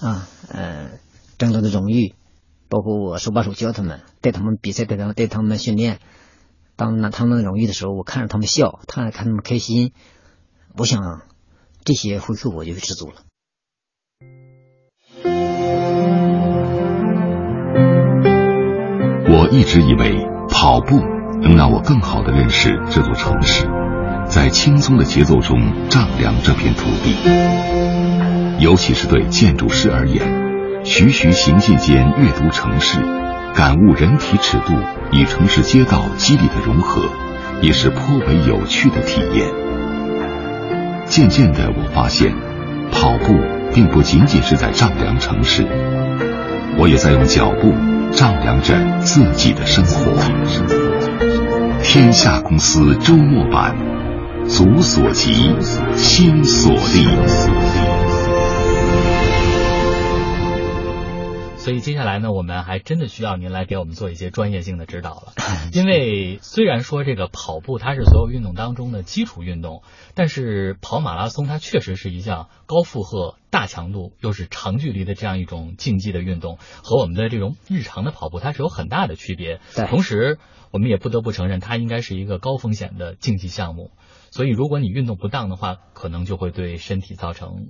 [0.00, 0.98] 啊，呃，
[1.38, 2.14] 争夺的荣誉，
[2.68, 6.00] 包括我手把手教他们，带他们比赛，带他们带他们训练，
[6.74, 9.92] 当拿他们荣誉的时候，我看着他们笑，看着看他们开心，
[10.76, 11.22] 我想
[11.84, 13.22] 这些回馈我就知足了。
[19.54, 21.00] 一直以为跑步
[21.40, 23.64] 能让我更好的认识这座城市，
[24.26, 27.14] 在轻松的节奏中丈量这片土地。
[28.58, 30.26] 尤其是对建筑师而言，
[30.82, 32.98] 徐徐行进间阅读城市，
[33.54, 34.74] 感悟人体尺度
[35.12, 37.02] 与城市街道肌理的融合，
[37.62, 39.46] 也是颇为有趣的体验。
[41.06, 42.34] 渐渐的，我发现，
[42.90, 43.38] 跑步
[43.72, 45.64] 并不仅仅是在丈量城市，
[46.76, 47.72] 我也在用脚步
[48.16, 50.12] 丈量着自己的生活。
[51.82, 53.76] 天下公司周末版，
[54.46, 55.54] 足所及，
[55.96, 57.08] 心所立。
[61.64, 65.32] 所以接下来呢，我们还真的需要您来给我们做一些专业性的指导了。
[65.72, 69.82] 因为虽然说这个跑步它是所有运动当中的基础运动，
[70.14, 79.58] 但是跑马拉松它确实是一项高负荷、大强度又是长距离的这样一种竞技的运动，和我们的这种日常的跑步它是有很大的区别。
[79.74, 80.38] 对同时
[80.70, 83.90] 我们也不得不承认，它应该是一个高风险的竞技项目。
[84.30, 87.68] 所以如果你运动不当的话，可能就会对身体造成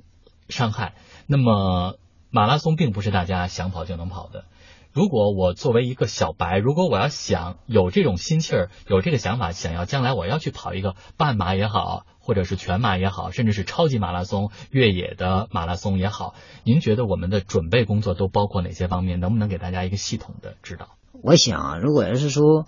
[0.48, 0.94] 伤害。
[1.28, 1.96] 那么
[2.34, 4.46] 马拉松并不是大家想跑就能跑的。
[4.92, 16.34] 如果我作为一个小白，如果我要想有这种心气儿，有这个想法，想要将来我要去跑一个半马也好，或者是全马也好，甚至是超级马拉松、越野的马拉松也好，
[16.64, 19.20] 您觉得我们的准备工作都包括哪些方面？
[19.20, 20.88] 能不能给大家一个系统的指导？
[21.22, 22.66] 我想啊，如果要是说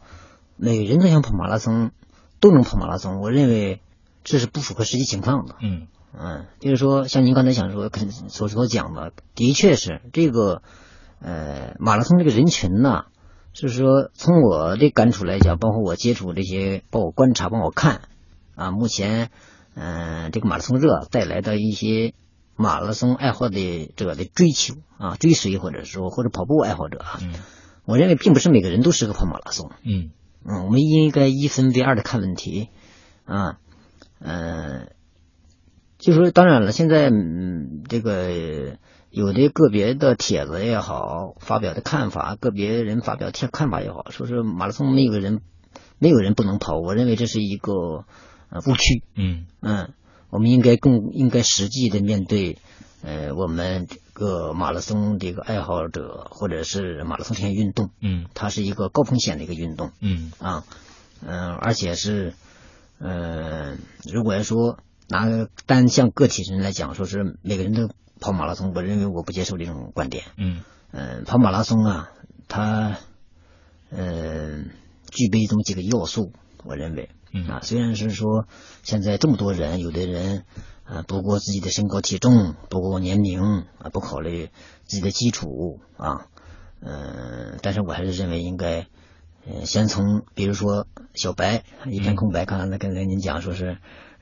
[0.56, 1.90] 每个人都想跑马拉松，
[2.38, 3.80] 都能跑马拉松，我认为
[4.22, 5.56] 这是不符合实际情况的。
[5.60, 5.88] 嗯
[6.18, 10.62] 嗯，就是说，像您刚才想说，可所所讲的，的确是这个，
[11.20, 13.04] 呃，马拉松这个人群呢，
[13.52, 18.00] 就是说，从我的感触来讲，包括我接触这些，包括观察，包括我看，
[18.54, 19.30] 啊，目前，
[19.74, 22.14] 嗯、这个马拉松热带来的一些
[22.56, 27.34] 马拉松爱好的者的追求啊，追随或者说或者跑步爱好者啊，嗯。
[27.84, 29.70] 我认为并不是每个人都适合跑马拉松。
[29.84, 30.10] 嗯。
[30.48, 32.68] 嗯，我们应该一分为二的看问题，
[33.24, 33.58] 啊，
[34.20, 34.92] 嗯、
[35.98, 38.76] 就说当然了，现在嗯，这个
[39.10, 45.40] 有的个别的帖子也好，发表的看法，个别人发表看看法也好，说是马拉松没有人
[45.98, 48.04] 没有人不能跑，我认为这是一个
[48.50, 49.02] 呃误区。
[49.14, 49.94] 嗯嗯，
[50.28, 52.58] 我们应该更应该实际的面对，
[53.02, 59.92] 呃，我们这个马拉松这个爱好者或者是马拉松这项运动，嗯它是一个高风险的一个运动。
[60.00, 60.64] 嗯啊，
[61.24, 62.34] 嗯、而且是，
[62.98, 63.76] 呃，
[64.12, 67.88] 如果要说拿单向个体人来讲，说是每个人都
[68.20, 70.24] 跑马拉松，我认为我不接受这种观点。
[70.36, 72.10] 嗯嗯、跑马拉松啊，
[72.48, 72.98] 它，
[73.90, 74.70] 嗯、
[75.10, 76.32] 具备这么几个要素，
[76.64, 77.10] 我认为。
[77.32, 78.46] 嗯啊，虽然是说
[78.82, 80.44] 现在这么多人，有的人
[80.84, 83.42] 啊不顾自己的身高体重，不顾年龄
[83.78, 84.48] 啊，不考虑
[84.86, 86.28] 自己的基础啊，
[86.80, 88.86] 嗯、但是我还是认为应该
[89.44, 93.78] 呃，先从比如说小白一片空白，刚才跟跟您讲说是，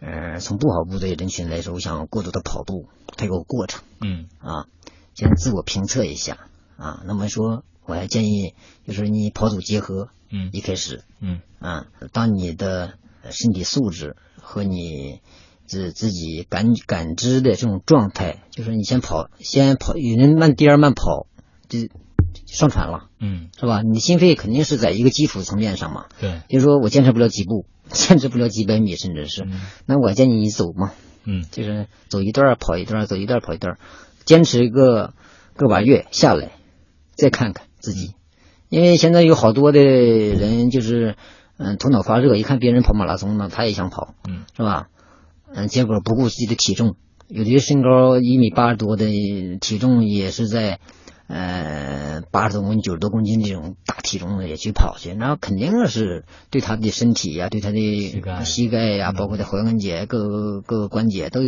[0.06, 2.86] 呃，从不跑步的人群来说，我想过度的跑步，
[3.16, 4.66] 它有个过程嗯啊，
[5.14, 7.02] 先自我评测一下啊。
[7.06, 8.54] 那么说，我还建议
[8.86, 12.94] 就是你跑走结合，嗯一开始嗯啊，当你的
[13.30, 15.20] 身体素质和你
[15.64, 21.26] 自自己感感知的这种状态，就是你先跑，先跑，有人慢颠儿慢跑，
[21.70, 21.88] 就就
[22.54, 23.08] 上传了。
[23.20, 23.82] 嗯，是吧？
[23.82, 26.06] 你的心肺肯定是在一个基础层面上嘛。
[26.20, 30.92] 对，就是说我坚持不了几步， 坚持不了几百米，甚至是，嗯那我建议你走嘛，
[31.24, 33.78] 嗯就是走一段儿跑一段儿，走一段儿跑一段儿，
[34.24, 35.14] 坚持个
[35.56, 36.52] 个把月下来，
[37.14, 38.14] 再看看自己，
[38.68, 41.16] 因为现在有好多的人就是，
[41.58, 44.88] 嗯，头脑发热，一看别人跑马拉松呢，他也想跑，嗯，是吧？
[45.54, 46.96] 嗯，结果不顾自己的体重，
[47.28, 49.06] 有的身高一米八十多的，
[49.60, 50.78] 体重也是在。
[51.36, 58.90] 呃，八十多公斤、九十多公斤这种大体重的也去跑去，那肯定是对他的身体呀、对他的膝盖。
[58.90, 61.40] 呀、包括他踝关节各个各个关节都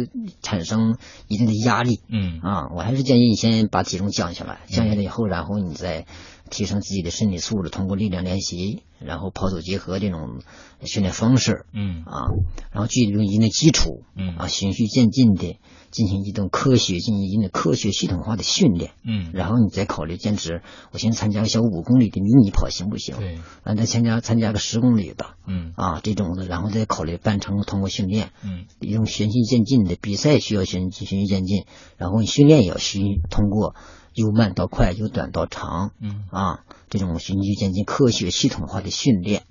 [0.43, 0.97] 产生
[1.29, 2.01] 一定的压力。
[2.09, 2.41] 嗯。
[2.41, 6.05] 啊，我还是建议你先把体重降下来，降下来以后，然后你再
[6.51, 10.41] 提升自己的身体素质，通过力量练习，然后跑走结合这种
[10.83, 11.65] 训练方式。
[11.73, 12.03] 嗯。
[12.07, 12.27] 啊，
[12.73, 14.35] 然后具有一定的基础嗯。
[14.37, 15.61] 啊，循序渐进的
[15.97, 18.91] 进行一种科学、进行一定的科学系统化的训练。
[19.03, 20.61] 嗯，然后你再考虑坚持，
[20.93, 23.17] 我先参加个小五公里的迷你跑行不行？
[23.17, 25.25] 对，啊，再参加参加个十公里的。
[25.47, 25.73] 嗯。
[25.75, 28.67] 啊这种的，然后再考虑半程通过训练，嗯。
[28.79, 31.65] 一种循序渐进的比赛需要循循序渐进，
[31.97, 33.75] 然后你训练也要循通过
[34.13, 35.93] 由慢到快，由短到长。
[35.99, 36.27] 嗯。
[36.31, 36.61] 啊
[36.91, 39.45] 这种循序渐进、科学系统化的训练。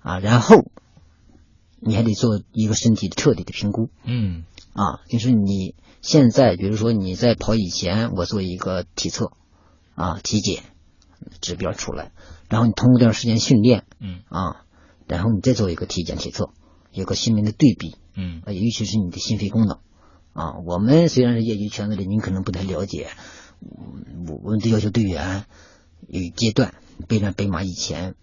[0.00, 0.66] 啊，然后
[1.80, 3.88] 你还得做一个身体的彻底的评估。
[4.04, 4.44] 嗯
[4.78, 9.32] 啊，就是你现在，比如说你在跑以前，我做一个体测
[9.96, 10.62] 啊，体检
[11.40, 12.12] 指标出来，
[12.48, 14.64] 然后你通过这段时间训练嗯啊，
[15.08, 16.50] 然后你再做一个体检体测，
[16.92, 19.80] 有个心灵的对比嗯啊，尤其是你的心肺功能
[20.32, 20.54] 啊。
[20.64, 23.08] 我们虽然是业余圈子里，您可能不太了解，
[23.60, 25.44] 嗯我我们的要求队员
[26.06, 26.74] 有阶段
[27.08, 28.14] 备战北马以前，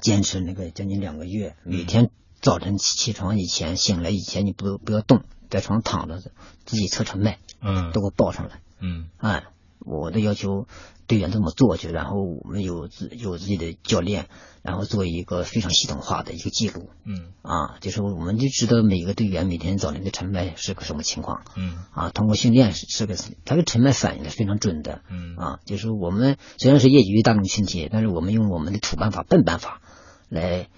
[0.00, 2.10] 坚持那个将近两个月，每天
[2.40, 6.30] 早晨起起床以前醒来以前，你不不要动，在床上躺着，
[6.64, 7.90] 自己测测脉，嗯。
[7.92, 8.60] 都给我报上来。
[8.80, 9.08] 嗯。
[9.18, 9.44] 哎，
[9.80, 10.66] 我的要求
[11.06, 14.28] 队员这么做去，然后我们有自有自己的教练，
[14.62, 16.90] 然后做一个非常系统化的一个记录。
[17.04, 17.32] 嗯。
[17.42, 21.42] 啊，就是我们就知道每个队员每天早晨的晨脉是个什么情况。
[21.56, 21.78] 嗯。
[21.92, 25.02] 啊，通过训练是是个他的晨脉反应是非常准的。
[25.10, 25.34] 嗯。
[25.36, 29.80] 啊，就是我们虽然是业余大众群体，但是我们用我们的土办法、笨办法
[30.28, 30.68] 来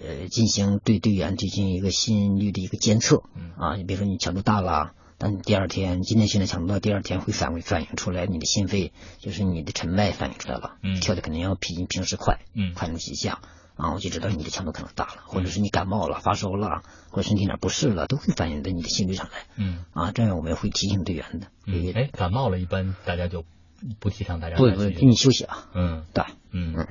[0.00, 3.76] 呃进行对队员进行一个心率的一个监测嗯啊。
[3.76, 13.40] 你比如说你强度大了，但你第二天今天训练强度大，第二天会反反映出来你的心肺，就是你的沉脉反映出来了，嗯跳的肯定要比你平时快，嗯快那么几下。
[13.78, 19.46] 啊，我就知道你的强度可能大了，或者是你感冒了、发烧了，或者身体哪不适了，都会反映在你的心率上来。
[19.54, 21.46] 嗯啊，这样我们会提醒队员的。
[21.64, 23.44] 嗯，哎，感冒了，一般大家就
[24.00, 25.68] 不提倡大家不不，给你休息啊。
[25.76, 26.88] 嗯对，嗯嗯，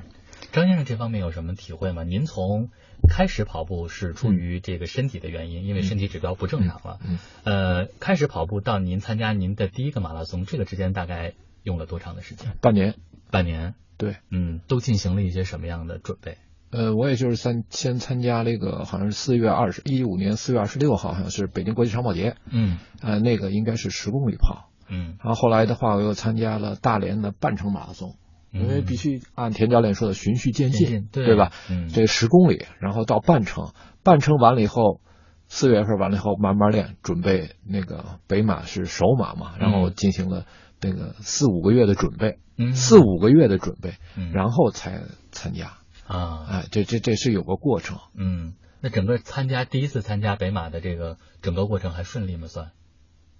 [0.50, 2.04] 张先生这方面有什么体会吗？
[2.04, 2.70] 您从
[3.08, 6.98] 开始跑步是出于这个身体的原因，因为身体指标不正常了。
[7.06, 12.56] 嗯呃，开始跑步到您参加您的第一个马拉松，这个之间大概用了多长的时间？
[12.60, 12.94] 半年，
[13.30, 13.74] 半年。
[13.96, 16.38] 对，嗯，都进行了一些什么样的准备？
[16.70, 24.70] 呃，我也就是参先参加那个好像是四月二十一五年四月二十六号，好像是北京国际长跑节，嗯呃，那个应该是十公里跑。
[24.90, 28.16] 嗯然后后来的话，我又参加了大连的半程马拉松，
[28.50, 31.52] 因为嗯必须按田教练说的循序渐渐进对，对吧？
[31.70, 33.72] 嗯这十公里，然后到半程，
[34.02, 35.00] 半程完了以后，
[35.48, 40.46] 四月份完了以后慢慢练，准备那个北马是首马嘛，然后进行了
[40.80, 45.78] 那个四五个月的准备，嗯四五个月的准备，嗯然后才参加。
[46.06, 47.98] 啊哎，这这这是有个过程。
[48.14, 52.46] 嗯，那整个参加第一次参加北马的这个整个过程还顺利吗？
[52.46, 52.70] 算？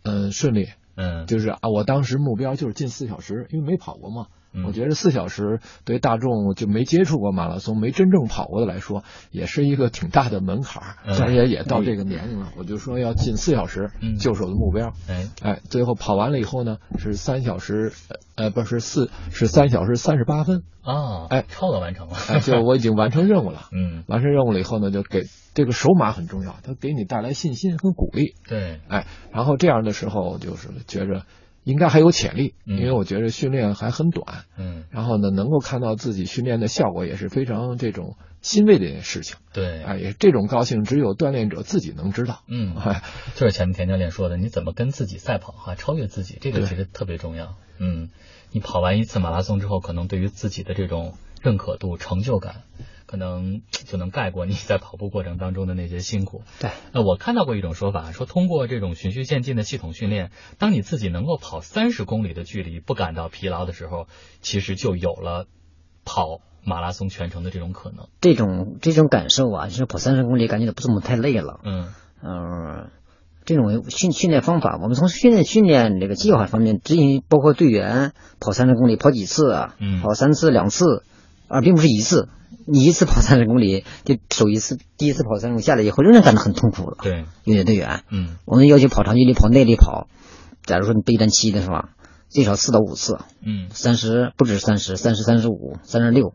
[0.02, 4.26] 嗯，顺利，嗯，就是啊，我当时目标就是近四小时，因为没跑过嘛。
[4.52, 10.96] 嗯我觉得四小时对大众就没接触过马拉松、没真正跑过的来说，也是一个挺大的门槛儿。
[11.06, 14.92] 嗯而且也到这个年龄了，我就说要进四小时嗯，就是我的目标。
[15.08, 17.92] 哎哎，最后跑完了以后呢，是三小时，
[18.34, 20.62] 呃呃，不是四，是三小时三十八分。
[20.82, 22.14] 啊，哎超额完成了。
[22.28, 23.68] 哎，就我已经完成任务了。
[23.76, 28.34] 嗯，完成任务了以后呢，就给这个手马很重要，它给你带来信心和鼓励。
[28.48, 31.24] 对，哎，然后这样的时候就是觉着
[31.68, 32.78] 应该还有潜力，嗯。
[32.78, 39.36] 因为我觉得训练还很短，嗯，然后呢，能够看到自己训练的效果也是非常这种欣慰的事情。
[39.52, 42.40] 对，哎，也这种高兴只有锻炼者自己能知道。
[42.48, 43.02] 嗯，哎，
[43.34, 47.56] 就是前面田教练说的，你怎么跟自己赛跑哈，超越自己，这个其实特别重要。
[47.78, 48.08] 嗯，
[48.50, 52.62] 你跑完一次马拉松之后，可能对于自己的这种认可度、成就感，
[53.08, 56.42] 可能 就能盖过你在跑步过程当中的那些辛苦。
[56.60, 64.06] 对，呃，我看到过一种说法，说通过这种循序渐进的系统训练，当你自己能够跑三十公里的距离不感到疲劳的时候，
[64.42, 65.46] 其实就有了
[66.04, 68.08] 跑马拉松全程的这种可能。
[68.20, 71.60] 这种这种感受啊，就是跑三十公里感觉到不怎么太累了。
[71.64, 71.88] 嗯
[72.22, 72.90] 嗯，
[73.44, 81.04] 这种训训练方法，我们从训练训练这个计划方面执行，包括队员跑三十公里跑几次啊，嗯跑三次两次，
[81.48, 82.28] 而并不是一次。
[82.70, 86.98] 你一次跑三十公里，就首一次第一次跑三十公里下来以后，仍然感到很痛苦了。
[87.02, 90.06] 对，有点队员，嗯我们要求跑长距离、跑耐力跑，
[90.64, 91.90] 假如说你备战期的是吧，
[92.28, 96.34] 最少四到五次，嗯三十不止三十，三十、三十五、三十六，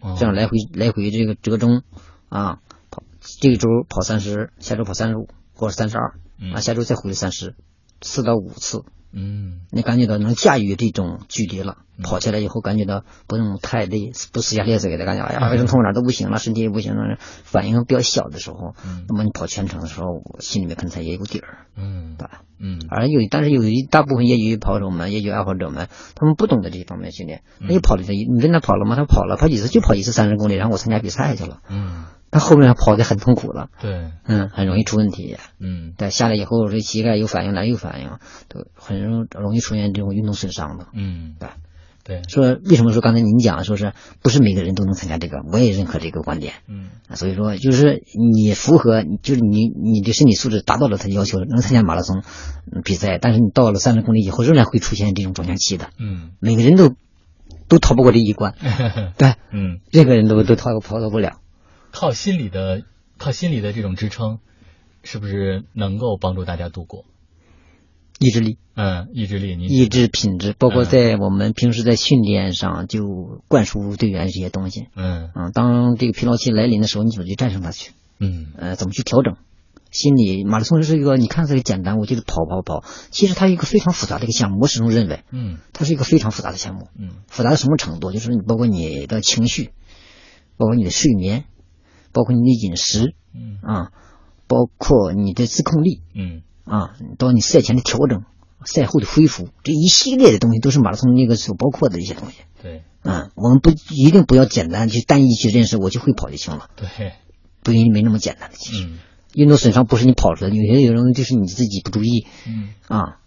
[0.00, 1.82] 哦这样来回来回这个折中
[2.30, 2.60] 啊，
[2.90, 7.54] 跑这一周跑三十，下周跑三十五或者三十二嗯啊，下周再回来三十，
[8.00, 8.84] 四到五次，
[9.14, 9.60] 嗯。
[9.70, 12.02] 你感觉到能驾驭这种距离了，嗯。
[12.02, 15.50] 跑起来以后感觉到不用太累，不撕下裂嘴的感觉，哎呀，嗯。
[15.50, 19.04] 为什么痛哪儿都不行了，身体也不行了，反应比较小的时候，嗯。
[19.08, 22.16] 那么你跑全程的时候，我心里面可能才也有底儿，嗯。
[22.18, 22.42] 对吧？
[22.58, 22.80] 嗯。
[22.88, 28.96] 而有，但是有一大部分业余跑手们、业余爱好者们，他们不懂得这方面训练，他就跑了这一，你跟他跑了吗？
[28.96, 32.04] 他跑了，跑几次就跑一次三十公里，然后我参加比赛去了，嗯，
[32.34, 35.36] 他后面跑的很痛苦了，对，嗯，很容易出问题。
[35.60, 38.10] 嗯对，下来以后这膝盖有反应，哪有反应，
[38.48, 40.88] 都很容容易出现这种运动损伤的。
[40.94, 41.48] 嗯对
[42.02, 45.36] 对，说为什么说刚才您讲说是不是每个人都能参加这个？
[45.52, 46.54] 我也认可这个观点。
[46.66, 48.02] 嗯啊，所以说就是
[48.34, 52.24] 你符合，就是你你的身体素质达到了他的要求，能参加马拉松
[52.72, 55.90] 嗯比赛，但是你到了三十公里以后，仍然会出现这种转向期的。
[56.00, 56.96] 嗯每个人都
[57.68, 58.56] 都逃不过这一关，
[59.16, 61.38] 对，嗯，任何人都都逃逃脱不了。
[61.94, 62.82] 靠心理的
[63.18, 64.40] 靠心理的这种支撑，
[65.04, 67.04] 是不是能够帮助大家度过？
[68.18, 74.88] 意志力、嗯，意志力，你意志品质，包括嗯在我们平时在训练上就灌输队员这些东西。
[74.96, 77.92] 嗯嗯，当这个疲劳期来临的时候，你怎么去战胜它去？
[78.18, 79.36] 嗯呃，怎么去调整？
[79.90, 84.58] 心理马拉松是一个，你看这个简单，我就是跑跑跑，其实它是一个非常复杂的一个项目。
[84.60, 86.88] 我始终认为，嗯它是一个非常复杂的项目。
[86.98, 88.10] 嗯复杂到什么程度？
[88.10, 89.70] 就是你包括你的情绪，
[90.56, 91.44] 包括你的睡眠，
[92.14, 93.92] 包括你的饮食嗯啊，
[94.46, 98.22] 包括你的自控力嗯啊，到你赛前的调整、
[98.64, 102.36] 赛后的恢复，这一系列的东西都是马拉松那个所包括的一些东西。
[102.62, 107.12] 对嗯，我们不一定不要简单去单一去认识，我就会跑就行了，对，
[107.62, 108.56] 不一定没那么简单的。
[108.56, 108.98] 其实，嗯
[109.34, 113.18] 运动损伤不是你跑出来的，有些有人就是你自己不注意嗯啊，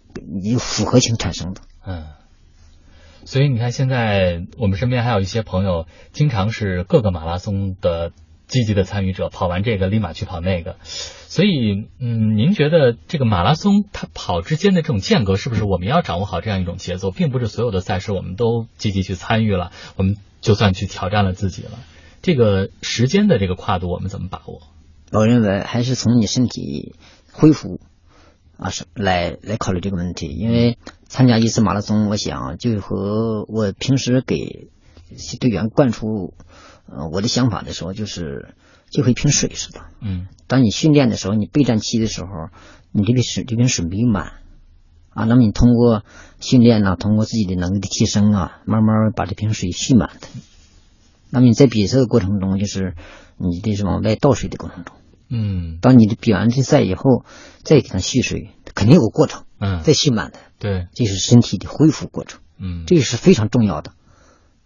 [0.42, 1.60] 你复合型产生的。
[1.86, 2.06] 嗯。
[3.26, 5.84] 所以你看，现在我们身边还有一些朋友，
[6.14, 8.12] 经常是各个马拉松的
[8.48, 10.76] 积极的参与者，跑完这个立马去跑那个。
[10.82, 21.72] 所以，嗯，您觉得这个马拉松它跑之间的这种间隔，是不是我们要掌握好这样一种节奏，并不是所有的赛事我们都积极去参与了，我们就算去挑战了自己了。
[22.22, 24.62] 这个时间的这个跨度，我们怎么把握？
[25.12, 26.94] 我认为还是从你身体
[27.32, 27.80] 恢复
[28.56, 34.68] 啊是来来考虑这个问题，因为参加一次马拉松，我想就和我平时给
[35.38, 36.34] 队员灌输
[36.90, 38.54] 呃我的想法的时候，就是
[38.90, 39.80] 就和一瓶水似的。
[40.00, 40.26] 嗯。
[40.46, 42.28] 当你训练的时候，你备战期的时候，
[42.90, 44.32] 你这瓶水这瓶水没满。
[45.10, 46.04] 啊，那么你通过
[46.38, 50.28] 训练呢，通过自己的能力的提升啊，慢慢把这瓶水蓄满的。
[51.30, 52.94] 那么你在比赛的过程中，就是
[53.36, 54.94] 你这是往外倒水的过程中。
[55.28, 55.78] 嗯。
[55.82, 57.24] 当你的比完这赛以后，
[57.64, 62.84] 再给它蓄水，肯定有个过程，嗯，再蓄满的，对，这是身体的恢复过程，嗯。
[62.86, 63.92] 这个是非常重要的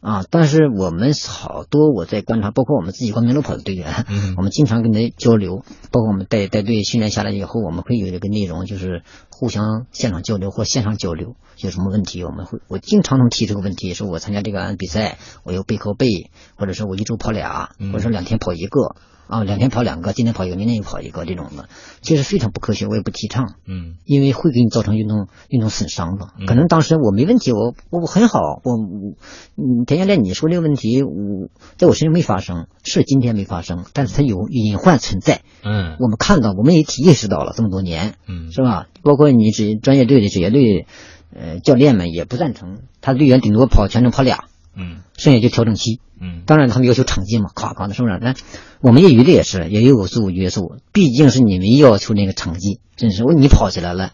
[0.03, 0.27] 啊。
[0.29, 18.97] 但是我们好多我在观察，包括我们自己光明路跑的队员，嗯我们经常跟他交流，包括我们带带队训练下来以后，我们会有一个内容，就是互相现场交流或线上交流，有什么问题我们会，我经常能提这个问题，说我参加这个比赛，我有背靠背，或者说我一周跑俩，嗯或者说两天跑一个。
[19.33, 21.71] 啊，两天跑两个，今天跑一个，明天又跑一个，这种的，
[22.03, 23.95] 其实非常不科学，我也不提倡，嗯。
[24.05, 26.45] 因为会给你造成运动运动损伤的嗯。
[26.45, 29.15] 可能当时我没问题，我我我很好，我我
[29.57, 31.49] 嗯，田教练你说这个问题，我
[31.79, 35.97] 在我身上没发生，是今天没发生，但是它有隐患存在，嗯。
[35.99, 38.53] 我们看到，我们也体意识到了这么多年，嗯。
[38.53, 38.89] 是吧？
[39.03, 40.87] 包括你职专业队的职业队，
[41.35, 46.01] 呃，教练们也不赞成，他队员顶多跑全程跑俩，嗯剩下就调整期。
[46.21, 48.19] 嗯当然，他们要求成绩嘛，夸夸的，是不是？
[48.23, 48.35] 那
[48.81, 54.13] 我们业余的也是，也有个自我约束，毕竟是你们要求那个成绩，真是我你跑起来了，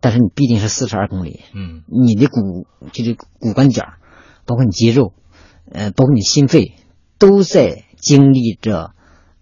[0.00, 3.82] 但是你毕竟是四十二公里，嗯你的骨就是骨关节，
[4.46, 5.12] 包括你肌肉，
[5.72, 6.74] 呃，包括你心肺，
[7.18, 8.92] 都在经历着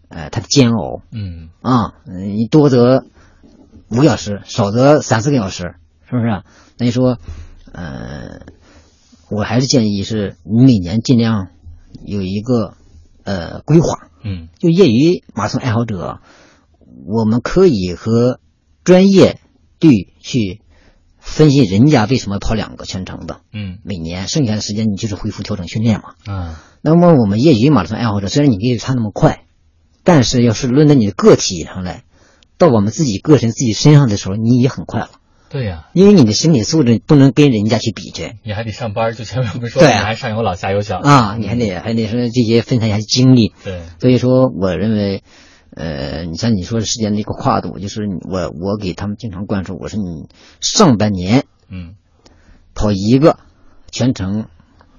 [0.09, 1.93] 呃它的煎熬嗯啊。
[2.07, 3.05] 嗯你多则
[3.91, 5.75] 五个小时，少则三四个小时，
[6.09, 6.43] 是不是？
[6.79, 7.19] 那你说，
[7.73, 8.41] 呃，
[9.31, 11.49] 我还是建议是你每年尽量
[12.05, 12.75] 有一个
[13.25, 14.49] 呃规划，嗯。
[14.59, 16.21] 就业余马拉松爱好者，
[17.07, 18.41] 我们可以和
[18.85, 19.41] 专业
[19.79, 20.61] 队去
[21.19, 23.79] 分析人家为什么跑两个全程的，嗯。
[23.83, 26.15] 每年剩下的时间你就是恢复调整训练嘛。
[26.27, 26.55] 嗯。
[26.83, 29.45] 那么我们业余马拉松爱好者，虽然你可以差那么快，
[30.05, 32.05] 但是要是论到你的个体上来，
[32.59, 35.11] 到我们自己个人自己身上的时候，你也很快了，
[35.57, 40.01] 对呀、因为你的身体素质不能跟人家去比去你还得上班，就前面我们说对啊。
[40.01, 40.99] 你还上有老下有小。
[40.99, 43.55] 啊，你还得还得说这些分散一下精力。
[43.65, 45.23] 对，所以说，我认为，
[45.71, 50.29] 呃，你像你说时间的一个跨度，就是我我给他们经常灌输，我说你
[50.61, 51.95] 上半年嗯。
[52.75, 53.39] 跑一个
[53.91, 54.49] 全程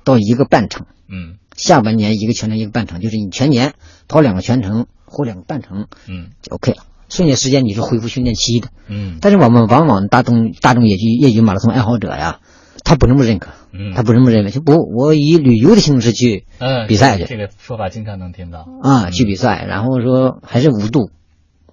[0.03, 1.37] 到一个半程，嗯。
[1.55, 3.75] 下半年一个全程一个半程，就是你全年
[4.07, 6.31] 跑两个全程或两个半程嗯。
[6.41, 6.83] 就 OK 了。
[7.09, 9.17] 剩下时间你是恢复训练期的，嗯。
[9.21, 12.39] 但是我们往往大众大众业余业余马拉松爱好者呀，
[12.83, 17.25] 他不这么认可，嗯，他不这么认为，就不我以旅游的形式去嗯比赛去。
[17.25, 18.65] 这个说法经常能听到。
[18.81, 21.11] 啊去比赛，然后说还是五度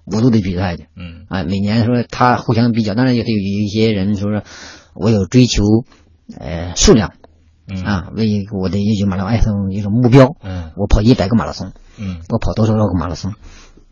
[0.05, 0.87] 五度的比赛去。
[0.95, 1.25] 嗯。
[1.29, 4.43] 啊，每年说他互相比较，当然也会有一些人说说
[4.93, 5.63] 我有追求
[6.39, 7.13] 呃数量
[7.67, 7.83] 嗯。
[7.83, 10.71] 啊，为我的业余马拉松爱松一种目标，嗯。
[10.77, 12.17] 我跑一百个马拉松，嗯。
[12.29, 13.33] 我跑多少个马拉松，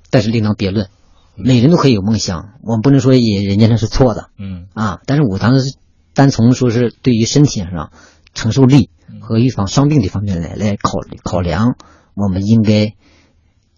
[0.10, 0.88] 但是另当别论，
[1.36, 5.00] 每人都可以有梦想，我们不能说也人家那是错的嗯啊。
[5.06, 5.76] 但是我当时
[6.14, 7.92] 单从说是对于身体上
[8.34, 8.90] 承受力
[9.20, 11.76] 和预防伤病这方面来来考考量，
[12.14, 12.94] 我们应该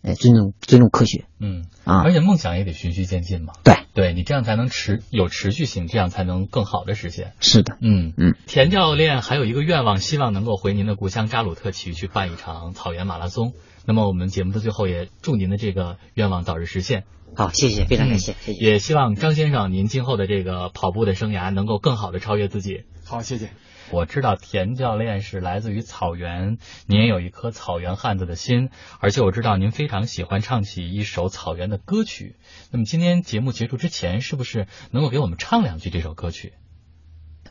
[0.01, 2.11] 呃尊重尊重科学嗯，啊而。
[2.11, 3.53] 且梦想也得循序渐进嘛。
[3.63, 7.33] 对，对你这样才能持有持续性，这样才能更好的实现。
[7.39, 13.53] 是的，嗯嗯，田教练还有一个愿望，希望能够回您的故乡扎鲁特旗去办一场草原马拉松。
[13.85, 17.03] 那么我们节目的最后也祝您的这个愿望早日实现。
[17.35, 18.65] 好，谢谢，非常感谢，谢谢。
[18.65, 22.83] 也希望张先生您今后的这个跑步的生涯能够更好的超越自己。
[23.03, 23.49] 好，谢谢。
[23.91, 26.57] 我知道田教练是来自于草原，
[26.87, 32.37] 您也有一颗草原汉子的心，而且我知道您非常喜欢唱起一首草原的歌曲。
[32.71, 36.53] 那么今天节目结束之前，是不是能够给我们唱两句这首歌曲？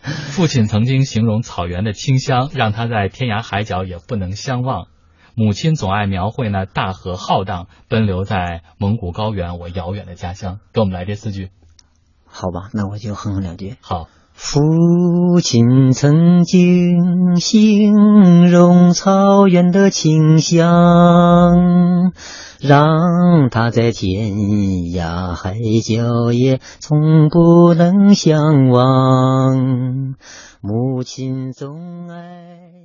[0.02, 4.88] 父亲曾经形容草原的清香，让他在天涯海角也不能相忘。
[5.36, 10.60] 母亲总爱描绘那大河浩荡，奔流在蒙古高原，我遥远的家乡。
[10.72, 11.50] 给我们来这四句。
[12.24, 13.76] 好吧，那我就哼哼两句。
[13.80, 14.60] 好，父
[15.40, 22.12] 亲曾经形容草原的清香，
[22.60, 24.32] 让他在天
[24.94, 25.54] 涯海
[25.84, 30.14] 角也从不能相忘。
[30.60, 32.83] 母亲总爱。